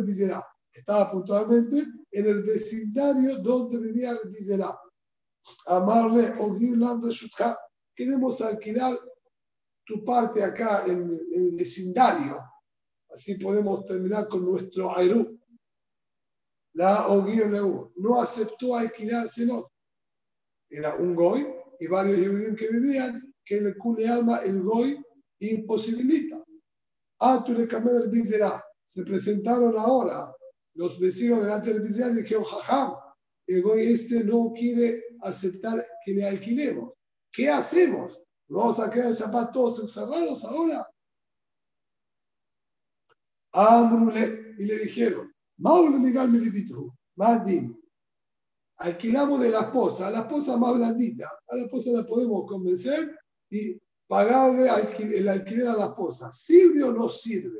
del. 0.06 0.44
Estaba 0.72 1.12
puntualmente 1.12 1.84
en 2.12 2.26
el 2.26 2.44
vecindario 2.44 3.38
donde 3.38 3.80
vivía 3.80 4.12
el 4.12 4.30
Vizerá. 4.30 4.78
Amarle 5.68 6.34
o 6.40 6.58
Reshutha. 7.02 7.58
Queremos 7.96 8.42
alquilar 8.42 8.98
tu 9.86 10.04
parte 10.04 10.44
acá 10.44 10.84
en, 10.86 11.12
el 11.12 11.56
vecindario. 11.56 12.44
Así 13.10 13.36
podemos 13.36 13.86
terminar 13.86 14.28
con 14.28 14.46
nuestro 14.46 14.96
Airú. 14.96 15.40
La 16.74 17.08
Ogir 17.08 17.48
no 17.48 18.22
aceptó 18.22 18.76
alquilárselo. 18.76 19.72
Era 20.70 20.96
un 20.96 21.16
goy 21.16 21.48
y 21.80 21.88
varios 21.88 22.18
judíos 22.18 22.56
que 22.58 22.68
vivían, 22.68 23.34
que 23.46 23.58
en 23.58 23.68
el 23.68 23.78
Kule 23.78 24.08
Alma 24.10 24.40
el 24.40 24.62
goy 24.62 25.02
imposibilita. 25.40 26.44
Ah, 27.20 27.44
tú 27.46 27.54
le 27.54 27.68
Bizerá. 28.08 28.64
Se 28.84 29.04
presentaron 29.04 29.78
ahora 29.78 30.34
los 30.74 31.00
vecinos 31.00 31.44
delante 31.44 31.74
del 31.74 31.84
Bizerá 31.84 32.10
y 32.10 32.16
dijeron, 32.16 32.44
jajam, 32.44 32.96
el 33.48 33.62
goy 33.62 33.84
este 33.92 34.24
no 34.24 34.52
quiere 34.54 35.04
aceptar 35.22 35.84
que 36.04 36.14
le 36.14 36.26
alquilemos. 36.26 36.94
¿Qué 37.32 37.50
hacemos? 37.50 38.20
¿Vamos 38.48 38.80
a 38.80 38.90
quedar 38.90 39.16
zapatos 39.16 39.54
todos 39.54 39.80
encerrados 39.80 40.44
ahora? 40.46 40.88
Y 44.58 44.66
le 44.66 44.80
dijeron, 44.80 45.34
Maule 45.58 45.98
Miguel 46.00 46.30
Madim, 47.16 47.78
alquilamos 48.78 49.40
de 49.40 49.50
la 49.50 49.62
esposa, 49.62 50.08
a 50.08 50.12
la 50.12 50.20
esposa 50.22 50.58
más 50.58 50.76
blandita, 50.76 51.32
a 51.48 51.56
la 51.56 51.64
esposa 51.64 51.92
la 51.92 52.06
podemos 52.06 52.46
convencer 52.48 53.18
y 53.50 53.80
pagarle 54.08 54.70
el 55.00 55.30
alquiler 55.30 55.68
a 55.68 55.78
la 55.78 55.86
esposa. 55.86 56.32
¿Sirve 56.32 56.84
o 56.84 56.92
no 56.92 57.10
sirve? 57.10 57.60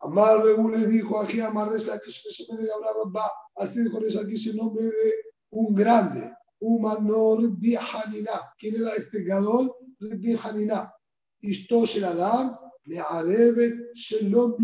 Amar 0.00 0.44
le 0.44 0.86
dijo 0.86 1.20
aquí 1.20 1.40
a 1.40 1.50
Marresa 1.50 2.00
que 2.04 2.10
se 2.10 2.44
me 2.52 2.58
hablar, 2.70 3.14
va, 3.14 3.30
así 3.56 3.82
dijo 3.82 3.98
aquí 3.98 4.48
el 4.50 4.56
nombre 4.56 4.84
de 4.84 5.14
un 5.50 5.74
grande, 5.74 6.32
un 6.60 6.82
manor 6.82 7.50
Bihanina. 7.58 8.54
¿Quién 8.58 8.76
era 8.76 8.90
este 8.90 9.24
gadol? 9.24 9.74
Bihanina. 9.98 10.92
Isto 11.40 11.86
se 11.86 12.00
la 12.00 12.14
dan, 12.14 12.56
le 12.84 13.00
arebe, 13.00 13.90
se 13.94 14.22
lo 14.28 14.56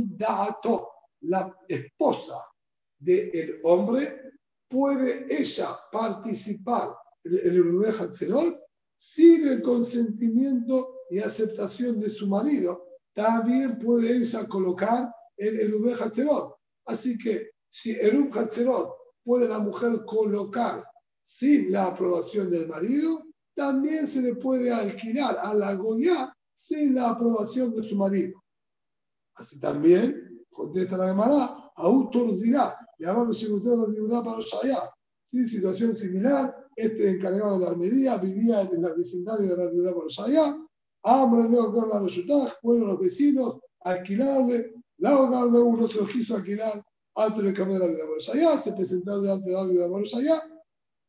La 1.21 1.57
esposa 1.69 2.37
del 2.99 3.61
hombre 3.65 4.21
puede 4.69 5.27
ella 5.29 5.69
participar 5.91 6.95
en 7.25 7.57
el 7.57 8.01
Hatzerot 8.01 8.61
sin 8.97 9.49
el 9.49 9.63
consentimiento 9.63 11.01
y 11.11 11.19
aceptación 11.19 12.01
de 12.01 12.11
su 12.11 12.29
marido. 12.29 12.87
También 13.15 13.79
puede 13.79 14.17
ella 14.17 14.47
colocar 14.49 15.13
el 15.37 15.75
Urubé 15.75 15.95
Hatzerot. 15.95 16.57
Así 16.87 17.19
que 17.19 17.51
si 17.71 17.93
el 17.93 18.17
Urubé 18.17 18.41
Hatzerot 18.41 18.95
puede 19.25 19.49
la 19.49 19.59
mujer 19.59 20.05
colocar 20.07 20.85
sin 21.23 21.73
la 21.73 21.87
aprobación 21.87 22.51
del 22.51 22.69
marido, 22.69 23.25
también 23.55 24.07
se 24.07 24.21
le 24.21 24.35
puede 24.35 24.73
alquilar 24.73 25.39
a 25.41 25.55
la 25.55 25.75
Goya 25.75 26.35
sin 26.53 26.95
la 26.95 27.11
aprobación 27.11 27.75
de 27.75 27.83
su 27.83 27.97
marido. 27.97 28.43
Así 29.35 29.59
también, 29.59 30.45
contesta 30.51 30.97
la 30.97 31.09
Gemara, 31.09 31.73
autorizará 31.77 32.77
llamamos 32.99 33.43
la 33.43 34.23
para 34.25 34.39
allá. 34.39 34.91
¿Sí? 35.25 35.49
Situación 35.49 35.97
similar, 35.97 36.55
este 36.77 37.11
encargado 37.11 37.59
de 37.59 37.65
la 37.65 37.71
armería 37.71 38.17
vivía 38.19 38.63
en 38.63 38.83
la 38.83 38.93
vecindario 38.93 39.57
de 39.57 39.65
la 39.65 39.71
ciudad 39.71 39.95
para 39.95 40.29
allá. 40.29 40.59
Hambre, 41.03 41.49
luego 41.49 41.73
con 41.73 41.89
la 41.89 42.01
resultados, 42.01 42.55
fueron 42.63 42.89
los 42.89 43.01
vecinos 43.01 43.61
a 43.85 43.93
alquilarle, 43.93 44.75
la 45.05 45.19
hogarle 45.19 45.59
uno 45.59 45.87
se 45.87 45.99
los 45.99 46.09
quiso 46.09 46.37
alquilar 46.37 46.83
antes 47.15 47.45
de 47.45 47.53
cambiar 47.53 47.81
la 47.81 47.87
vida 47.89 48.05
allá, 48.33 48.59
se 48.59 48.73
presentó 48.73 49.21
delante 49.21 49.51
de 49.51 49.69
vida 49.69 49.89
por 49.89 50.03
allá. 50.03 50.43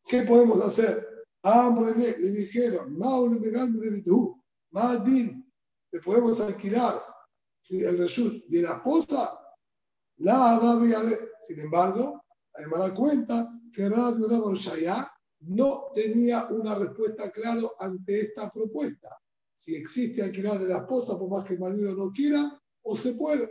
¿Qué 0.05 0.23
podemos 0.23 0.61
hacer? 0.63 1.07
Hambre, 1.43 1.95
le, 1.95 2.31
dijeron, 2.31 2.97
Maule, 2.97 3.39
Megame 3.39 3.79
de 3.79 3.91
Bitu, 3.91 4.41
Madin, 4.71 5.49
le 5.91 5.99
podemos 6.01 6.41
alquilar 6.41 7.01
el 7.69 7.97
resultado 7.97 8.43
de 8.49 8.61
la 8.63 8.73
esposa 8.73 9.39
la 10.17 10.77
de, 10.77 11.17
sin 11.41 11.59
embargo, 11.61 12.21
además 12.53 12.79
da 12.79 12.93
cuenta 12.93 13.59
que 13.73 13.89
Rabbi 13.89 14.23
Shaya 14.55 15.09
no 15.39 15.85
tenía 15.93 16.47
una 16.47 16.75
respuesta 16.75 17.31
clara 17.31 17.61
ante 17.79 18.21
esta 18.21 18.51
propuesta. 18.51 19.09
Si 19.55 19.75
existe 19.75 20.21
alquilar 20.21 20.59
de 20.59 20.67
la 20.67 20.79
esposa, 20.79 21.17
por 21.17 21.29
más 21.29 21.45
que 21.45 21.53
el 21.53 21.59
marido 21.59 21.95
no 21.95 22.11
quiera, 22.11 22.61
o 22.83 22.95
se 22.95 23.13
puede. 23.13 23.49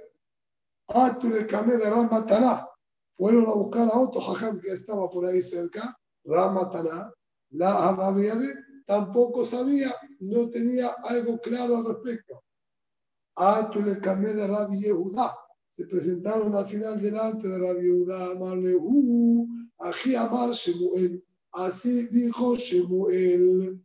De 0.89 1.91
Ram 1.91 2.11
Fueron 3.13 3.47
a 3.47 3.55
buscar 3.55 3.89
a 3.93 3.99
otro 3.99 4.21
jajam 4.21 4.61
que 4.61 4.71
estaba 4.71 5.09
por 5.09 5.25
ahí 5.25 5.41
cerca, 5.41 5.97
Ram 6.25 6.59
La 7.51 8.13
de 8.15 8.55
tampoco 8.87 9.45
sabía, 9.47 9.95
no 10.21 10.51
tenía 10.51 10.89
algo 11.05 11.39
claro 11.41 11.77
al 11.77 11.85
respecto. 11.85 12.43
le 13.85 13.99
camé 14.01 14.33
de 14.35 14.47
Rabbi 14.47 14.79
Yehuda 14.81 15.35
se 15.75 15.87
presentaron 15.87 16.55
al 16.55 16.67
final 16.67 17.03
delante 17.03 17.49
de 17.49 17.59
la 17.59 17.75
viuda, 17.75 18.31
amarle, 18.31 18.77
uh, 18.77 19.49
ají 19.81 20.15
amar 20.15 20.53
Shemuel. 20.53 21.21
Así 21.51 22.07
dijo 22.07 22.55
Shemuel. 22.55 23.85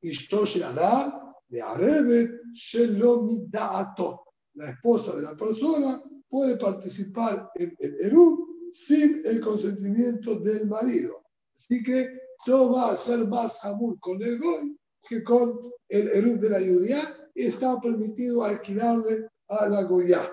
Ishto 0.00 0.46
Sheladar, 0.46 1.34
de 1.48 1.60
Arebet, 1.60 2.30
Shelomidaato. 2.54 4.25
La 4.56 4.70
esposa 4.70 5.14
de 5.14 5.22
la 5.22 5.36
persona 5.36 6.02
puede 6.28 6.56
participar 6.56 7.50
en 7.54 7.74
el 7.78 7.94
Erub 8.00 8.70
sin 8.72 9.22
el 9.24 9.40
consentimiento 9.40 10.38
del 10.40 10.66
marido. 10.66 11.22
Así 11.54 11.82
que 11.82 12.08
no 12.46 12.72
va 12.72 12.90
a 12.90 12.96
ser 12.96 13.26
más 13.28 13.58
jamur 13.60 13.98
con 14.00 14.22
el 14.22 14.38
Goy 14.38 14.76
que 15.08 15.22
con 15.22 15.58
el 15.88 16.08
Erub 16.08 16.40
de 16.40 16.50
la 16.50 16.58
judía 16.58 17.00
y 17.34 17.44
está 17.44 17.80
permitido 17.80 18.44
alquilarle 18.44 19.28
a 19.48 19.68
la 19.68 19.82
Goya. 19.84 20.30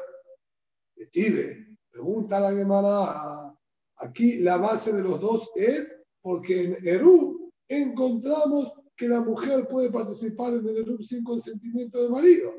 Tibe, 1.12 1.78
pregunta 1.92 2.40
la 2.40 2.52
Gemara. 2.52 3.56
Aquí 3.98 4.40
la 4.40 4.58
base 4.58 4.94
de 4.94 5.04
los 5.04 5.20
dos 5.20 5.52
es 5.56 6.02
porque 6.22 6.64
en 6.64 6.88
Eru 6.88 7.52
encontramos 7.68 8.74
que 8.96 9.08
la 9.08 9.22
mujer 9.22 9.68
puede 9.68 9.92
participar 9.92 10.54
en 10.54 10.68
el 10.68 10.78
Eru 10.78 11.04
sin 11.04 11.24
consentimiento 11.24 12.02
del 12.02 12.12
marido. 12.12 12.54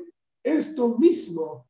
Esto 0.45 0.95
mismo 0.99 1.67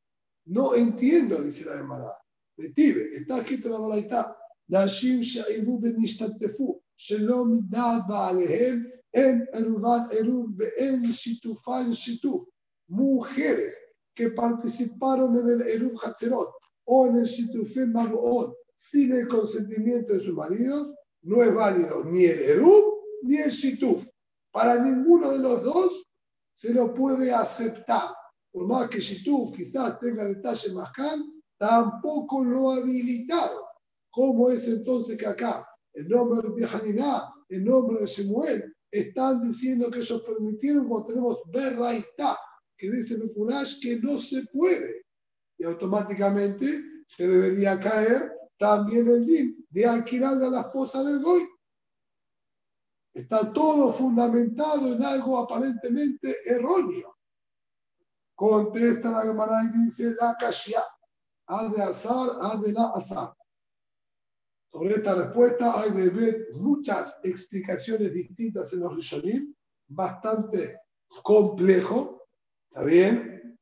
no 0.47 0.75
entiendo, 0.75 1.41
dice 1.41 1.63
la 1.63 1.77
Gemara. 1.77 2.11
Metibe, 2.57 3.09
está 3.15 3.39
escrito 3.39 3.67
en 3.67 3.73
la 3.73 3.79
Balaitá. 3.79 4.37
Nashim 4.67 5.21
sha'ibu 5.21 5.79
benishtatefu, 5.79 6.81
shelom 6.97 7.51
midad 7.51 8.01
ba'alehem, 8.09 8.85
en 9.13 9.47
erubat 9.53 10.13
erub, 10.13 10.61
en 10.77 11.03
shitufan 11.03 11.93
shituf. 11.93 12.45
Mujeres 12.89 13.75
que 14.13 14.31
participaron 14.31 15.37
en 15.37 15.49
el 15.49 15.61
erub 15.61 15.97
hatzerot 16.03 16.51
o 16.85 17.07
en 17.07 17.19
el 17.19 17.25
shitufim 17.25 17.93
mabuot 17.93 18.53
sin 18.75 19.13
el 19.13 19.27
consentimiento 19.29 20.13
de 20.13 20.19
sus 20.19 20.33
maridos, 20.33 20.93
no 21.21 21.41
es 21.41 21.53
válido 21.53 22.03
ni 22.05 22.25
el 22.25 22.39
erub 22.39 22.93
ni 23.23 23.37
el 23.37 23.49
shituf. 23.49 24.05
Para 24.51 24.83
ninguno 24.83 25.31
de 25.31 25.39
los 25.39 25.63
dos 25.63 26.05
se 26.53 26.73
lo 26.73 26.93
puede 26.93 27.33
aceptar. 27.33 28.09
Por 28.55 28.67
más 28.67 28.89
que 28.89 29.01
Shituf 29.01 29.53
quizás 29.53 29.99
tenga 29.99 30.23
detalle 30.23 30.71
más 30.71 30.89
tampoco 31.57 32.41
lo 32.41 32.71
ha 32.71 32.77
habilitado. 32.77 33.67
¿Cómo 34.09 34.49
es 34.49 34.65
entonces 34.69 35.17
que 35.17 35.27
acá 35.27 35.67
el 35.93 36.07
nombre 36.07 36.41
de 36.41 36.55
Bihaninah, 36.55 37.33
el 37.49 37.65
nombre 37.65 37.99
de 37.99 38.05
Shemuel, 38.05 38.73
están 38.89 39.41
diciendo 39.41 39.91
que 39.91 39.99
ellos 39.99 40.23
permitieron 40.25 40.87
cuando 40.87 41.07
tenemos 41.07 41.39
Berraitá, 41.51 42.37
que 42.77 42.89
dice 42.89 43.17
Mefurash 43.17 43.81
que 43.81 43.97
no 43.97 44.17
se 44.17 44.45
puede? 44.53 45.03
Y 45.57 45.65
automáticamente 45.65 46.81
se 47.09 47.27
debería 47.27 47.77
caer 47.77 48.31
también 48.57 49.05
el 49.09 49.25
din 49.25 49.67
de 49.69 49.85
alquilarle 49.85 50.45
a 50.45 50.49
la 50.49 50.61
esposa 50.61 51.03
del 51.03 51.21
Goy. 51.21 51.45
Está 53.13 53.51
todo 53.51 53.91
fundamentado 53.91 54.93
en 54.93 55.03
algo 55.03 55.39
aparentemente 55.39 56.37
erróneo. 56.45 57.14
Contesta 58.35 59.11
la 59.11 59.21
Gemara 59.21 59.63
y 59.63 59.85
dice 59.85 60.13
la 60.19 60.35
Kashia, 60.37 60.83
ha 61.47 61.69
de 61.69 61.81
azar, 61.81 62.29
ha 62.41 62.57
de 62.57 62.73
la 62.73 62.89
azar. 62.89 63.33
Sobre 64.71 64.95
esta 64.95 65.15
respuesta 65.15 65.79
hay 65.79 65.91
muchas 66.59 67.17
explicaciones 67.23 68.13
distintas 68.13 68.73
en 68.73 68.81
los 68.81 68.93
Rishonim, 68.93 69.55
bastante 69.87 70.81
complejo. 71.23 72.27
¿Está 72.69 72.83
bien? 72.83 73.57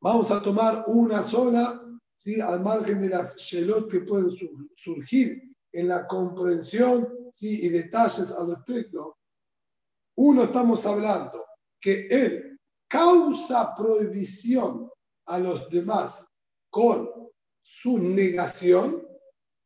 Vamos 0.00 0.32
a 0.32 0.42
tomar 0.42 0.84
una 0.88 1.22
sola, 1.22 1.80
¿sí? 2.16 2.40
al 2.40 2.60
margen 2.60 3.02
de 3.02 3.10
las 3.10 3.36
shelot 3.36 3.88
que 3.88 4.00
pueden 4.00 4.30
surgir 4.74 5.54
en 5.70 5.88
la 5.88 6.08
comprensión 6.08 7.30
¿sí? 7.32 7.64
y 7.64 7.68
detalles 7.68 8.32
al 8.32 8.48
respecto. 8.48 9.18
Uno, 10.16 10.42
estamos 10.42 10.84
hablando 10.86 11.44
que 11.80 12.08
él 12.10 12.53
causa 12.94 13.74
prohibición 13.74 14.88
a 15.26 15.40
los 15.40 15.68
demás 15.68 16.24
con 16.70 17.10
su 17.60 17.98
negación 17.98 19.04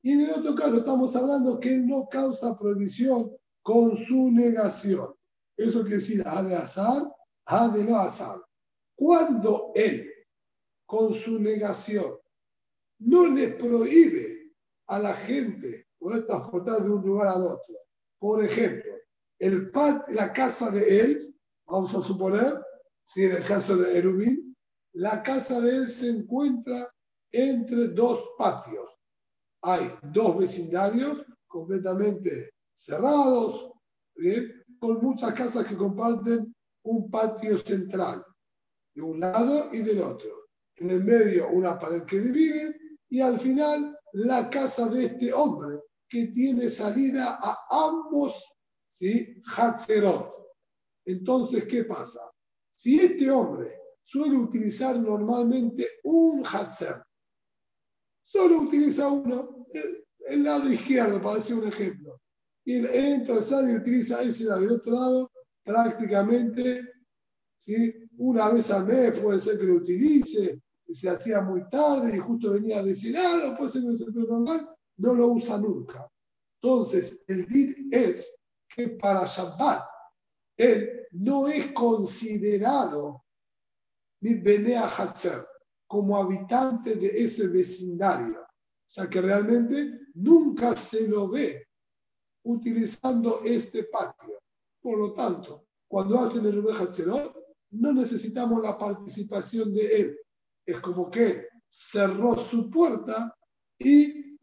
y 0.01 0.13
en 0.13 0.21
el 0.23 0.31
otro 0.31 0.55
caso 0.55 0.79
estamos 0.79 1.15
hablando 1.15 1.61
que 1.61 1.77
no 1.77 2.09
causa 2.09 2.59
prohibición 2.59 3.31
con 3.61 3.95
su 3.97 4.31
negación. 4.31 5.15
Eso 5.59 5.83
quiere 5.83 5.97
decir, 5.97 6.23
ha 6.25 6.43
de 6.43 6.57
azar, 6.57 7.03
ha 7.45 7.69
de 7.69 7.85
no 7.85 7.99
azar. 7.99 8.41
Cuando 8.95 9.73
él, 9.75 10.11
con 10.87 11.13
su 11.13 11.39
negación, 11.39 12.17
no 13.01 13.27
le 13.27 13.49
prohíbe 13.49 14.55
a 14.87 15.01
la 15.01 15.13
gente 15.13 15.87
poder 15.99 16.27
transportar 16.27 16.83
de 16.83 16.89
un 16.89 17.03
lugar 17.03 17.29
al 17.29 17.43
otro. 17.43 17.75
Por 18.19 18.43
ejemplo, 18.43 18.91
el 19.39 19.71
la 20.09 20.33
casa 20.33 20.71
de 20.71 21.01
él, 21.01 21.39
vamos 21.67 21.95
a 21.95 22.01
suponer, 22.01 22.59
si 23.09 23.25
en 23.25 23.33
el 23.33 23.45
caso 23.45 23.77
de 23.77 23.99
Erubín, 23.99 24.55
la 24.93 25.23
casa 25.23 25.61
de 25.61 25.77
él 25.77 25.89
se 25.89 26.11
encuentra 26.11 26.93
entre 27.33 27.89
dos 27.89 28.23
patios 28.39 28.99
hay 29.63 29.91
dos 30.03 30.39
vecindarios 30.39 31.25
completamente 31.47 32.51
cerrados, 32.75 33.73
con 34.79 35.01
muchas 35.03 35.35
casas 35.35 35.67
que 35.67 35.77
comparten 35.77 36.55
un 36.85 37.11
patio 37.11 37.59
central, 37.59 38.25
de 38.95 39.03
un 39.03 39.21
lado 39.21 39.69
y 39.73 39.79
del 39.79 40.01
otro. 40.01 40.31
En 40.77 40.91
el 40.91 41.03
medio 41.03 41.49
una 41.51 41.79
pared 41.79 42.05
que 42.05 42.21
divide 42.21 42.77
y 43.11 43.21
al 43.21 43.39
final 43.39 43.99
la 44.13 44.49
casa 44.49 44.89
de 44.89 45.07
este 45.07 45.33
hombre 45.33 45.81
que 46.09 46.29
tiene 46.29 46.69
salida 46.69 47.39
a 47.41 47.59
ambos 47.71 48.45
¿sí? 48.89 49.43
Hatzerot. 49.57 50.33
Entonces, 51.05 51.65
¿qué 51.65 51.85
pasa? 51.85 52.21
Si 52.79 52.97
este 52.97 53.29
hombre 53.29 53.77
suele 54.05 54.37
utilizar 54.37 54.97
normalmente 55.01 55.85
un 56.05 56.45
Hatzer 56.47 57.03
solo 58.23 58.61
utiliza 58.61 59.09
uno, 59.09 59.67
el, 60.21 60.45
lado 60.45 60.73
izquierdo, 60.73 61.21
para 61.21 61.35
decir 61.35 61.57
un 61.57 61.67
ejemplo. 61.67 62.21
Y 62.65 62.77
entra, 62.77 63.41
sale 63.41 63.73
y 63.73 63.75
utiliza 63.75 64.23
ese 64.23 64.45
lado. 64.45 64.61
Del 64.61 64.71
otro 64.71 64.93
lado, 64.93 65.33
prácticamente, 65.65 66.89
¿sí? 67.59 67.93
una 68.17 68.49
vez 68.51 68.71
al 68.71 68.87
mes 68.87 69.19
puede 69.19 69.41
ser 69.41 69.59
que 69.59 69.67
lo 69.67 69.75
utilice, 69.75 70.63
y 70.87 70.95
se 70.95 71.09
hacía 71.09 71.41
muy 71.41 71.69
tarde 71.71 72.15
y 72.15 72.21
justo 72.21 72.53
venía 72.53 72.81
de 72.81 72.93
ese 72.93 73.11
lado, 73.11 73.57
puede 73.57 73.71
ser 73.71 73.83
no 73.83 74.25
normal, 74.25 74.71
no 74.99 75.15
lo 75.17 75.27
usa 75.33 75.59
nunca. 75.59 76.09
Entonces, 76.63 77.25
el 77.27 77.45
DIN 77.45 77.89
es 77.91 78.41
que 78.69 78.91
para 78.91 79.25
Shabbat, 79.25 79.83
él 80.57 80.98
no 81.13 81.49
es 81.49 81.73
considerado 81.73 83.25
Benea 84.21 84.87
Hatzer 84.87 85.47
como 85.87 86.17
habitante 86.17 86.97
de 86.97 87.09
ese 87.23 87.49
vecindario. 87.49 88.43
O 88.43 88.91
sea 88.91 89.09
que 89.09 89.21
realmente 89.21 90.01
nunca 90.15 90.75
se 90.77 91.09
lo 91.09 91.29
ve 91.29 91.67
utilizando 92.45 93.41
este 93.45 93.85
patio. 93.85 94.41
Por 94.81 94.99
lo 94.99 95.13
tanto, 95.13 95.67
cuando 95.87 96.19
hacen 96.19 96.47
el 96.47 96.63
Rubén 96.63 97.33
no 97.71 97.93
necesitamos 97.93 98.63
la 98.63 98.79
participación 98.79 99.75
de 99.75 100.01
él. 100.01 100.19
Es 100.65 100.81
como 100.81 101.11
que 101.11 101.49
cerró 101.69 102.39
su 102.39 102.71
puerta 102.71 103.35
y 103.79 104.39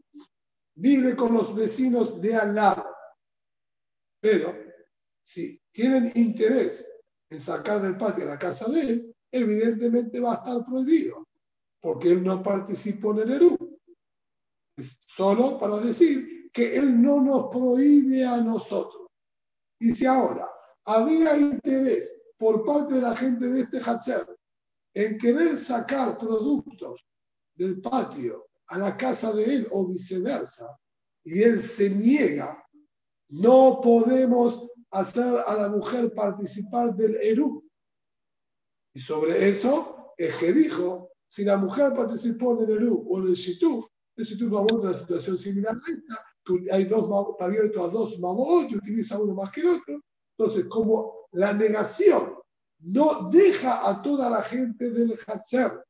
vive 0.75 1.15
con 1.15 1.33
los 1.33 1.55
vecinos 1.55 2.21
de 2.21 2.35
al 2.35 2.55
lado. 2.55 2.85
Pero 4.19 4.53
si 5.23 5.59
tienen 5.75 6.09
interés 6.15 6.89
en 7.29 7.39
sacar 7.39 7.81
del 7.81 7.97
patio 7.97 8.25
la 8.25 8.39
casa 8.39 8.71
de 8.71 8.79
él, 8.79 9.15
evidentemente 9.29 10.21
va 10.21 10.35
a 10.35 10.35
estar 10.37 10.65
prohibido 10.65 11.27
porque 11.81 12.11
él 12.11 12.23
no 12.23 12.41
participó 12.41 13.11
en 13.11 13.19
el 13.19 13.31
ERU. 13.33 13.77
Es 14.77 14.99
solo 15.05 15.59
para 15.59 15.77
decir 15.79 16.49
que 16.53 16.77
él 16.77 17.01
no 17.01 17.21
nos 17.21 17.49
prohíbe 17.51 18.25
a 18.25 18.37
nosotros. 18.37 19.07
Y 19.79 19.91
si 19.91 20.05
ahora 20.05 20.49
había 20.85 21.37
interés 21.37 22.21
por 22.37 22.65
parte 22.65 22.95
de 22.95 23.01
la 23.01 23.15
gente 23.15 23.47
de 23.49 23.61
este 23.61 23.81
Hatzer 23.81 24.25
en 24.93 25.17
querer 25.17 25.57
sacar 25.57 26.17
productos 26.17 27.01
del 27.53 27.81
patio 27.81 28.47
a 28.67 28.77
la 28.77 28.95
casa 28.95 29.33
de 29.33 29.43
él 29.43 29.67
o 29.71 29.85
viceversa, 29.87 30.75
y 31.23 31.43
él 31.43 31.59
se 31.59 31.89
niega, 31.89 32.65
no 33.29 33.81
podemos 33.83 34.69
hacer 34.99 35.39
a 35.45 35.55
la 35.55 35.69
mujer 35.69 36.13
participar 36.13 36.95
del 36.95 37.15
Eru. 37.21 37.63
Y 38.93 38.99
sobre 38.99 39.49
eso 39.49 40.13
es 40.17 40.35
que 40.35 40.53
dijo 40.53 41.11
si 41.27 41.43
la 41.43 41.57
mujer 41.57 41.93
participó 41.93 42.53
en 42.53 42.69
el 42.69 42.77
ERU 42.77 43.07
o 43.09 43.19
en 43.19 43.27
el 43.27 43.35
SITU, 43.35 43.85
el 44.15 44.25
SITU 44.25 44.49
va 44.49 44.89
a 44.89 44.93
situación 44.93 45.37
similar 45.37 45.75
a 45.75 45.91
esta, 45.91 46.25
que 46.45 46.71
hay 46.71 46.85
dos, 46.85 47.09
está 47.31 47.45
abierto 47.45 47.83
a 47.83 47.89
dos 47.89 48.17
mamot 48.19 48.71
y 48.71 48.77
utiliza 48.77 49.19
uno 49.19 49.33
más 49.33 49.51
que 49.51 49.59
el 49.59 49.67
otro. 49.67 50.01
Entonces, 50.37 50.65
como 50.69 51.27
la 51.33 51.51
negación 51.51 52.35
no 52.79 53.29
deja 53.29 53.89
a 53.89 54.01
toda 54.01 54.29
la 54.29 54.41
gente 54.43 54.91
del 54.91 55.13
Hatzer 55.27 55.83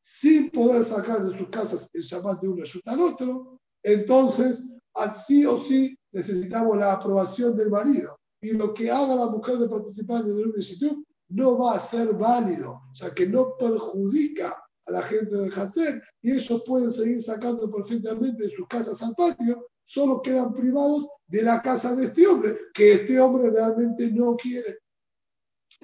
sin 0.00 0.50
poder 0.50 0.84
sacar 0.84 1.20
de 1.20 1.36
sus 1.36 1.48
casas 1.48 1.90
el 1.92 2.02
Shabbat 2.02 2.40
de 2.40 2.48
uno 2.48 2.64
y 2.64 2.88
al 2.88 3.00
otro, 3.00 3.58
entonces, 3.82 4.68
así 4.94 5.44
o 5.46 5.58
sí, 5.58 5.98
necesitamos 6.12 6.78
la 6.78 6.92
aprobación 6.92 7.56
del 7.56 7.70
marido. 7.70 8.19
Y 8.40 8.52
lo 8.52 8.72
que 8.72 8.90
haga 8.90 9.14
la 9.14 9.26
mujer 9.26 9.58
de 9.58 9.68
participar 9.68 10.22
en 10.22 10.38
el 10.38 10.62
SITU 10.62 11.04
no 11.28 11.58
va 11.58 11.74
a 11.74 11.80
ser 11.80 12.14
válido, 12.14 12.82
o 12.90 12.94
sea 12.94 13.10
que 13.10 13.26
no 13.26 13.56
perjudica 13.56 14.56
a 14.86 14.90
la 14.90 15.02
gente 15.02 15.36
de 15.36 15.48
Hacer 15.48 16.02
y 16.22 16.32
ellos 16.32 16.62
pueden 16.66 16.90
seguir 16.90 17.20
sacando 17.20 17.70
perfectamente 17.70 18.44
de 18.44 18.50
sus 18.50 18.66
casas 18.66 19.00
al 19.02 19.14
patio, 19.14 19.68
solo 19.84 20.20
quedan 20.22 20.54
privados 20.54 21.06
de 21.28 21.42
la 21.42 21.62
casa 21.62 21.94
de 21.94 22.06
este 22.06 22.26
hombre, 22.26 22.56
que 22.74 22.92
este 22.94 23.20
hombre 23.20 23.50
realmente 23.50 24.10
no 24.10 24.36
quiere. 24.36 24.78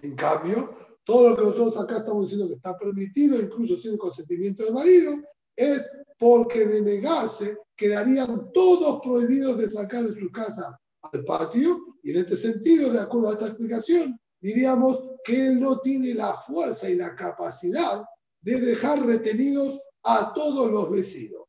En 0.03 0.17
cambio, 0.17 0.75
todo 1.05 1.31
lo 1.31 1.37
que 1.37 1.43
nosotros 1.43 1.79
acá 1.79 1.99
estamos 1.99 2.25
diciendo 2.25 2.49
que 2.49 2.55
está 2.55 2.77
permitido, 2.77 3.41
incluso 3.41 3.81
sin 3.81 3.93
el 3.93 3.99
consentimiento 3.99 4.65
del 4.65 4.75
marido, 4.75 5.15
es 5.55 5.89
porque 6.19 6.67
de 6.67 6.83
negarse 6.83 7.57
quedarían 7.77 8.51
todos 8.53 9.01
prohibidos 9.03 9.59
de 9.59 9.71
sacar 9.71 10.03
de 10.03 10.21
sus 10.21 10.31
casas 10.33 10.75
al 11.13 11.25
patio, 11.25 11.99
y 12.03 12.13
en 12.13 12.19
este 12.19 12.37
sentido, 12.37 12.93
de 12.93 13.01
acuerdo 13.01 13.31
a 13.31 13.33
esta 13.33 13.47
explicación, 13.49 14.19
diríamos 14.41 15.03
que 15.25 15.49
él 15.49 15.61
no 15.61 15.81
tiene 15.81 16.15
la 16.15 16.35
fuerza 16.35 16.89
y 16.89 16.97
la 16.97 17.15
capacidad 17.15 18.05
de 18.41 18.61
dejar 18.61 19.05
retenidos 19.05 19.81
a 20.05 20.33
todos 20.35 20.71
los 20.71 20.91
vecinos. 20.91 21.43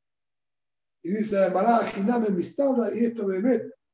Y 1.04 1.12
dice 1.12 1.36
la 1.36 1.86
Giname 1.86 2.30
Mistabra, 2.30 2.94
y 2.94 3.06
esto 3.06 3.28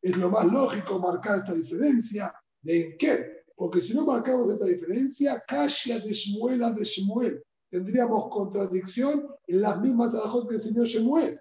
es 0.02 0.18
lo 0.18 0.30
más 0.30 0.46
lógico 0.46 1.00
marcar 1.00 1.40
esta 1.40 1.54
diferencia. 1.54 2.34
¿De 2.62 2.86
en 2.86 2.98
qué? 2.98 3.44
Porque 3.56 3.82
si 3.82 3.94
no 3.94 4.06
marcamos 4.06 4.50
esta 4.50 4.66
diferencia, 4.66 5.44
Kashia 5.48 6.00
de 6.00 6.12
Shmuel 6.12 6.64
a 6.64 6.72
de 6.72 6.84
Shmuel, 6.84 7.44
tendríamos 7.70 8.30
contradicción 8.30 9.28
en 9.48 9.62
las 9.62 9.80
mismas 9.82 10.14
alajot 10.16 10.50
que 10.50 10.56
enseñó 10.56 10.84
Shemuel. 10.86 11.40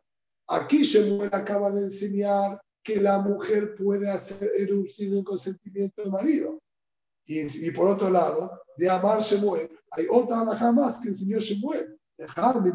Aquí 0.48 0.82
Shemuel 0.82 1.30
acaba 1.32 1.70
de 1.70 1.82
enseñar 1.82 2.60
que 2.82 3.00
la 3.00 3.18
mujer 3.18 3.74
puede 3.76 4.10
hacer 4.10 4.48
erupción 4.58 5.14
en 5.14 5.24
consentimiento 5.24 6.02
del 6.02 6.12
marido. 6.12 6.58
Y, 7.24 7.70
por 7.70 7.88
otro 7.88 8.10
lado, 8.10 8.50
de 8.76 8.90
amar 8.90 9.22
Shemuel, 9.22 9.70
hay 9.92 10.06
otra 10.10 10.40
alhaja 10.40 10.72
más 10.72 10.98
que 10.98 11.08
enseñó 11.08 11.38
Shemuel. 11.38 11.96
Dejar 12.18 12.60
mi 12.60 12.70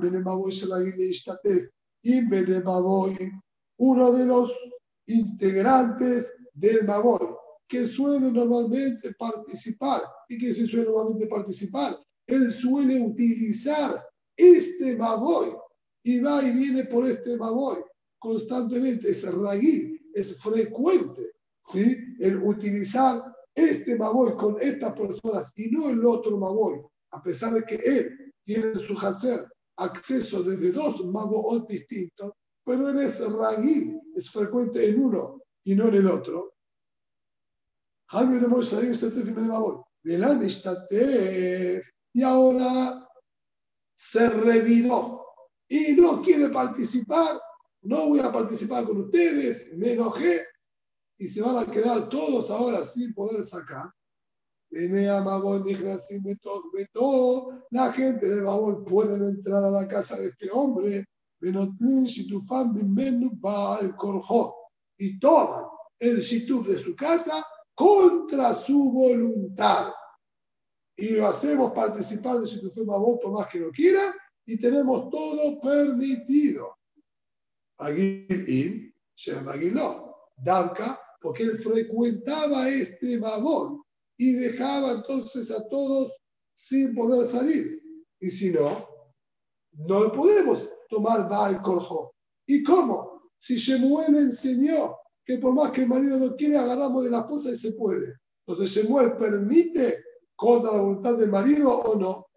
uno 3.80 4.12
de 4.12 4.26
los 4.26 4.52
integrantes 5.06 6.34
del 6.54 6.86
Maboy, 6.86 7.36
que 7.68 7.86
suele 7.86 8.32
normalmente 8.32 9.14
participar. 9.14 10.02
¿Y 10.30 10.38
que 10.38 10.54
se 10.54 10.66
suele 10.66 10.86
normalmente 10.86 11.28
participar? 11.28 12.00
Él 12.26 12.52
suele 12.52 13.02
utilizar 13.02 14.04
este 14.36 14.96
Maboy 14.96 15.50
y 16.04 16.20
va 16.20 16.44
y 16.44 16.52
viene 16.52 16.86
por 16.86 17.06
este 17.06 17.38
Maboy 17.38 17.78
constantemente. 18.20 19.10
Es 19.12 19.24
es 20.14 20.42
frecuente, 20.42 21.32
¿sí? 21.66 21.98
El 22.20 22.44
utilizar 22.44 23.22
este 23.54 23.98
Maboy 23.98 24.36
con 24.36 24.62
estas 24.62 24.94
personas 24.94 25.54
y 25.56 25.70
no 25.72 25.90
el 25.90 26.06
otro 26.06 26.38
Maboy, 26.38 26.82
a 27.12 27.22
pesar 27.22 27.54
de 27.54 27.64
que 27.64 27.76
él 27.76 28.34
tiene 28.44 28.68
en 28.70 28.80
su 28.80 28.94
hacer 29.00 29.40
acceso 29.78 30.44
desde 30.44 30.72
dos 30.72 31.06
Maboy 31.06 31.66
distintos, 31.68 32.34
pero 32.64 32.90
él 32.90 33.00
es 33.00 33.20
raíz, 33.32 33.96
es 34.16 34.30
frecuente 34.30 34.88
en 34.88 35.04
uno 35.04 35.42
y 35.64 35.76
no 35.76 35.88
en 35.88 35.96
el 35.96 36.08
otro. 36.08 36.54
Y 42.14 42.24
ahora 42.24 43.10
se 43.96 44.30
reviró 44.30 45.26
y 45.68 45.94
no 45.94 46.22
quiere 46.22 46.50
participar, 46.50 47.40
no 47.88 48.10
voy 48.10 48.20
a 48.20 48.32
participar 48.32 48.84
con 48.84 48.98
ustedes, 48.98 49.74
me 49.78 49.94
enojé 49.94 50.42
y 51.18 51.28
se 51.30 51.42
van 51.42 51.58
a 51.58 51.66
quedar 51.66 52.10
todos 52.10 52.52
ahora 52.52 52.84
sin 52.84 53.14
poder 53.14 53.46
sacar. 53.46 53.90
La 57.72 57.94
gente 57.94 58.28
del 58.28 58.44
Babón 58.44 58.84
puede 58.84 59.16
entrar 59.16 59.64
a 59.64 59.70
la 59.70 59.88
casa 59.88 60.18
de 60.18 60.26
este 60.28 60.50
hombre 60.52 61.06
y 65.00 65.20
toman 65.20 65.66
el 66.00 66.20
shituf 66.20 66.68
de 66.68 66.80
su 66.80 66.94
casa 66.94 67.46
contra 67.74 68.54
su 68.54 68.92
voluntad. 68.92 69.94
Y 70.98 71.12
lo 71.12 71.28
hacemos 71.28 71.72
participar 71.72 72.40
de 72.40 72.48
shituf 72.48 72.76
voto 72.86 73.32
más 73.32 73.48
que 73.48 73.62
no 73.62 73.72
quiera 73.72 74.14
y 74.46 74.60
tenemos 74.60 75.10
todo 75.10 75.62
permitido. 75.62 76.77
Aguil 77.78 78.94
no. 79.74 80.16
Danka, 80.38 81.00
porque 81.22 81.44
él 81.44 81.58
frecuentaba 81.58 82.70
este 82.70 83.18
babón 83.18 83.82
y 84.18 84.34
dejaba 84.34 84.94
entonces 84.94 85.52
a 85.52 85.68
todos 85.70 86.12
sin 86.54 86.94
poder 86.94 87.26
salir. 87.28 87.82
Y 88.20 88.30
si 88.30 88.52
no, 88.52 88.88
no 89.74 90.04
lo 90.04 90.12
podemos 90.12 90.70
tomar 90.90 91.30
Baal 91.30 91.62
Korjo. 91.62 92.14
¿Y 92.46 92.64
cómo? 92.64 93.32
Si 93.40 93.56
Shemuel 93.56 94.16
enseñó 94.16 94.96
que 95.26 95.38
por 95.38 95.54
más 95.54 95.72
que 95.72 95.82
el 95.82 95.88
marido 95.88 96.18
no 96.18 96.36
quiere, 96.36 96.58
agarramos 96.58 97.04
de 97.04 97.12
la 97.12 97.20
esposa 97.20 97.52
y 97.52 97.58
se 97.58 97.74
puede. 97.74 98.16
Entonces, 98.46 98.76
Shemuel 98.76 99.18
permite 99.18 100.04
contra 100.36 100.72
la 100.72 100.82
voluntad 100.82 101.18
del 101.18 101.30
marido 101.30 101.70
o 101.70 101.96
no. 101.96 102.28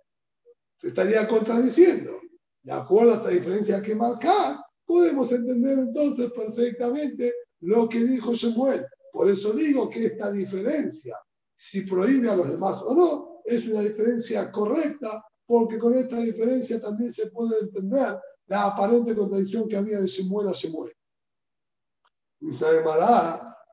Se 0.77 0.89
estaría 0.89 1.29
contradiciendo. 1.29 2.19
De 2.63 2.73
acuerdo 2.73 3.13
a 3.13 3.17
esta 3.17 3.29
diferencia 3.29 3.83
que 3.83 3.95
marcar, 3.95 4.57
podemos 4.91 5.31
entender 5.31 5.79
entonces 5.79 6.33
perfectamente 6.33 7.33
lo 7.61 7.89
que 7.89 8.01
dijo 8.03 8.35
Shemuel. 8.35 8.85
Por 9.13 9.31
eso 9.31 9.53
digo 9.53 9.89
que 9.89 10.07
esta 10.07 10.33
diferencia, 10.33 11.17
si 11.55 11.83
prohíbe 11.83 12.29
a 12.29 12.35
los 12.35 12.51
demás 12.51 12.83
o 12.83 12.93
no, 12.93 13.43
es 13.45 13.69
una 13.69 13.83
diferencia 13.83 14.51
correcta, 14.51 15.25
porque 15.47 15.79
con 15.79 15.95
esta 15.95 16.17
diferencia 16.17 16.81
también 16.81 17.13
se 17.13 17.31
puede 17.31 17.61
entender 17.61 18.19
la 18.49 18.65
aparente 18.65 19.15
contradicción 19.15 19.69
que 19.69 19.77
había 19.77 20.01
de 20.01 20.09
Shemuel 20.09 20.49
a 20.49 20.53
Shemuel. 20.53 20.93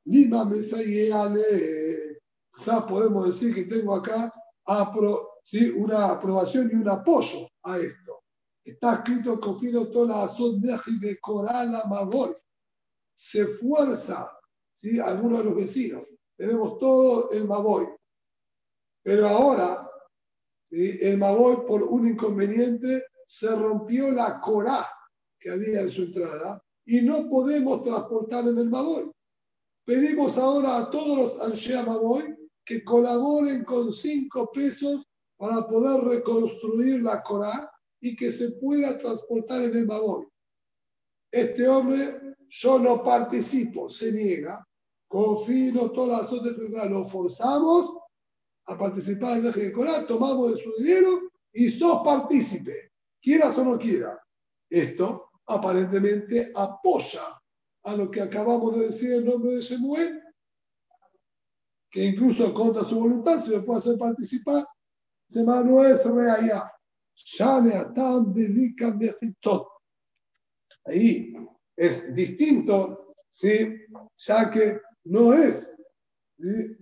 Lima 0.06 0.52
Quizás 2.54 2.84
podemos 2.84 3.26
decir 3.26 3.56
que 3.56 3.64
tengo 3.64 3.96
acá 3.96 4.32
una 5.78 6.12
aprobación 6.12 6.70
y 6.72 6.76
un 6.76 6.90
apoyo 6.90 7.50
a 7.64 7.80
esto. 7.80 8.07
Está 8.68 8.96
escrito 8.96 9.40
Cofino 9.40 9.88
toda 9.88 10.26
la 10.26 10.84
de 11.00 11.18
Coral 11.20 11.74
Amabol. 11.74 12.36
Se 13.16 13.48
fuerza 13.48 14.30
¿sí? 14.74 15.00
algunos 15.00 15.38
de 15.38 15.44
los 15.46 15.56
vecinos. 15.56 16.04
Tenemos 16.36 16.78
todo 16.78 17.32
el 17.32 17.48
Maboy. 17.48 17.88
Pero 19.04 19.26
ahora, 19.26 19.90
el 20.70 21.18
Maboy, 21.18 21.66
por 21.66 21.82
un 21.84 22.10
inconveniente, 22.10 23.06
se 23.26 23.56
rompió 23.56 24.12
la 24.12 24.42
Corá 24.42 24.86
que 25.40 25.50
había 25.50 25.80
en 25.82 25.90
su 25.90 26.04
entrada 26.04 26.62
y 26.86 27.02
no 27.04 27.30
podemos 27.30 27.86
transportar 27.86 28.50
en 28.50 28.58
el 28.58 28.70
Maboy. 28.70 29.10
Pedimos 29.86 30.38
ahora 30.38 30.80
a 30.80 30.92
todos 30.92 31.18
los 31.18 31.42
Anshea 31.42 31.84
Maboy 31.84 32.36
que 32.66 32.84
colaboren 32.84 33.64
con 33.64 33.94
cinco 33.94 34.52
pesos 34.52 35.06
para 35.38 35.66
poder 35.66 36.04
reconstruir 36.04 37.02
la 37.02 37.24
Corá 37.24 37.72
y 38.00 38.16
que 38.16 38.32
se 38.32 38.52
pueda 38.54 38.98
transportar 38.98 39.64
en 39.64 39.76
el 39.76 39.86
Maboy. 39.86 40.28
Este 41.32 41.68
hombre, 41.68 42.36
yo 42.48 42.80
no 42.80 43.04
participo, 43.04 43.90
se 43.90 44.12
niega, 44.12 44.66
confino 45.08 45.92
todas 45.92 46.24
las 46.24 46.32
otras 46.32 46.90
lo 46.90 47.06
forzamos 47.06 47.98
a 48.66 48.78
participar 48.78 49.38
en 49.38 49.46
el 49.48 49.54
de 49.54 49.72
Corá, 49.72 50.06
tomamos 50.06 50.56
de 50.56 50.64
su 50.64 50.74
dinero 50.78 51.22
y 51.54 51.70
sos 51.70 52.02
partícipe, 52.04 52.92
quieras 53.22 53.58
o 53.58 53.64
no 53.64 53.80
quieras. 53.80 54.20
Esto 54.70 55.30
aparentemente 55.46 56.52
apoya 56.54 57.24
a 57.84 57.96
lo 57.96 58.12
que 58.12 58.22
acabamos 58.22 58.78
de 58.78 58.88
decir 58.88 59.14
en 59.14 59.26
nombre 59.26 59.54
de 59.54 59.62
Shemuel, 59.62 60.22
que 61.90 62.04
incluso 62.04 62.54
contra 62.54 62.84
su 62.84 63.00
voluntad 63.00 63.40
se 63.40 63.52
le 63.52 63.62
puede 63.62 63.80
hacer 63.80 63.98
participar. 63.98 64.66
Se 65.30 65.44
no 65.44 65.84
es 65.86 66.06
reaya. 67.36 67.94
Ahí 70.86 71.34
es 71.76 72.16
distinto, 72.16 73.16
¿sí? 73.30 73.76
ya 74.16 74.52
que 74.52 74.80
no 75.06 75.34
es. 75.34 75.76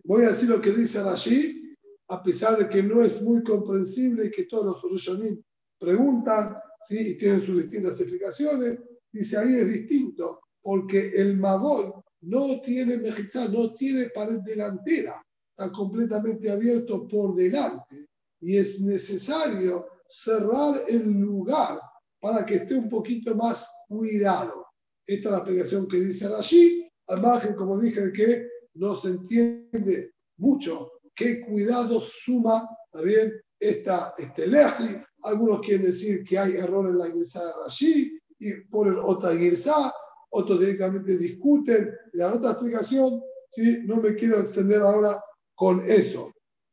Voy 0.03 0.23
a 0.23 0.31
decir 0.31 0.49
lo 0.49 0.61
que 0.61 0.71
dice 0.71 1.01
Rashi, 1.01 1.75
a 2.09 2.21
pesar 2.21 2.57
de 2.57 2.69
que 2.69 2.83
no 2.83 3.03
es 3.03 3.21
muy 3.21 3.43
comprensible 3.43 4.27
y 4.27 4.31
que 4.31 4.45
todos 4.45 4.65
los 4.65 4.91
Rishonim 4.91 5.41
preguntan, 5.79 6.57
¿sí? 6.81 7.11
y 7.11 7.17
tienen 7.17 7.41
sus 7.41 7.63
distintas 7.63 7.99
explicaciones, 7.99 8.79
dice 9.11 9.37
ahí 9.37 9.55
es 9.55 9.73
distinto, 9.73 10.41
porque 10.61 11.11
el 11.15 11.37
Maboy 11.37 11.91
no 12.21 12.61
tiene 12.61 12.97
mejizá, 12.97 13.47
no 13.47 13.71
tiene 13.73 14.09
pared 14.09 14.39
delantera, 14.41 15.23
está 15.49 15.71
completamente 15.71 16.51
abierto 16.51 17.07
por 17.07 17.35
delante 17.35 18.07
y 18.41 18.57
es 18.57 18.81
necesario 18.81 19.87
cerrar 20.07 20.75
el 20.87 21.03
lugar 21.03 21.79
para 22.19 22.45
que 22.45 22.55
esté 22.55 22.75
un 22.75 22.89
poquito 22.89 23.35
más 23.35 23.67
cuidado. 23.87 24.65
Esta 25.05 25.29
es 25.29 25.31
la 25.31 25.37
explicación 25.37 25.87
que 25.87 25.99
dice 25.99 26.25
allí, 26.25 26.89
al 27.07 27.21
margen, 27.21 27.55
como 27.55 27.79
dije, 27.79 28.01
de 28.01 28.11
que 28.13 28.47
no 28.75 28.95
se 28.95 29.09
entiende 29.09 30.13
mucho 30.37 30.91
qué 31.13 31.41
cuidado 31.41 31.99
suma 32.01 32.67
también 32.91 33.31
esta, 33.59 34.13
este 34.17 34.47
leji. 34.47 35.01
Algunos 35.23 35.61
quieren 35.61 35.85
decir 35.85 36.23
que 36.23 36.37
hay 36.37 36.55
error 36.55 36.87
en 36.87 36.97
la 36.97 37.07
guirsa 37.07 37.45
de 37.45 37.53
Rashi 37.63 38.19
y 38.39 38.61
ponen 38.69 38.97
otra 39.01 39.31
guirsa, 39.31 39.93
otros 40.31 40.59
directamente 40.59 41.17
discuten. 41.17 41.91
La 42.13 42.33
otra 42.33 42.51
explicación, 42.51 43.21
¿sí? 43.51 43.81
no 43.85 43.97
me 43.97 44.15
quiero 44.15 44.39
extender 44.39 44.81
ahora 44.81 45.23
con 45.55 45.81
eso. 45.81 46.31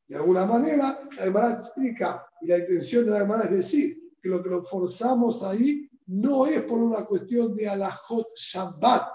De 0.09 0.17
alguna 0.17 0.45
manera, 0.45 0.99
hermana 1.19 1.55
explica, 1.55 2.27
y 2.43 2.49
la 2.49 2.59
intención 2.59 3.09
la 3.09 3.19
hermana 3.19 3.45
es 3.45 3.51
decir, 3.53 4.11
que 4.21 4.29
lo 4.29 4.43
que 4.43 4.51
nos 4.51 4.69
forzamos 4.69 5.43
ahí 5.43 5.89
no 6.07 6.47
es 6.47 6.63
por 6.63 6.79
una 6.79 7.05
cuestión 7.05 7.55
de 7.55 7.69
alajot 7.69 8.27
Shabbat 8.37 9.09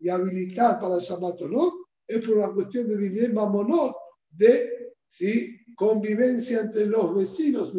y 0.00 0.08
habilitar 0.08 0.78
para 0.80 0.98
Shabbat 0.98 1.42
o 1.42 1.48
no, 1.48 1.72
es 2.06 2.24
por 2.24 2.36
una 2.38 2.52
cuestión 2.52 2.88
de 2.88 2.96
dilema 2.96 3.46
monot 3.46 3.96
de 4.30 4.94
¿sí? 5.08 5.56
convivencia 5.76 6.60
entre 6.60 6.86
los 6.86 7.14
vecinos, 7.14 7.72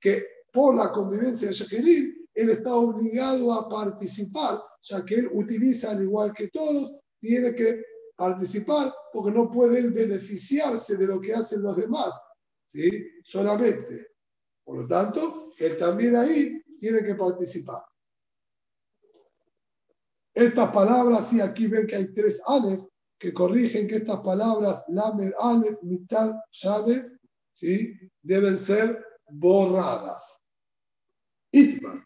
que 0.00 0.24
por 0.52 0.74
la 0.74 0.90
convivencia 0.92 1.48
de 1.48 1.54
Shechenim, 1.54 2.14
él 2.34 2.50
está 2.50 2.74
obligado 2.74 3.52
a 3.52 3.68
participar, 3.68 4.60
ya 4.82 5.04
que 5.04 5.16
él 5.16 5.30
utiliza, 5.32 5.92
al 5.92 6.02
igual 6.02 6.32
que 6.34 6.48
todos, 6.48 6.92
tiene 7.20 7.54
que 7.54 7.82
participar 8.16 8.92
porque 9.12 9.30
no 9.30 9.50
puede 9.50 9.88
beneficiarse 9.90 10.96
de 10.96 11.06
lo 11.06 11.20
que 11.20 11.34
hacen 11.34 11.62
los 11.62 11.76
demás, 11.76 12.12
¿sí? 12.72 13.06
solamente. 13.22 14.08
Por 14.64 14.82
lo 14.82 14.86
tanto, 14.86 15.52
él 15.58 15.76
también 15.76 16.16
ahí 16.16 16.62
tiene 16.78 17.02
que 17.02 17.14
participar. 17.14 17.82
Estas 20.34 20.72
palabras, 20.72 21.32
y 21.32 21.40
aquí 21.40 21.66
ven 21.66 21.86
que 21.86 21.96
hay 21.96 22.14
tres 22.14 22.40
Aleph 22.46 22.80
que 23.22 23.32
corrigen 23.32 23.86
que 23.86 23.96
estas 23.96 24.20
palabras, 24.20 24.84
Lamed 24.88 25.32
Aleph, 25.38 25.80
mitad 25.82 26.34
Shane, 26.50 27.18
¿sí? 27.52 27.96
deben 28.20 28.58
ser 28.58 29.04
borradas. 29.28 30.40
Itmar. 31.52 32.04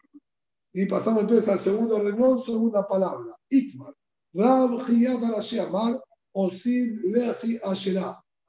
Y 0.73 0.85
pasamos 0.85 1.23
entonces 1.23 1.49
al 1.49 1.57
segundo 1.57 1.97
renglón, 2.03 2.37
segunda 2.37 2.87
palabra. 2.87 3.33
Itmar. 3.49 3.95
Rab. 4.31 4.85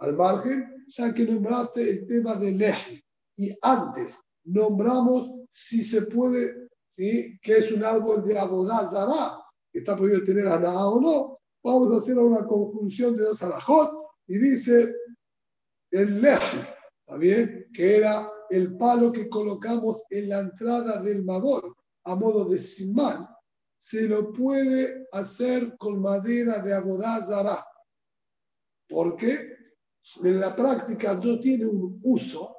Al 0.01 0.17
margen, 0.17 0.78
ya 0.89 1.15
que 1.15 1.25
nombraste 1.25 1.91
el 1.91 2.07
tema 2.07 2.35
de 2.37 2.53
Lehi. 2.53 3.03
Y 3.37 3.57
antes 3.63 4.19
nombramos 4.45 5.31
si 5.51 5.83
se 5.83 6.03
puede, 6.03 6.69
¿sí? 6.87 7.39
que 7.43 7.59
es 7.59 7.71
un 7.73 7.85
árbol 7.85 8.25
de 8.25 8.39
Abodazara, 8.39 9.39
que 9.73 9.81
está 9.81 9.97
prohibido 9.97 10.25
tener 10.25 10.45
nada 10.45 10.89
o 10.89 11.01
no. 11.01 11.39
Vamos 11.63 11.95
a 11.95 11.99
hacer 11.99 12.19
una 12.19 12.47
conjunción 12.47 13.17
de 13.17 13.25
dos 13.25 13.43
alajot 13.43 13.91
y 14.27 14.39
dice 14.39 14.95
el 15.91 16.21
Lehi, 16.21 16.61
¿está 17.01 17.19
bien? 17.19 17.67
Que 17.73 17.97
era 17.97 18.31
el 18.51 18.77
palo 18.77 19.13
que 19.13 19.29
colocamos 19.29 20.03
en 20.11 20.29
la 20.31 20.41
entrada 20.41 21.03
del 21.03 21.25
Mabor 21.25 21.77
a 22.05 22.15
modo 22.15 22.49
de 22.49 22.59
simán, 22.59 23.29
se 23.79 24.09
lo 24.09 24.33
puede 24.33 25.07
hacer 25.13 25.77
con 25.77 26.01
madera 26.01 26.63
de 26.63 26.75
abodazara. 26.75 27.67
Porque 28.89 29.58
en 30.23 30.41
la 30.41 30.55
práctica 30.55 31.15
no 31.15 31.39
tiene 31.41 31.67
un 31.67 32.01
uso, 32.03 32.57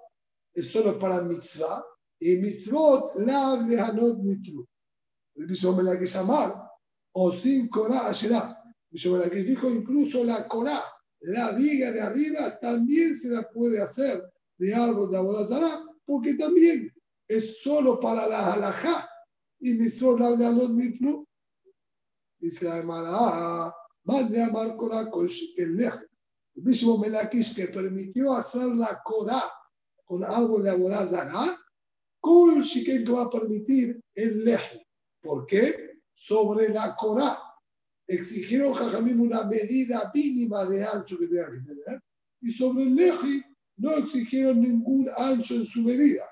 es 0.54 0.72
solo 0.72 0.98
para 1.00 1.22
mitzvah, 1.22 1.84
y 2.20 2.36
mitzvot 2.38 3.16
la 3.26 3.56
lehanot 3.56 4.20
mitru. 4.20 4.68
El 5.36 5.48
me 5.48 5.84
la 5.84 5.96
llamar, 5.96 6.70
o 7.14 7.32
sin 7.32 7.70
korah 7.70 8.08
asherah. 8.08 8.62
me 8.92 9.18
la 9.18 9.30
que 9.30 9.44
dijo 9.44 9.70
incluso 9.70 10.24
la 10.24 10.48
korah, 10.48 10.84
la 11.22 11.52
viga 11.52 11.92
de 11.92 12.02
arriba, 12.02 12.60
también 12.60 13.16
se 13.16 13.30
la 13.30 13.44
puede 13.50 13.82
hacer 13.82 14.22
de 14.58 14.74
árbol 14.74 15.10
de 15.10 15.18
abodazara, 15.18 15.84
porque 16.06 16.34
también 16.36 16.94
es 17.28 17.62
solo 17.62 18.00
para 18.00 18.28
la 18.28 18.54
halajá 18.54 19.10
y 19.60 19.74
mi 19.74 19.90
sola 19.90 20.36
de 20.36 20.46
alot 20.46 20.72
mitlu. 20.72 21.26
Dice 22.40 22.66
la 22.66 22.80
Emara, 22.80 23.74
más 24.04 24.30
de 24.30 24.42
amar 24.42 24.76
Korah 24.78 25.10
con 25.10 25.28
el 25.58 26.09
El 26.60 26.66
mismo 26.66 26.98
Melakish 26.98 27.56
que 27.56 27.70
permitió 27.70 28.34
hacer 28.34 28.76
la 28.76 29.02
Korah 29.02 29.50
con 30.04 30.26
algo 30.26 30.60
de 30.62 30.72
Aborazara, 30.72 31.58
Kol 32.20 32.62
Shiken 32.62 33.06
que 33.06 33.12
va 33.14 33.24
a 33.24 33.30
permitir 33.30 34.04
el 34.14 34.44
leje. 34.44 34.86
¿Por 35.22 35.46
qué? 35.46 36.02
Sobre 36.14 36.68
la 36.68 36.98
Korah. 36.98 37.40
Exigieron 38.06 38.74
Jajamim 38.74 39.22
una 39.22 39.46
medida 39.46 40.12
mínima 40.14 40.66
de 40.66 40.84
ancho 40.84 41.18
que 41.18 41.28
tenga 41.28 41.50
que 41.50 41.60
tener. 41.60 42.04
Y 42.42 42.52
sobre 42.52 42.84
el 42.84 42.96
leje 42.96 43.46
no 43.78 43.92
exigieron 43.94 44.60
ningún 44.60 45.10
ancho 45.18 45.56
en 45.56 45.66
su 45.66 45.82
medida. 45.82 46.30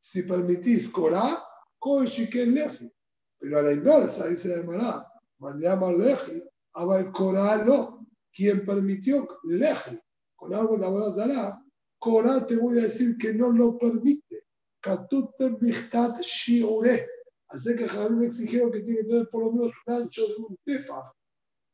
Si 0.00 0.24
permitís 0.24 0.88
Corá, 0.88 1.40
con 1.78 2.04
Shiken 2.04 2.52
Leji. 2.52 2.92
Pero 3.38 3.60
a 3.60 3.62
la 3.62 3.74
inversa, 3.74 4.26
dice 4.26 4.48
la 4.48 4.56
Emara, 4.56 5.12
mandamos 5.38 5.96
Leji, 5.98 6.42
a 6.72 6.98
el 6.98 7.12
Corá 7.12 7.64
no. 7.64 7.99
Quien 8.40 8.64
permitió 8.64 9.28
Leji 9.44 10.00
con 10.34 10.54
algo 10.54 10.78
de 10.78 10.86
Abodazara, 10.86 11.62
Corá 11.98 12.46
te 12.46 12.56
voy 12.56 12.78
a 12.78 12.84
decir 12.84 13.18
que 13.18 13.34
no 13.34 13.50
lo 13.50 13.76
permite. 13.76 14.46
Katute 14.80 15.50
Bichtat 15.60 16.22
Shiure. 16.22 17.06
Así 17.48 17.74
que 17.74 17.86
Javier 17.86 18.28
exigieron 18.28 18.72
que 18.72 18.80
tiene 18.80 19.00
que 19.00 19.08
tener 19.08 19.28
por 19.28 19.44
lo 19.44 19.52
menos 19.52 19.72
un 19.86 19.92
ancho 19.92 20.26
de 20.26 20.34
un 20.36 20.56
tefa. 20.64 21.02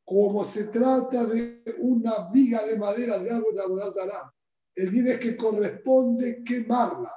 Como 0.05 0.45
se 0.45 0.64
trata 0.64 1.25
de 1.27 1.62
una 1.79 2.33
viga 2.33 2.64
de 2.64 2.77
madera 2.77 3.21
de 3.21 3.31
árbol 3.31 3.55
de 3.55 3.62
Abodazara, 3.62 4.35
el 4.75 4.91
día 4.91 5.12
es 5.12 5.21
que 5.21 5.37
corresponde 5.37 6.43
quemarla. 6.43 7.12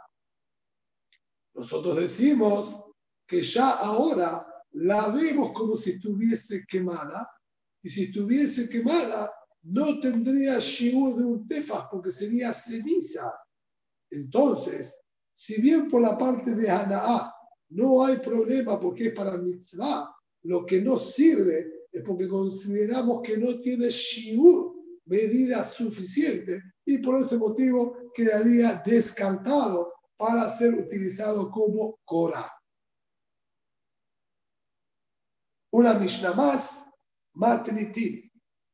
Nosotros 1.56 1.96
decimos 1.96 2.84
que 3.26 3.42
ya 3.42 3.72
ahora 3.72 4.46
la 4.74 5.10
vemos 5.10 5.54
como 5.54 5.76
si 5.76 5.94
estuviese 5.94 6.68
quemada, 6.68 7.28
y 7.82 7.90
si 7.90 8.04
estuviese 8.04 8.70
quemada, 8.70 9.32
no 9.64 10.00
tendría 10.00 10.60
shiur 10.60 11.18
de 11.18 11.26
un 11.26 11.48
tefas 11.48 11.88
porque 11.92 12.12
sería 12.12 12.54
ceniza. 12.54 13.34
Entonces, 14.10 14.98
si 15.34 15.62
bien 15.62 15.88
por 15.88 16.02
la 16.02 16.18
parte 16.18 16.54
de 16.56 16.70
Hana'a 16.70 17.34
no 17.70 18.04
hay 18.04 18.18
problema 18.18 18.80
porque 18.80 19.08
es 19.08 19.14
para 19.14 19.38
mitzvah, 19.38 20.16
lo 20.44 20.66
que 20.66 20.82
no 20.82 20.98
sirve 20.98 21.88
es 21.92 22.04
porque 22.04 22.28
consideramos 22.28 23.22
que 23.22 23.38
no 23.38 23.60
tiene 23.60 23.90
shiur, 23.90 24.76
medida 25.06 25.66
suficiente, 25.66 26.62
y 26.86 27.00
por 27.00 27.22
ese 27.22 27.38
motivo 27.38 28.12
quedaría 28.14 28.82
descartado 28.86 29.94
para 30.18 30.50
ser 30.50 30.74
utilizado 30.74 31.50
como 31.50 32.00
Korah. 32.06 32.52
Una 35.72 35.94
Mishnah 35.94 36.34
más, 36.34 36.86
Matritim. 37.34 38.29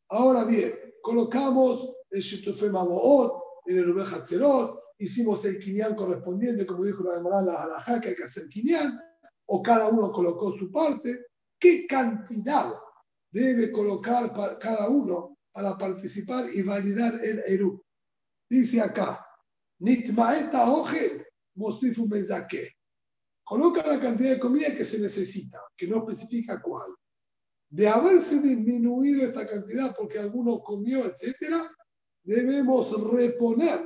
Ahora 0.09 0.45
bien, 0.45 0.73
colocamos 1.01 1.95
el 2.11 2.71
Maboot, 2.71 3.41
en 3.67 3.77
el 3.77 3.85
Rubén 3.85 4.07
Hatzerot, 4.07 4.79
hicimos 4.99 5.43
el 5.45 5.59
Kinyan 5.59 5.95
correspondiente, 5.95 6.65
como 6.65 6.85
dijo 6.85 7.03
la 7.03 7.15
Gemara, 7.15 7.41
la 7.41 7.63
Halajá, 7.63 7.99
que 7.99 8.09
hay 8.09 8.15
que 8.15 8.23
hacer 8.23 8.47
Kinyan, 8.49 8.99
o 9.47 9.61
cada 9.61 9.89
uno 9.89 10.11
colocó 10.11 10.55
su 10.57 10.71
parte. 10.71 11.25
¿Qué 11.59 11.87
cantidad 11.87 12.71
debe 13.31 13.71
colocar 13.71 14.31
cada 14.59 14.89
uno 14.89 15.37
para 15.51 15.77
participar 15.77 16.45
y 16.53 16.61
validar 16.61 17.13
el 17.23 17.39
Eru? 17.39 17.83
Dice 18.49 18.81
acá, 18.81 19.25
Nitmaeta 19.79 20.71
Ogel, 20.71 21.25
Mosifu 21.55 22.07
Mezake. 22.07 22.75
Coloca 23.43 23.85
la 23.87 23.99
cantidad 23.99 24.31
de 24.31 24.39
comida 24.39 24.73
que 24.75 24.83
se 24.83 24.99
necesita, 24.99 25.61
que 25.75 25.87
no 25.87 25.97
especifica 25.97 26.61
cuál. 26.61 26.95
De 27.75 27.89
haberse 27.89 28.39
disminuido 28.39 29.25
esta 29.25 29.45
cantidad 29.45 29.93
porque 29.97 30.17
alguno 30.17 30.63
comió, 30.63 31.03
etc., 31.03 31.67
debemos 32.23 32.89
reponer 33.11 33.85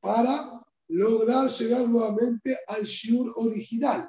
para 0.00 0.64
lograr 0.88 1.50
llegar 1.50 1.86
nuevamente 1.86 2.56
al 2.66 2.84
shiur 2.84 3.30
original. 3.36 4.08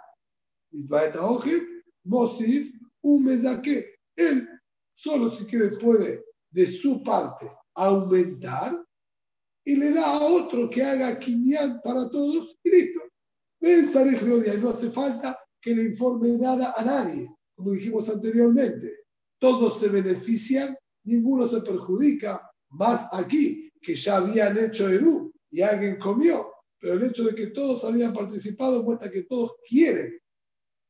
Mosif, 2.05 2.73
un 3.01 3.25
mesaque. 3.25 3.93
Él 4.15 4.47
solo 4.95 5.29
si 5.29 5.43
quiere 5.47 5.67
puede 5.77 6.23
de 6.51 6.65
su 6.65 7.03
parte 7.03 7.45
aumentar 7.73 8.81
y 9.65 9.75
le 9.75 9.91
da 9.91 10.13
a 10.13 10.23
otro 10.27 10.69
que 10.69 10.81
haga 10.81 11.19
quinián 11.19 11.81
para 11.83 12.09
todos 12.09 12.57
y 12.63 12.69
listo. 12.69 13.01
Ven 13.59 13.89
y 13.89 14.57
no 14.61 14.69
hace 14.69 14.89
falta 14.89 15.37
que 15.59 15.75
le 15.75 15.83
informe 15.87 16.29
nada 16.37 16.73
a 16.77 16.85
nadie, 16.85 17.27
como 17.53 17.71
dijimos 17.71 18.07
anteriormente. 18.07 18.98
Todos 19.39 19.79
se 19.79 19.89
benefician, 19.89 20.75
ninguno 21.03 21.47
se 21.47 21.61
perjudica, 21.61 22.49
más 22.69 23.07
aquí, 23.13 23.71
que 23.81 23.95
ya 23.95 24.17
habían 24.17 24.57
hecho 24.57 24.89
Eru 24.89 25.31
y 25.49 25.61
alguien 25.61 25.97
comió. 25.97 26.51
Pero 26.79 26.93
el 26.93 27.03
hecho 27.03 27.23
de 27.23 27.35
que 27.35 27.47
todos 27.47 27.83
habían 27.83 28.13
participado 28.13 28.83
muestra 28.83 29.11
que 29.11 29.23
todos 29.23 29.55
quieren 29.67 30.19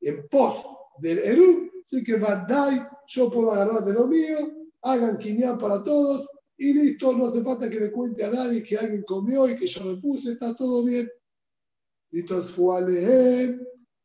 en 0.02 0.28
pos 0.28 0.64
del 1.00 1.20
Eru, 1.20 1.70
así 1.84 2.04
que 2.04 2.18
Bandai, 2.18 2.88
yo 3.08 3.32
puedo 3.32 3.54
agarrar 3.54 3.84
de 3.84 3.94
lo 3.94 4.08
mío, 4.08 4.52
hagan 4.82 5.18
quinián 5.18 5.58
para 5.58 5.84
todos 5.84 6.28
y 6.58 6.74
listo, 6.74 7.14
no 7.14 7.28
hace 7.28 7.42
falta 7.42 7.70
que 7.70 7.80
le 7.80 7.92
cuente 7.92 8.24
a 8.26 8.32
nadie 8.32 8.62
que 8.62 8.78
alguien 8.78 9.04
comió 9.04 9.48
y 9.48 9.56
que 9.56 9.66
yo 9.66 9.84
me 9.86 9.96
puse, 9.96 10.34
está 10.34 10.54
todo 10.56 10.84
bien. 10.84 11.10
Listo, 12.12 12.42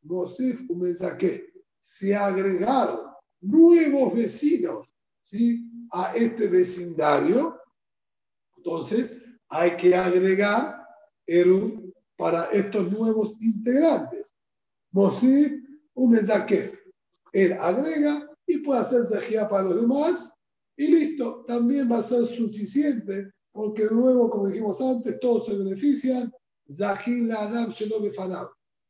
Mosif 0.03 0.71
mensaje. 0.71 1.53
Se 1.81 2.15
agregaron 2.15 3.14
nuevos 3.45 4.15
vecinos 4.15 4.89
¿sí? 5.23 5.71
a 5.93 6.15
este 6.15 6.49
vecindario, 6.49 7.59
entonces 8.57 9.23
hay 9.49 9.77
que 9.77 9.95
agregar 9.95 10.85
Eru 11.27 11.93
para 12.17 12.45
estos 12.47 12.91
nuevos 12.91 13.41
integrantes. 13.41 14.35
Mosif 14.93 15.65
mensaje. 15.97 16.79
Él 17.33 17.53
agrega 17.55 18.31
y 18.47 18.59
puede 18.59 18.81
hacerse 18.81 19.19
guía 19.29 19.49
para 19.49 19.65
los 19.65 19.81
demás 19.81 20.35
y 20.77 20.89
listo, 20.89 21.45
también 21.47 21.91
va 21.91 21.99
a 21.99 22.03
ser 22.03 22.27
suficiente, 22.27 23.31
porque 23.53 23.85
luego, 23.85 24.29
como 24.29 24.49
dijimos 24.49 24.81
antes, 24.81 25.21
todos 25.21 25.47
se 25.47 25.57
benefician, 25.57 26.33
Zahil 26.69 27.31
Adam 27.31 27.73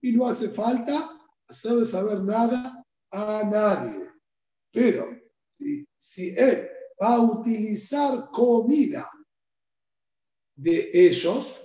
Y 0.00 0.12
no 0.12 0.26
hace 0.26 0.48
falta 0.48 1.11
hacerle 1.48 1.84
saber 1.84 2.22
nada 2.22 2.82
a 3.11 3.42
nadie. 3.50 4.11
Pero 4.75 5.09
si 5.97 6.35
él 6.37 6.68
va 7.01 7.14
a 7.14 7.20
utilizar 7.20 8.29
comida 8.33 9.09
de 10.57 10.91
ellos, 10.93 11.62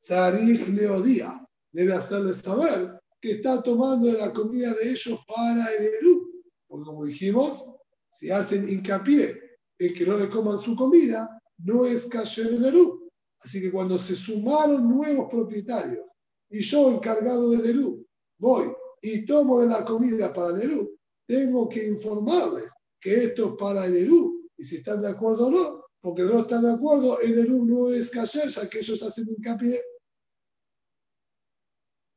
Zarich 0.00 0.68
Leodía 0.68 1.44
debe 1.72 1.92
hacerle 1.92 2.32
saber 2.34 3.00
que 3.20 3.32
está 3.32 3.60
tomando 3.62 4.12
la 4.12 4.32
comida 4.32 4.72
de 4.74 4.90
ellos 4.90 5.18
para 5.26 5.74
el 5.74 5.86
Eru 5.86 6.44
Porque 6.68 6.84
como 6.84 7.04
dijimos, 7.04 7.64
si 8.10 8.30
hacen 8.30 8.68
hincapié 8.68 9.58
en 9.78 9.92
que 9.92 10.06
no 10.06 10.16
le 10.16 10.30
coman 10.30 10.58
su 10.58 10.76
comida, 10.76 11.28
no 11.58 11.84
es 11.84 12.06
cayer 12.06 12.46
el 12.46 12.64
Eru. 12.64 13.10
Así 13.40 13.60
que 13.60 13.72
cuando 13.72 13.98
se 13.98 14.14
sumaron 14.14 14.88
nuevos 14.88 15.28
propietarios 15.28 16.04
y 16.48 16.60
yo, 16.60 16.92
encargado 16.92 17.50
del 17.50 17.66
Eru, 17.66 18.06
voy 18.38 18.72
y 19.02 19.26
tomo 19.26 19.60
de 19.60 19.66
la 19.66 19.84
comida 19.84 20.32
para 20.32 20.56
el 20.56 20.62
Eru, 20.62 20.95
tengo 21.26 21.68
que 21.68 21.86
informarles 21.86 22.72
que 23.00 23.24
esto 23.24 23.50
es 23.50 23.54
para 23.58 23.86
el 23.86 23.96
Eru. 23.96 24.48
Y 24.56 24.64
si 24.64 24.76
están 24.76 25.00
de 25.02 25.08
acuerdo 25.08 25.48
o 25.48 25.50
no, 25.50 25.84
porque 26.00 26.22
no 26.22 26.40
están 26.40 26.62
de 26.62 26.72
acuerdo, 26.72 27.20
el 27.20 27.38
Eru 27.38 27.64
no 27.64 27.90
es 27.90 28.10
cayer, 28.10 28.48
ya 28.48 28.68
que 28.68 28.78
ellos 28.78 29.02
hacen 29.02 29.28
hincapié. 29.28 29.80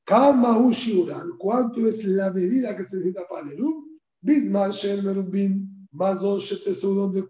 Kama 0.05 0.57
Ushiuran, 0.57 1.38
¿cuánto 1.38 1.88
es 1.88 2.03
la 2.05 2.32
medida 2.34 2.76
que 2.76 2.84
se 2.84 2.95
necesita 2.95 3.28
para 3.30 3.47
el 3.47 3.53
Eru? 3.53 3.89
Bisman 4.22 4.72
Shem 4.72 5.05
Merubin, 5.05 5.88
más 5.91 6.20
dos 6.22 6.49
de. 6.66 7.24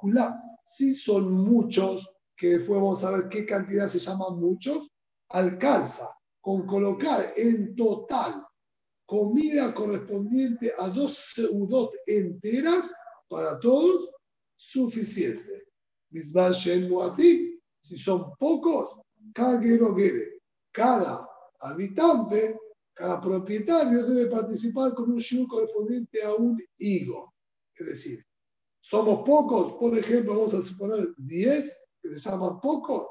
Si 0.65 0.93
son 0.93 1.31
muchos, 1.31 2.07
que 2.35 2.59
después 2.59 2.79
vamos 2.79 3.03
a 3.03 3.11
ver 3.11 3.29
qué 3.29 3.45
cantidad 3.45 3.89
se 3.89 3.99
llaman 3.99 4.39
muchos, 4.39 4.89
alcanza 5.29 6.07
con 6.41 6.65
colocar 6.65 7.21
en 7.35 7.75
total 7.75 8.45
comida 9.09 9.73
correspondiente 9.73 10.71
a 10.77 10.87
dos 10.89 11.33
seudot 11.33 11.91
enteras 12.05 12.93
para 13.27 13.59
todos, 13.59 14.07
suficiente. 14.55 15.65
Si 17.81 17.97
son 17.97 18.35
pocos, 18.37 19.01
cada 20.71 21.27
habitante 21.59 22.59
cada 22.93 23.19
propietario 23.21 24.03
debe 24.05 24.29
participar 24.29 24.93
con 24.93 25.09
un 25.09 25.17
shiur 25.17 25.47
correspondiente 25.47 26.21
a 26.21 26.35
un 26.35 26.61
higo. 26.77 27.33
Es 27.73 27.87
decir, 27.87 28.23
somos 28.81 29.23
pocos, 29.25 29.73
por 29.79 29.97
ejemplo, 29.97 30.37
vamos 30.37 30.53
a 30.53 30.61
suponer 30.61 31.07
10, 31.17 31.77
que 32.01 32.09
se 32.09 32.29
llaman 32.29 32.59
pocos. 32.59 33.07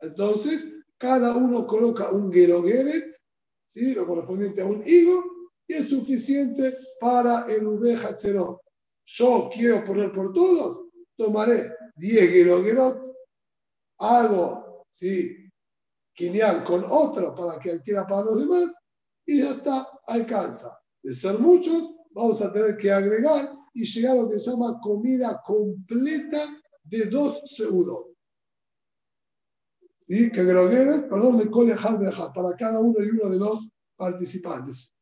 Entonces, 0.00 0.72
cada 0.96 1.36
uno 1.36 1.66
coloca 1.66 2.10
un 2.10 2.32
gerogeret, 2.32 3.14
¿sí? 3.66 3.94
lo 3.94 4.06
correspondiente 4.06 4.62
a 4.62 4.66
un 4.66 4.82
higo, 4.86 5.27
es 5.68 5.88
suficiente 5.88 6.76
para 6.98 7.46
el 7.52 7.66
uveja 7.66 8.16
Yo 9.04 9.50
quiero 9.52 9.84
poner 9.84 10.10
por 10.10 10.32
todos, 10.32 10.86
tomaré 11.16 11.72
10 11.96 12.30
gerogerot, 12.30 13.16
hago, 13.98 14.86
¿sí? 14.90 15.44
con 16.66 16.84
otro 16.88 17.34
para 17.36 17.58
que 17.60 17.72
adquiera 17.72 18.06
para 18.06 18.22
los 18.22 18.40
demás, 18.40 18.74
y 19.26 19.42
ya 19.42 19.50
está, 19.50 19.86
alcanza. 20.06 20.76
De 21.02 21.14
ser 21.14 21.38
muchos, 21.38 21.94
vamos 22.12 22.40
a 22.42 22.52
tener 22.52 22.76
que 22.76 22.90
agregar 22.90 23.52
y 23.74 23.84
llegar 23.84 24.12
a 24.12 24.22
lo 24.22 24.28
que 24.28 24.38
se 24.38 24.50
llama 24.50 24.80
comida 24.80 25.40
completa 25.46 26.60
de 26.82 27.04
dos 27.06 27.42
segundos. 27.54 28.06
Y 30.08 30.32
que 30.32 30.42
grogueres, 30.42 31.02
perdón, 31.02 31.36
me 31.36 31.50
cole 31.50 31.76
para 32.34 32.56
cada 32.56 32.80
uno 32.80 33.04
y 33.04 33.10
uno 33.10 33.28
de 33.28 33.38
los 33.38 33.68
participantes. 33.96 34.97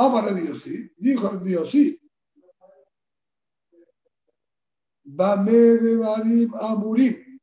Amar 0.00 0.34
Dios, 0.34 0.62
sí, 0.62 0.90
dijo 0.96 1.30
el 1.30 1.44
Dios, 1.44 1.70
sí. 1.70 2.00
Bame 5.04 5.52
de 5.52 5.96
Barim 5.96 6.54
Amurim. 6.54 7.38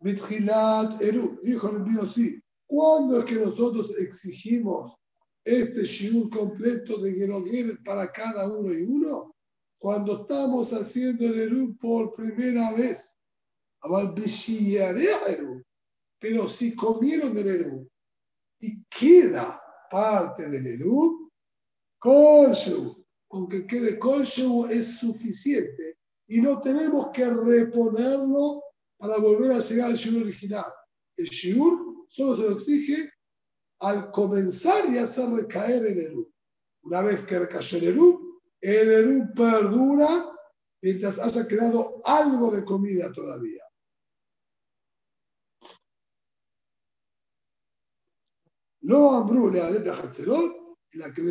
Mitjilat 0.00 1.02
Eru, 1.02 1.40
dijo 1.42 1.70
el 1.70 1.84
Dios, 1.84 2.14
sí. 2.14 2.40
¿Cuándo 2.64 3.18
es 3.18 3.24
que 3.24 3.34
nosotros 3.34 3.92
exigimos 3.98 4.94
este 5.42 5.82
shiur 5.82 6.30
completo 6.30 6.98
de 6.98 7.14
Geroguer 7.14 7.82
para 7.82 8.12
cada 8.12 8.48
uno 8.52 8.72
y 8.72 8.82
uno, 8.82 9.34
cuando 9.80 10.20
estamos 10.20 10.72
haciendo 10.72 11.26
el 11.26 11.40
Eru 11.40 11.76
por 11.78 12.14
primera 12.14 12.72
vez, 12.74 13.16
pero 16.20 16.48
si 16.48 16.76
comieron 16.76 17.34
del 17.34 17.48
Eru 17.48 17.90
y 18.60 18.84
queda 18.84 19.60
parte 19.90 20.48
del 20.48 20.64
Eru, 20.64 21.17
con 22.00 23.48
que 23.48 23.66
quede 23.66 23.98
Kolshu 23.98 24.66
es 24.66 24.98
suficiente 24.98 25.98
y 26.28 26.40
no 26.40 26.60
tenemos 26.60 27.10
que 27.12 27.28
reponerlo 27.28 28.62
para 28.98 29.18
volver 29.18 29.52
a 29.52 29.60
llegar 29.60 29.90
al 29.90 29.96
shiur 29.96 30.22
original. 30.22 30.72
El 31.16 31.26
shiur 31.26 32.06
solo 32.08 32.36
se 32.36 32.42
lo 32.42 32.50
exige 32.52 33.12
al 33.80 34.10
comenzar 34.10 34.88
y 34.90 34.98
hacer 34.98 35.30
recaer 35.30 35.84
el 35.86 35.98
Eru. 35.98 36.32
Una 36.82 37.02
vez 37.02 37.22
que 37.22 37.38
recayó 37.38 37.78
el 37.78 37.84
Eru, 37.84 38.40
el 38.60 38.90
Eru 38.90 39.32
perdura 39.34 40.30
mientras 40.82 41.18
haya 41.18 41.46
quedado 41.46 42.00
algo 42.04 42.50
de 42.50 42.64
comida 42.64 43.12
todavía. 43.12 43.62
Lo 48.82 49.10
ambrule 49.10 49.60
a 49.60 49.70
Leta 49.70 49.92
Hatzerot, 49.92 50.67
la 50.94 51.12
que 51.12 51.22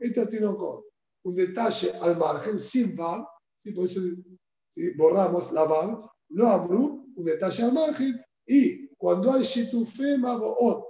esta 0.00 0.28
tiene 0.28 0.46
un 0.48 1.34
detalle 1.34 1.92
al 2.00 2.16
margen, 2.16 2.58
sin 2.58 2.96
por 2.96 3.84
eso 3.84 4.00
borramos 4.96 5.52
la 5.52 5.64
val, 5.64 6.10
lo 6.30 6.48
abru, 6.48 7.12
un 7.14 7.24
detalle 7.24 7.62
al 7.64 7.72
margen, 7.72 8.20
y 8.46 8.88
cuando 8.96 9.32
hay 9.32 9.42
shitufe 9.42 10.18
maboot, 10.18 10.84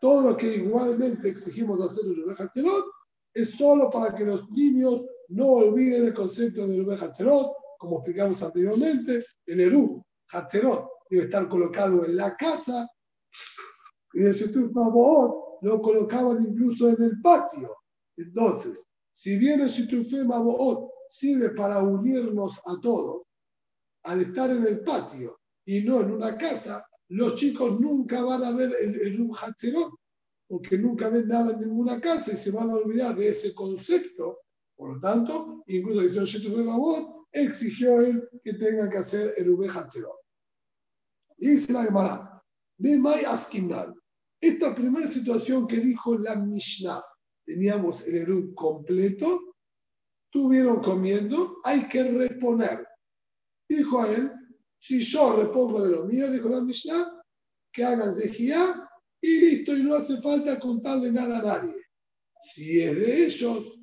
todo 0.00 0.30
lo 0.30 0.36
que 0.36 0.56
igualmente 0.56 1.28
exigimos 1.28 1.80
hacer 1.80 2.04
en 2.04 2.28
el 2.28 2.36
Hatzerot 2.36 2.84
es 3.32 3.50
solo 3.52 3.88
para 3.90 4.14
que 4.14 4.24
los 4.24 4.50
niños 4.50 5.06
no 5.28 5.46
olviden 5.46 6.06
el 6.06 6.12
concepto 6.14 6.66
de 6.66 6.82
Rubén 6.82 6.98
Hatzerot, 7.00 7.52
como 7.78 7.98
explicamos 7.98 8.42
anteriormente, 8.42 9.24
el 9.46 9.60
Eru 9.60 10.04
Hatzerot 10.30 10.88
debe 11.08 11.24
estar 11.24 11.48
colocado 11.48 12.04
en 12.04 12.16
la 12.16 12.36
casa 12.36 12.86
y 14.12 14.24
el 14.24 14.32
Shetuf 14.32 14.72
Maboot 14.72 15.53
lo 15.62 15.80
colocaban 15.80 16.46
incluso 16.46 16.88
en 16.88 17.02
el 17.02 17.20
patio. 17.20 17.76
Entonces, 18.16 18.86
si 19.12 19.38
bien 19.38 19.60
el 19.60 19.68
Shetuf 19.68 20.12
Maboot 20.24 20.90
sirve 21.08 21.50
para 21.50 21.82
unirnos 21.82 22.60
a 22.66 22.80
todos, 22.80 23.22
al 24.04 24.20
estar 24.20 24.50
en 24.50 24.66
el 24.66 24.80
patio 24.80 25.38
y 25.64 25.82
no 25.82 26.00
en 26.00 26.12
una 26.12 26.36
casa, 26.36 26.84
los 27.08 27.36
chicos 27.36 27.80
nunca 27.80 28.22
van 28.22 28.42
a 28.44 28.52
ver 28.52 28.70
el, 28.80 28.94
el 29.00 29.28
porque 30.46 30.78
nunca 30.78 31.08
ven 31.08 31.28
nada 31.28 31.54
en 31.54 31.60
ninguna 31.60 32.00
casa 32.00 32.32
y 32.32 32.36
se 32.36 32.50
van 32.50 32.70
a 32.70 32.74
olvidar 32.74 33.16
de 33.16 33.28
ese 33.28 33.54
concepto. 33.54 34.40
Por 34.76 34.94
lo 34.94 35.00
tanto, 35.00 35.64
incluso 35.66 36.02
de 36.02 36.64
Babot 36.64 37.26
exigió 37.32 38.00
él 38.00 38.28
que 38.42 38.54
tengan 38.54 38.90
que 38.90 38.98
hacer 38.98 39.34
el 39.36 39.50
Ube 39.50 39.68
Dice 41.36 41.72
la 41.72 41.84
Gemara, 41.84 42.42
Bemay 42.78 43.24
Askinal. 43.24 43.94
Esta 44.40 44.74
primera 44.74 45.06
situación 45.06 45.66
que 45.66 45.76
dijo 45.78 46.18
la 46.18 46.36
Mishnah, 46.36 47.02
teníamos 47.44 48.06
el 48.06 48.16
Erub 48.16 48.54
completo, 48.54 49.56
estuvieron 50.26 50.80
comiendo, 50.80 51.58
hay 51.64 51.86
que 51.88 52.02
reponer. 52.04 52.86
Dijo 53.68 54.02
a 54.02 54.10
él, 54.10 54.30
si 54.78 55.00
yo 55.00 55.36
repongo 55.42 55.82
de 55.82 55.92
lo 55.92 56.04
mío, 56.04 56.30
dijo 56.30 56.48
la 56.48 56.60
Mishnah, 56.60 57.10
que 57.72 57.84
hagan 57.84 58.14
Zehiyah 58.14 58.88
y 59.20 59.40
listo, 59.40 59.76
y 59.76 59.82
no 59.82 59.94
hace 59.94 60.20
falta 60.20 60.58
contarle 60.60 61.10
nada 61.10 61.38
a 61.38 61.42
nadie. 61.42 61.74
Si 62.42 62.80
es 62.80 62.94
de 62.94 63.26
ellos, 63.26 63.78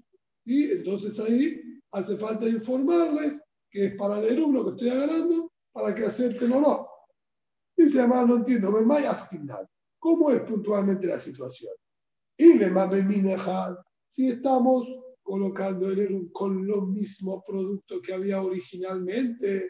¿sí? 0.45 0.71
entonces 0.71 1.19
ahí 1.19 1.59
hace 1.91 2.15
falta 2.17 2.47
informarles 2.47 3.41
que 3.71 3.85
es 3.85 3.95
para 3.95 4.19
el 4.19 4.35
lo 4.35 4.63
que 4.65 4.71
estoy 4.71 4.89
agarrando 4.89 5.51
para 5.71 5.95
que 5.95 6.05
acepten 6.05 6.51
o 6.51 6.61
no. 6.61 6.87
Dice 7.75 7.99
además, 7.99 8.27
no 8.27 8.35
entiendo, 8.35 8.71
me 8.71 8.81
¿Cómo 10.01 10.31
es 10.31 10.41
puntualmente 10.41 11.05
la 11.05 11.19
situación? 11.19 11.73
Y 12.35 12.57
le 12.57 12.71
si 14.07 14.29
estamos 14.29 14.87
colocando 15.21 15.91
el 15.91 15.99
Erum 15.99 16.31
con 16.31 16.65
lo 16.65 16.81
mismo 16.81 17.43
producto 17.45 18.01
que 18.01 18.11
había 18.11 18.41
originalmente, 18.41 19.69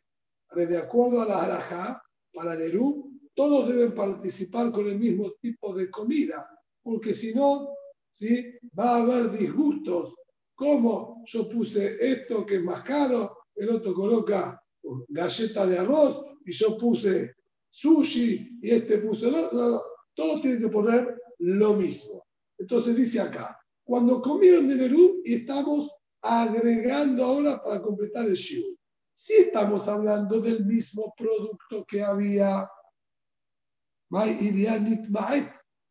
de 0.55 0.77
acuerdo 0.77 1.21
a 1.21 1.25
la 1.25 1.43
Araja, 1.43 2.01
para 2.33 2.53
el 2.53 2.61
Erum, 2.61 3.19
todos 3.35 3.67
deben 3.67 3.93
participar 3.93 4.71
con 4.71 4.87
el 4.87 4.97
mismo 4.97 5.33
tipo 5.41 5.75
de 5.75 5.91
comida, 5.91 6.47
porque 6.81 7.13
si 7.13 7.33
no, 7.33 7.67
¿sí? 8.09 8.57
va 8.79 8.95
a 8.95 9.01
haber 9.01 9.31
disgustos. 9.31 10.15
Como 10.55 11.23
yo 11.25 11.49
puse 11.49 11.97
esto 11.99 12.45
que 12.45 12.55
es 12.55 12.63
más 12.63 12.81
caro, 12.83 13.35
el 13.55 13.69
otro 13.69 13.93
coloca 13.93 14.63
galleta 15.09 15.65
de 15.65 15.77
arroz 15.77 16.23
y 16.45 16.53
yo 16.53 16.77
puse 16.77 17.35
sushi 17.69 18.59
y 18.61 18.71
este 18.71 18.99
puso 18.99 19.27
el 19.27 19.35
otro. 19.35 19.90
Todos 20.15 20.41
tienen 20.41 20.61
que 20.61 20.69
poner 20.69 21.21
lo 21.39 21.75
mismo. 21.75 22.25
Entonces 22.57 22.95
dice 22.95 23.19
acá, 23.19 23.57
cuando 23.83 24.21
comieron 24.21 24.67
de 24.67 24.75
Nerú 24.75 25.21
y 25.23 25.35
estamos 25.35 25.91
agregando 26.21 27.25
ahora 27.25 27.61
para 27.63 27.81
completar 27.81 28.27
el 28.27 28.35
shiur. 28.35 28.77
Si 29.13 29.33
estamos 29.33 29.87
hablando 29.87 30.39
del 30.39 30.65
mismo 30.65 31.13
producto 31.17 31.85
que 31.87 32.03
había, 32.03 32.69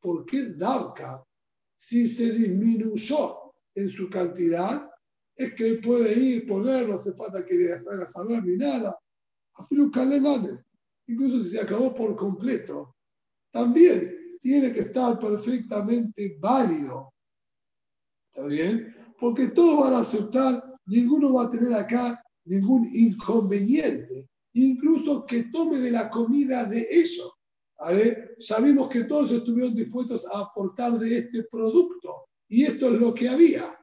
¿por 0.00 0.26
qué 0.26 0.44
Dauka, 0.56 1.24
si 1.76 2.06
se 2.06 2.32
disminuyó 2.32 3.52
en 3.74 3.88
su 3.88 4.08
cantidad, 4.08 4.90
es 5.36 5.54
que 5.54 5.74
puede 5.76 6.12
ir, 6.18 6.46
poner, 6.46 6.88
no 6.88 6.94
hace 6.96 7.12
falta 7.14 7.44
que 7.44 7.54
le 7.54 7.72
haga 7.72 8.06
saber 8.06 8.44
ni 8.44 8.56
nada. 8.56 8.98
Incluso 11.06 11.42
si 11.42 11.50
se 11.50 11.60
acabó 11.60 11.94
por 11.94 12.14
completo, 12.16 12.94
también 13.52 14.38
tiene 14.40 14.72
que 14.72 14.80
estar 14.80 15.18
perfectamente 15.18 16.36
válido. 16.40 17.12
¿Está 18.32 18.46
bien? 18.46 18.94
Porque 19.18 19.48
todos 19.48 19.80
van 19.80 19.94
a 19.94 20.00
aceptar, 20.00 20.76
ninguno 20.86 21.34
va 21.34 21.44
a 21.44 21.50
tener 21.50 21.74
acá 21.74 22.22
ningún 22.44 22.88
inconveniente, 22.92 24.28
incluso 24.54 25.26
que 25.26 25.44
tome 25.44 25.78
de 25.78 25.90
la 25.90 26.10
comida 26.10 26.64
de 26.64 26.80
eso. 26.90 27.34
¿vale? 27.78 28.34
Sabemos 28.38 28.88
que 28.88 29.04
todos 29.04 29.30
estuvieron 29.30 29.74
dispuestos 29.74 30.24
a 30.26 30.40
aportar 30.40 30.98
de 30.98 31.18
este 31.18 31.44
producto 31.44 32.28
y 32.48 32.64
esto 32.64 32.86
es 32.86 33.00
lo 33.00 33.14
que 33.14 33.28
había. 33.28 33.78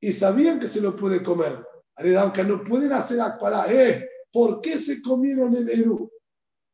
Y 0.00 0.12
sabían 0.12 0.60
que 0.60 0.68
se 0.68 0.80
lo 0.80 0.94
puede 0.94 1.22
comer. 1.22 1.64
Aunque 2.18 2.44
no 2.44 2.62
pueden 2.62 2.92
hacer 2.92 3.20
akpará, 3.20 3.66
¿eh? 3.72 4.08
¿Por 4.30 4.60
qué 4.60 4.78
se 4.78 5.02
comieron 5.02 5.56
el 5.56 5.68
Eru? 5.68 6.10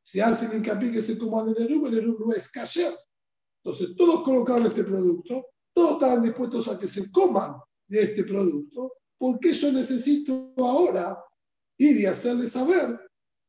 Si 0.04 0.20
hacen 0.20 0.52
hincapié 0.52 0.92
que 0.92 1.00
se 1.00 1.16
coman 1.16 1.48
el 1.48 1.62
Eru, 1.62 1.86
el 1.86 1.98
Eru 1.98 2.18
no 2.18 2.32
es 2.34 2.50
kasher. 2.50 2.92
Entonces, 3.64 3.96
todos 3.96 4.22
colocaron 4.22 4.66
este 4.66 4.84
producto, 4.84 5.46
todos 5.72 5.92
estaban 5.92 6.22
dispuestos 6.22 6.68
a 6.68 6.78
que 6.78 6.86
se 6.86 7.10
coman 7.10 7.56
de 7.88 8.02
este 8.02 8.22
producto, 8.24 8.92
porque 9.16 9.54
yo 9.54 9.72
necesito 9.72 10.52
ahora 10.58 11.18
ir 11.78 11.98
y 11.98 12.04
hacerles 12.04 12.52
saber 12.52 13.00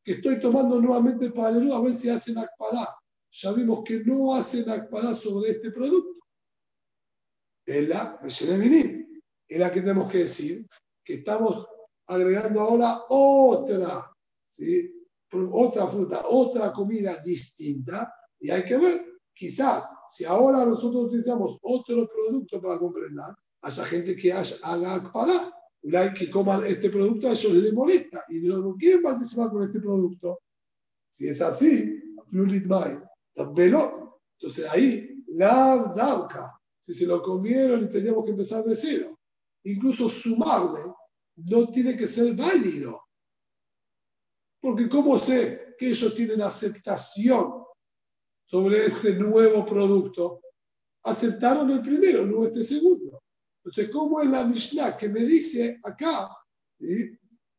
que 0.02 0.14
estoy 0.14 0.40
tomando 0.40 0.80
nuevamente 0.80 1.30
para 1.32 1.50
el 1.50 1.58
Eru 1.58 1.74
a 1.74 1.82
ver 1.82 1.94
si 1.94 2.08
hacen 2.10 2.38
akpará. 2.38 2.88
Ya 3.32 3.52
vimos 3.52 3.84
que 3.84 4.02
no 4.06 4.34
hacen 4.34 4.70
akpará 4.70 5.14
sobre 5.14 5.52
este 5.52 5.72
producto. 5.72 6.26
Es 7.66 7.90
la 7.90 8.18
es 8.24 9.60
la 9.60 9.72
que 9.72 9.82
tenemos 9.82 10.10
que 10.10 10.20
decir 10.20 10.66
que 11.04 11.16
estamos 11.16 11.68
agregando 12.08 12.62
ahora 12.62 13.02
otra, 13.10 14.12
¿sí? 14.48 14.95
Otra 15.52 15.88
fruta, 15.88 16.24
otra 16.30 16.72
comida 16.74 17.16
distinta, 17.24 18.14
y 18.40 18.50
hay 18.50 18.64
que 18.66 18.78
ver, 18.78 19.06
quizás, 19.34 19.86
si 20.10 20.26
ahora 20.26 20.66
nosotros 20.66 21.06
utilizamos 21.06 21.58
otro 21.62 22.08
producto 22.08 22.62
para 22.62 22.78
comprender, 22.80 23.36
haya 23.62 23.86
gente 23.86 24.16
que 24.16 24.32
haga 24.32 25.12
para, 25.12 25.52
que 26.14 26.30
coman 26.30 26.66
este 26.66 26.90
producto, 26.90 27.28
a 27.28 27.32
ellos 27.32 27.54
les 27.54 27.74
molesta 27.74 28.24
y 28.30 28.40
no, 28.42 28.76
quieren 28.76 29.02
participar 29.02 29.50
con 29.52 29.64
este 29.64 29.80
producto. 29.80 30.40
Si 31.10 31.28
es 31.28 31.42
así, 31.42 32.02
entonces 33.36 34.70
ahí, 34.72 35.24
la 35.28 35.94
dauca, 35.96 36.60
si 36.80 36.94
se 36.94 37.06
lo 37.06 37.22
comieron 37.22 37.86
y 37.86 37.90
teníamos 37.90 38.26
que 38.26 38.32
empezar 38.32 38.64
de 38.64 38.76
cero, 38.76 39.20
incluso 39.64 40.10
sumarle 40.10 40.82
no 41.38 41.68
tiene 41.70 41.96
que 41.96 42.08
ser 42.08 42.36
válido. 42.36 43.05
Porque 44.66 44.90
¿cómo 44.90 45.20
sé 45.20 45.76
que 45.78 45.90
ellos 45.90 46.16
tienen 46.16 46.42
aceptación 46.42 47.66
sobre 48.48 48.88
este 48.88 49.14
nuevo 49.14 49.64
producto? 49.64 50.42
Aceptaron 51.04 51.70
el 51.70 51.84
primero, 51.84 52.26
no 52.26 52.46
este 52.46 52.64
segundo. 52.64 53.22
Entonces, 53.58 53.94
¿cómo 53.94 54.22
es 54.22 54.28
la 54.28 54.44
Mishnah 54.44 54.98
que 54.98 55.08
me 55.08 55.20
dice 55.20 55.80
acá 55.84 56.36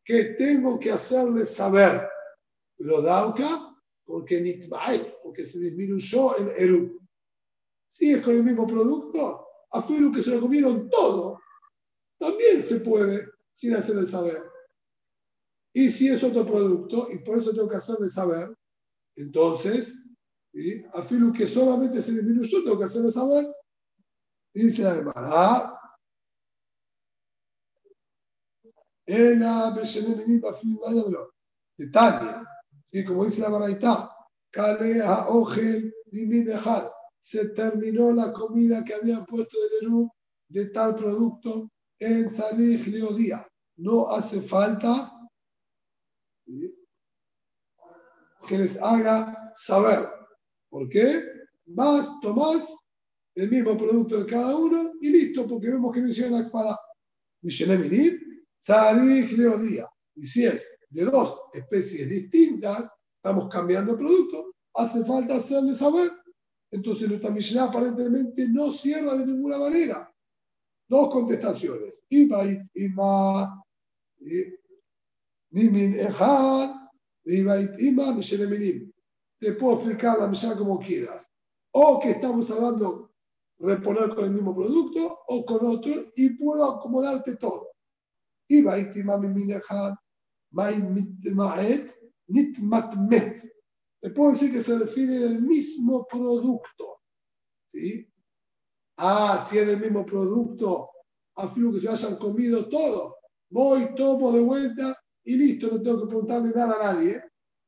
que 0.05 0.25
tengo 0.37 0.81
que 0.81 0.91
hacerles 0.91 1.51
saber? 1.51 2.09
Pero 2.77 3.01
Dauka, 3.01 3.73
porque 4.05 4.41
nitbae, 4.41 4.99
porque 5.23 5.45
se 5.45 5.61
disminuyó 5.61 6.37
el 6.39 6.49
Eru. 6.57 7.01
Si 7.87 8.15
es 8.15 8.21
con 8.21 8.35
el 8.35 8.43
mismo 8.43 8.67
producto, 8.67 9.47
a 9.71 9.81
Filu 9.81 10.11
que 10.11 10.25
se 10.25 10.33
lo 10.33 10.41
comieron 10.41 10.91
todo, 10.91 11.41
también 12.19 12.61
se 12.61 12.81
puede 12.81 13.29
sin 13.53 13.75
hacerle 13.75 14.09
saber. 14.09 14.56
Y 15.77 15.91
si 15.91 16.09
es 16.09 16.23
otro 16.25 16.47
producto, 16.47 17.07
y 17.13 17.19
por 17.19 17.37
eso 17.37 17.53
tengo 17.53 17.69
que 17.69 17.77
hacerle 17.77 18.09
saber, 18.09 18.57
entonces, 19.15 19.93
¿sí? 20.51 20.83
afirmo 20.95 21.31
que 21.35 21.47
solamente 21.47 22.01
se 22.01 22.13
disminuyó, 22.13 22.65
tengo 22.65 22.79
que 22.79 22.85
hacerle 22.85 23.13
saber. 23.13 23.45
Dice 24.55 24.85
la 24.85 25.13
ah, 25.15 25.79
en 29.05 29.41
la 29.41 29.77
Detalle, 31.77 32.47
¿sí? 32.87 33.05
como 33.05 33.27
dice 33.27 33.43
la 33.43 33.51
Baraita, 33.51 34.17
Kalea 34.51 35.29
Ogel 35.29 35.95
dejar 36.11 36.91
se 37.21 37.51
terminó 37.51 38.13
la 38.13 38.33
comida 38.33 38.83
que 38.83 38.95
habían 38.95 39.27
puesto 39.27 39.59
de 39.59 39.87
Nerú 39.87 40.11
de 40.49 40.71
tal 40.71 40.95
producto 40.95 41.71
en 41.99 42.31
Salih 42.31 42.83
Leodía. 42.87 43.47
No 43.77 44.09
hace 44.09 44.41
falta 44.41 45.13
que 48.47 48.59
les 48.59 48.81
haga 48.81 49.53
saber. 49.57 50.09
¿Por 50.69 50.89
qué? 50.89 51.23
Más, 51.67 52.21
tomás 52.21 52.73
el 53.35 53.51
mismo 53.51 53.77
producto 53.77 54.19
de 54.19 54.27
cada 54.27 54.57
uno 54.57 54.93
y 55.01 55.11
listo, 55.11 55.47
porque 55.47 55.71
vemos 55.71 55.93
que 55.95 56.01
menciona 56.01 56.51
Salih 58.59 59.37
Leodía. 59.37 59.87
Y 60.15 60.27
si 60.27 60.45
es 60.45 60.67
de 60.91 61.05
dos 61.05 61.41
especies 61.53 62.09
distintas, 62.09 62.89
estamos 63.17 63.49
cambiando 63.49 63.93
el 63.93 63.99
producto, 63.99 64.55
hace 64.75 65.05
falta 65.05 65.37
hacerle 65.37 65.75
saber. 65.75 66.11
Entonces 66.71 67.09
nuestra 67.09 67.31
Mishnah 67.31 67.65
aparentemente 67.65 68.49
no 68.49 68.73
cierra 68.73 69.15
de 69.17 69.27
ninguna 69.27 69.59
manera. 69.59 70.13
Dos 70.89 71.11
contestaciones. 71.11 72.05
Ibait 72.09 72.63
ima 72.75 73.65
Te 79.39 79.53
puedo 79.53 79.77
explicar 79.77 80.19
la 80.19 80.29
misión 80.29 80.59
como 80.59 80.79
quieras. 80.79 81.31
O 81.73 81.99
que 81.99 82.11
estamos 82.11 82.51
hablando 82.51 83.15
reponer 83.59 84.15
con 84.15 84.27
el 84.27 84.33
mismo 84.33 84.55
producto 84.55 85.21
o 85.29 85.47
con 85.47 85.65
otro 85.65 85.93
y 86.15 86.29
puedo 86.37 86.73
acomodarte 86.73 87.37
todo. 87.37 87.71
Ibait 88.49 88.95
ima 88.97 89.17
mimin. 89.17 89.59
Te 94.01 94.11
puedo 94.11 94.33
decir 94.33 94.53
que 94.53 94.63
se 94.63 94.79
refiere 94.79 95.25
al 95.25 95.41
mismo 95.41 96.07
producto. 96.07 97.01
¿Sí? 97.69 98.07
Ah, 98.99 99.43
si 99.43 99.57
es 99.57 99.69
el 99.69 99.81
mismo 99.81 100.05
producto, 100.05 100.91
afirmo 101.35 101.73
que 101.73 101.81
se 101.81 101.89
hayan 101.89 102.17
comido 102.17 102.69
todo. 102.69 103.17
Voy, 103.49 103.95
tomo 103.95 104.33
de 104.33 104.41
vuelta 104.41 104.95
y 105.27 105.37
listo, 105.37 105.69
no 105.69 105.83
tengo 105.83 106.03
que 106.03 106.07
preguntarle 106.07 106.53
nada 106.55 106.77
a 106.77 106.93
nadie. 106.95 107.21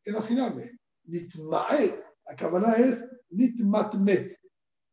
Imagíname, 0.06 0.78
nitmaet, 1.04 2.04
la 2.26 2.36
cámara 2.36 2.74
es 2.74 3.04
nitmatmet. 3.30 4.38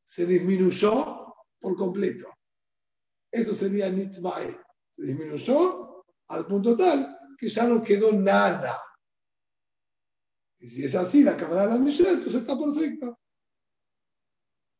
Se 0.03 0.25
disminuyó 0.25 1.35
por 1.59 1.75
completo. 1.75 2.27
Eso 3.31 3.53
sería 3.53 3.89
nitmaet. 3.89 4.59
Se 4.91 5.03
disminuyó 5.03 6.05
al 6.27 6.47
punto 6.47 6.75
tal 6.75 7.19
que 7.37 7.49
ya 7.49 7.67
no 7.67 7.83
quedó 7.83 8.11
nada. 8.13 8.81
Y 10.57 10.67
si 10.67 10.85
es 10.85 10.95
así, 10.95 11.23
la 11.23 11.37
cámara 11.37 11.63
de 11.63 11.67
la 11.67 11.73
admisión, 11.75 12.15
entonces 12.15 12.41
está 12.41 12.57
perfecta. 12.57 13.15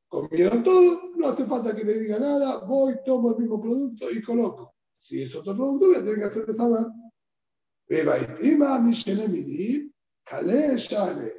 Comieron 0.07 0.63
todo, 0.63 1.11
no 1.17 1.27
hace 1.27 1.45
falta 1.45 1.75
que 1.75 1.83
le 1.83 1.99
diga 1.99 2.17
nada, 2.17 2.65
voy, 2.65 2.95
tomo 3.05 3.31
el 3.31 3.37
mismo 3.37 3.61
producto 3.61 4.09
y 4.09 4.23
coloco. 4.23 4.73
Si 4.97 5.21
es 5.21 5.35
otro 5.35 5.55
producto, 5.55 5.87
voy 5.87 5.95
a 5.97 5.99
tener 5.99 6.17
que 6.17 6.23
hacerle 6.23 6.53
saber. 6.53 6.85
Y 7.87 7.95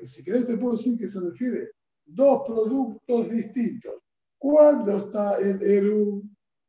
si 0.07 0.25
querés 0.25 0.47
te 0.47 0.59
puedo 0.59 0.77
decir 0.77 0.99
que 0.99 1.09
se 1.09 1.21
refiere 1.21 1.71
dos 2.05 2.43
productos 2.47 3.31
distintos. 3.31 3.95
Cuando 4.39 4.97
está 4.97 5.39
el 5.39 5.63
Eru 5.63 6.23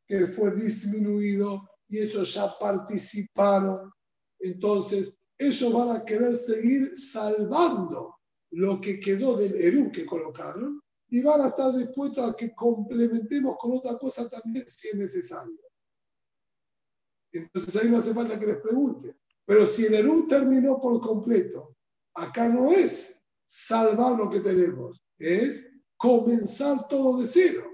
que 0.06 0.26
fue 0.26 0.54
disminuido 0.54 1.68
y 1.88 1.98
ellos 1.98 2.34
ya 2.34 2.58
participaron, 2.58 3.92
entonces 4.40 5.14
ellos 5.38 5.72
van 5.72 5.96
a 5.96 6.04
querer 6.04 6.34
seguir 6.34 6.96
salvando 6.96 8.16
lo 8.50 8.80
que 8.80 8.98
quedó 8.98 9.36
del 9.36 9.54
Eru 9.54 9.92
que 9.92 10.06
colocaron 10.06 10.80
y 11.10 11.22
van 11.22 11.42
a 11.42 11.48
estar 11.48 11.72
dispuestos 11.72 12.30
a 12.30 12.36
que 12.36 12.54
complementemos 12.54 13.56
con 13.58 13.76
otra 13.76 13.98
cosa 13.98 14.28
también 14.28 14.68
si 14.68 14.88
es 14.88 14.94
necesario. 14.94 15.58
Entonces 17.32 17.76
ahí 17.76 17.90
no 17.90 17.98
hace 17.98 18.14
falta 18.14 18.40
que 18.40 18.46
les 18.46 18.56
pregunte. 18.56 19.17
Pero 19.48 19.66
si 19.66 19.86
el 19.86 19.94
ERU 19.94 20.26
terminó 20.26 20.78
por 20.78 21.00
completo, 21.00 21.74
acá 22.14 22.50
no 22.50 22.70
es 22.70 23.18
salvar 23.46 24.18
lo 24.18 24.28
que 24.28 24.40
tenemos, 24.40 25.00
es 25.16 25.66
comenzar 25.96 26.86
todo 26.86 27.22
de 27.22 27.26
cero. 27.26 27.66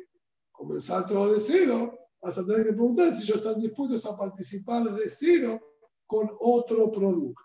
Comenzar 0.52 1.05
todo 1.05 1.34
de 1.34 1.40
cero, 1.40 1.98
vas 2.22 2.38
a 2.38 2.46
tener 2.46 2.66
que 2.66 2.74
preguntar 2.74 3.12
si 3.12 3.24
ellos 3.24 3.38
están 3.38 3.60
dispuestos 3.60 4.06
a 4.06 4.16
participar 4.16 4.84
de 4.84 5.09
cero 5.09 5.60
con 6.06 6.30
otro 6.38 6.92
producto. 6.92 7.42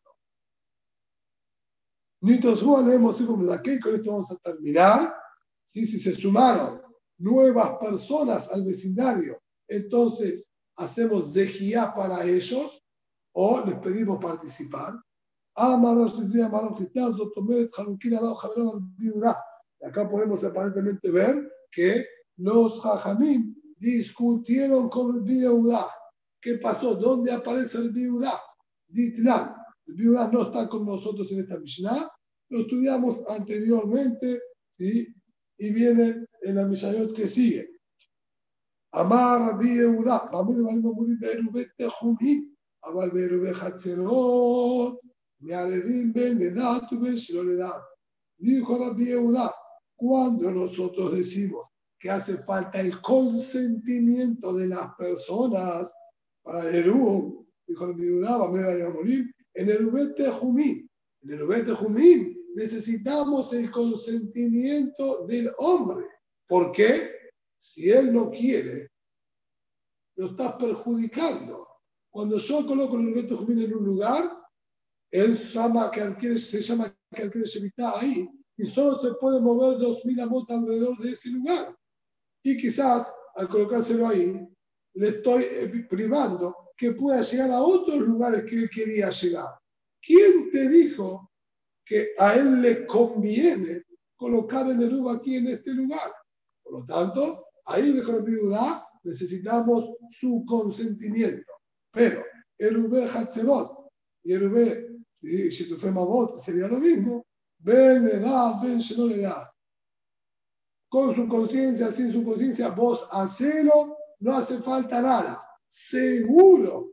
Nitos 2.22 2.62
leemos 2.86 3.20
como 3.24 3.46
de 3.46 3.56
aquí, 3.56 3.80
con 3.80 3.96
esto 3.96 4.12
vamos 4.12 4.30
a 4.30 4.36
terminar 4.36 5.12
si 5.66 5.88
se 5.88 6.14
sumaron 6.14 6.84
nuevas 7.18 7.80
personas 7.80 8.52
al 8.52 8.64
vecindario, 8.64 9.42
entonces 9.68 10.52
hacemos 10.76 11.34
zejía 11.34 11.92
para 11.96 12.24
ellos 12.26 12.79
o 13.42 13.66
les 13.66 13.76
pedimos 13.76 14.18
participar. 14.20 15.00
Amaros, 15.56 16.14
Acá 19.82 20.10
podemos 20.10 20.44
aparentemente 20.44 21.10
ver 21.10 21.50
que 21.72 22.06
los 22.36 22.82
jajamim 22.82 23.56
discutieron 23.78 24.90
con 24.90 25.16
el 25.16 25.22
Biudá. 25.22 25.88
¿Qué 26.42 26.56
pasó? 26.56 26.96
¿Dónde 26.96 27.32
aparece 27.32 27.78
el 27.78 27.92
Biudá? 27.92 28.34
Ditlan. 28.90 29.56
El 29.88 29.94
Biudá 29.94 30.30
no 30.30 30.42
está 30.42 30.68
con 30.68 30.86
nosotros 30.86 31.32
en 31.32 31.40
esta 31.40 31.60
Mishnah. 31.60 32.12
Lo 32.50 32.60
estudiamos 32.60 33.24
anteriormente 33.30 34.42
¿sí? 34.72 35.08
y 35.58 35.72
viene 35.72 36.26
en 36.42 36.56
la 36.56 36.68
Mishnayot 36.68 37.16
que 37.16 37.26
sigue. 37.26 37.80
Amar 38.92 39.58
Yehuda, 39.62 40.30
vamos 40.34 40.56
a 40.58 41.70
Tehumim, 41.78 42.49
אבל 42.85 43.11
בעירובי 43.11 43.55
חצרות, 43.55 45.01
מערבים 45.41 46.13
בין 46.13 46.39
לדעת 46.39 46.93
ובין 46.93 47.17
שלא 47.17 47.45
לדעת. 47.45 47.83
Dijo 48.41 48.77
Rabbi 48.77 49.05
Yehuda, 49.05 49.55
cuando 49.97 50.51
nosotros 50.51 51.17
decimos 51.17 51.69
que 52.01 52.11
hace 52.11 52.37
falta 52.39 52.81
el 52.81 53.01
consentimiento 53.01 54.53
de 54.55 54.67
las 54.69 54.89
personas 54.99 55.91
para 56.43 56.69
el 56.69 56.75
Eru, 56.75 57.47
dijo 57.67 57.87
Rabbi 57.87 58.05
Yehuda, 58.05 58.39
vamos 58.39 58.59
a 58.59 58.91
morir, 58.91 59.33
en 59.55 59.71
el 59.71 59.87
Ubete 59.87 60.31
Jumim, 60.31 60.89
en 61.23 61.31
el 61.31 61.43
Ubete 61.43 61.73
Jumim 61.73 62.37
necesitamos 62.55 63.53
el 63.53 63.71
consentimiento 63.71 65.27
del 65.27 65.51
hombre. 65.59 66.07
¿Por 66.47 66.73
qué? 66.73 67.11
Si 67.59 67.91
él 67.91 68.13
no 68.13 68.31
quiere, 68.31 68.91
lo 70.17 70.31
estás 70.31 70.55
perjudicando. 70.57 71.67
Cuando 72.12 72.38
yo 72.38 72.66
coloco 72.66 72.98
el 72.98 73.10
Ubete 73.10 73.36
Jumim 73.36 73.60
en 73.60 73.76
un 73.76 73.86
lugar, 73.86 74.40
él 75.12 75.36
llama 75.36 75.92
que 75.92 76.02
adquiere, 76.02 76.38
se 76.38 76.62
llama 76.62 76.96
que 77.16 77.24
adquiere 77.24 77.48
ahí 77.96 78.30
y 78.58 78.66
solo 78.66 79.00
se 79.00 79.14
puede 79.16 79.42
mover 79.42 79.80
2.000 79.80 80.22
amotas 80.22 80.58
alrededor 80.58 80.98
de 80.98 81.12
ese 81.12 81.30
lugar. 81.30 81.76
Y 82.44 82.58
quizás 82.58 83.12
al 83.36 83.48
colocárselo 83.48 84.08
ahí, 84.08 84.48
le 84.96 85.08
estoy 85.08 85.44
eh, 85.44 85.88
privando 85.90 86.74
que 86.76 86.92
pueda 86.94 87.22
llegar 87.22 87.52
a 87.52 87.62
otros 87.62 88.00
lugares 88.00 88.44
que 88.46 88.56
él 88.56 88.70
quería 88.70 89.10
llegar. 89.10 89.48
¿Quién 90.02 90.52
te 90.52 90.68
dijo 90.68 91.32
que 91.86 92.10
a 92.18 92.36
él 92.36 92.62
le 92.62 92.86
conviene 92.86 93.84
colocar 94.16 94.70
el 94.70 94.82
Eruba 94.82 95.16
aquí 95.16 95.38
en 95.38 95.48
este 95.48 95.74
lugar? 95.74 96.12
Por 96.64 96.80
lo 96.80 96.86
tanto, 96.86 97.46
ahí 97.66 97.92
de 97.92 98.22
viuda 98.22 98.86
necesitamos 99.04 99.90
su 100.10 100.44
consentimiento. 100.46 101.52
Pero 101.92 102.24
el 102.58 102.78
Ube 102.78 103.06
Hatzerot 103.06 103.80
y 105.22 105.68
tú 105.68 105.76
fue 105.78 105.92
Mabot 105.92 106.42
sería 106.44 106.68
lo 106.68 106.80
mismo. 106.80 107.26
Ven 107.60 108.08
edad, 108.08 108.62
ven 108.62 108.80
edad. 109.12 109.50
Con 110.90 111.14
su 111.14 111.28
conciencia, 111.28 111.92
sin 111.92 112.12
su 112.12 112.24
conciencia, 112.24 112.70
vos 112.70 113.08
hacelo, 113.12 113.98
no 114.20 114.38
hace 114.38 114.60
falta 114.60 115.02
nada. 115.02 115.42
Seguro 115.68 116.92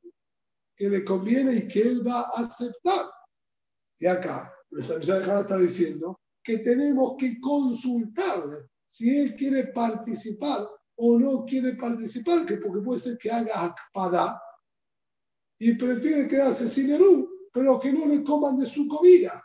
que 0.77 0.90
le 0.90 1.05
conviene 1.05 1.55
y 1.55 1.68
que 1.68 1.82
él 1.82 2.06
va 2.06 2.20
a 2.20 2.40
aceptar. 2.40 3.06
Y 3.98 4.06
acá, 4.06 4.52
nuestra 4.70 4.98
misa 4.98 5.40
está 5.40 5.56
diciendo 5.56 6.20
que 6.43 6.59
tenemos 6.59 7.16
que 7.18 7.40
consultarle 7.40 8.68
si 8.86 9.18
él 9.18 9.35
quiere 9.35 9.68
participar 9.68 10.68
o 10.97 11.18
no 11.18 11.44
quiere 11.44 11.74
participar, 11.74 12.44
que 12.44 12.56
porque 12.59 12.85
puede 12.85 13.01
ser 13.01 13.18
que 13.18 13.31
haga 13.31 13.64
akpada 13.64 14.40
y 15.58 15.74
prefiere 15.74 16.28
quedarse 16.28 16.68
sin 16.68 16.90
Eru, 16.90 17.28
pero 17.52 17.80
que 17.80 17.92
no 17.92 18.06
le 18.06 18.22
coman 18.22 18.58
de 18.58 18.66
su 18.66 18.86
comida. 18.86 19.42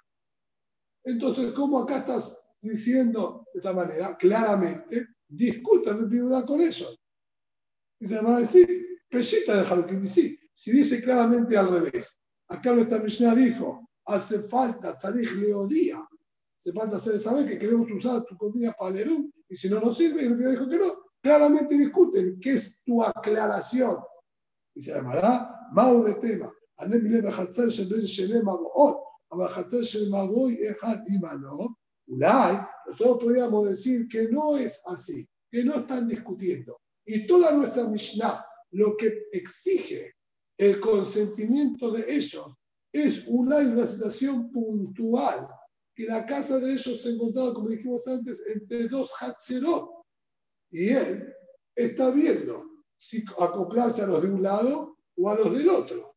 Entonces, 1.03 1.51
¿cómo 1.53 1.79
acá 1.79 1.99
estás 1.99 2.37
diciendo 2.61 3.45
de 3.53 3.59
esta 3.59 3.73
manera? 3.73 4.17
Claramente, 4.17 5.07
discutan 5.27 5.99
en 5.99 6.09
viuda 6.09 6.45
con 6.45 6.61
ellos. 6.61 6.99
Y 7.99 8.07
se 8.07 8.15
van 8.15 8.35
a 8.35 8.39
decir, 8.39 8.99
pesita 9.09 9.63
de 9.63 9.85
que 9.85 10.07
sí. 10.07 10.37
Si 10.53 10.71
dice 10.71 11.01
claramente 11.01 11.57
al 11.57 11.69
revés, 11.69 12.21
acá 12.47 12.73
nuestra 12.73 12.99
Mishnah 12.99 13.33
dijo, 13.33 13.89
hace 14.05 14.39
falta, 14.39 14.95
tzarich 14.95 15.33
leodía, 15.35 16.05
hace 16.57 16.71
falta 16.73 16.97
hacer 16.97 17.19
saber 17.19 17.47
que 17.47 17.57
queremos 17.57 17.89
usar 17.91 18.23
tu 18.23 18.37
comida 18.37 18.75
para 18.77 18.99
el 18.99 19.31
y 19.49 19.55
si 19.55 19.69
no 19.69 19.79
nos 19.79 19.97
sirve, 19.97 20.23
y 20.23 20.25
el 20.25 20.37
dijo 20.37 20.69
que 20.69 20.77
no. 20.77 21.11
Claramente 21.21 21.77
discuten, 21.77 22.39
¿qué 22.39 22.53
es 22.53 22.83
tu 22.83 23.03
aclaración? 23.03 23.97
Y 24.75 24.81
se 24.81 24.91
llamará 24.91 25.69
Mau 25.73 26.03
de 26.03 26.13
tema. 26.15 26.53
nosotros 32.87 33.23
podríamos 33.23 33.69
decir 33.69 34.07
que 34.07 34.27
no 34.29 34.57
es 34.57 34.81
así, 34.87 35.27
que 35.49 35.63
no 35.63 35.75
están 35.75 36.07
discutiendo. 36.07 36.81
Y 37.05 37.27
toda 37.27 37.53
nuestra 37.53 37.87
Mishnah 37.87 38.45
lo 38.71 38.95
que 38.97 39.27
exige 39.31 40.15
el 40.57 40.79
consentimiento 40.79 41.91
de 41.91 42.15
ellos 42.15 42.53
es 42.91 43.25
una, 43.27 43.57
una 43.57 43.87
situación 43.87 44.51
puntual, 44.51 45.47
que 45.95 46.05
la 46.05 46.25
casa 46.25 46.59
de 46.59 46.73
ellos 46.73 47.01
se 47.01 47.09
encontraba, 47.09 47.53
como 47.53 47.69
dijimos 47.69 48.07
antes, 48.07 48.43
entre 48.47 48.87
dos 48.87 49.11
Hatzerot. 49.19 49.89
Y 50.71 50.89
él 50.89 51.33
está 51.75 52.11
viendo 52.11 52.70
si 53.01 53.25
acoplarse 53.39 54.03
a 54.03 54.05
los 54.05 54.21
de 54.21 54.29
un 54.29 54.43
lado 54.43 54.95
o 55.17 55.27
a 55.27 55.33
los 55.33 55.51
del 55.57 55.67
otro. 55.69 56.15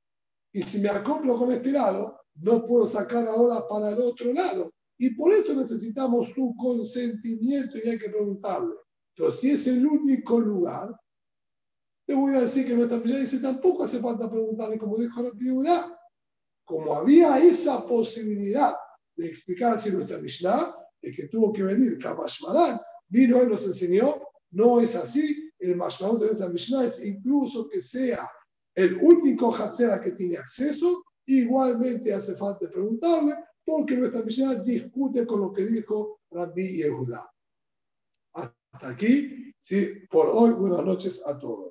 Y 0.53 0.61
si 0.61 0.81
me 0.81 0.91
acoplo 0.91 1.39
con 1.39 1.51
este 1.51 1.73
lado, 1.73 2.21
no 2.35 2.67
puedo 2.67 2.87
sacar 2.87 3.27
ahora 3.27 3.67
para 3.67 3.89
el 3.89 3.99
otro 3.99 4.35
lado. 4.35 4.71
Y 4.99 5.15
por 5.15 5.33
eso 5.33 5.55
necesitamos 5.55 6.29
su 6.35 6.55
consentimiento 6.59 7.79
y 7.79 7.89
hay 7.89 7.99
que 7.99 8.11
preguntarle. 8.11 8.75
Pero 9.17 9.31
si 9.31 9.53
es 9.53 9.67
el 9.67 9.87
único 9.87 10.39
lugar, 10.39 10.95
le 12.07 12.15
voy 12.15 12.35
a 12.35 12.43
decir 12.43 12.67
que 12.67 12.75
nuestra 12.75 12.99
Mishnah 12.99 13.19
dice 13.19 13.39
tampoco 13.39 13.85
hace 13.85 14.01
falta 14.01 14.31
preguntarle, 14.31 14.77
como 14.77 14.99
dijo 14.99 15.23
la 15.23 15.31
viuda. 15.31 15.99
Como 16.67 16.95
había 16.95 17.39
esa 17.39 17.83
posibilidad 17.89 18.75
de 19.17 19.29
explicar 19.29 19.81
si 19.81 19.91
nuestra 19.91 20.19
Mishnah, 20.19 20.75
es 21.01 21.17
que 21.17 21.29
tuvo 21.29 21.51
que 21.51 21.63
venir 21.63 21.97
Kamashmadan, 21.97 22.79
vino 23.09 23.43
y 23.43 23.47
nos 23.47 23.65
enseñó, 23.65 24.21
no 24.51 24.81
es 24.81 24.95
así. 24.97 25.44
El 25.65 25.77
Mashmadan 25.77 26.19
de 26.19 26.27
nuestra 26.27 26.49
Mishnah 26.49 26.85
es 26.85 27.05
incluso 27.05 27.69
que 27.69 27.81
sea 27.81 28.29
el 28.75 28.99
único 29.01 29.55
Hatzera 29.55 30.01
que 30.01 30.13
tiene 30.13 30.37
acceso 30.37 31.05
Igualmente 31.27 32.13
hace 32.13 32.35
falta 32.35 32.69
preguntarle, 32.69 33.35
porque 33.65 33.97
nuestra 33.97 34.23
misión 34.23 34.63
discute 34.63 35.27
con 35.27 35.41
lo 35.41 35.53
que 35.53 35.65
dijo 35.65 36.21
Rabbi 36.31 36.77
Yehuda. 36.77 37.31
Hasta 38.35 38.89
aquí, 38.89 39.55
sí, 39.59 40.07
por 40.11 40.27
hoy, 40.27 40.53
buenas 40.53 40.85
noches 40.85 41.23
a 41.27 41.39
todos. 41.39 41.64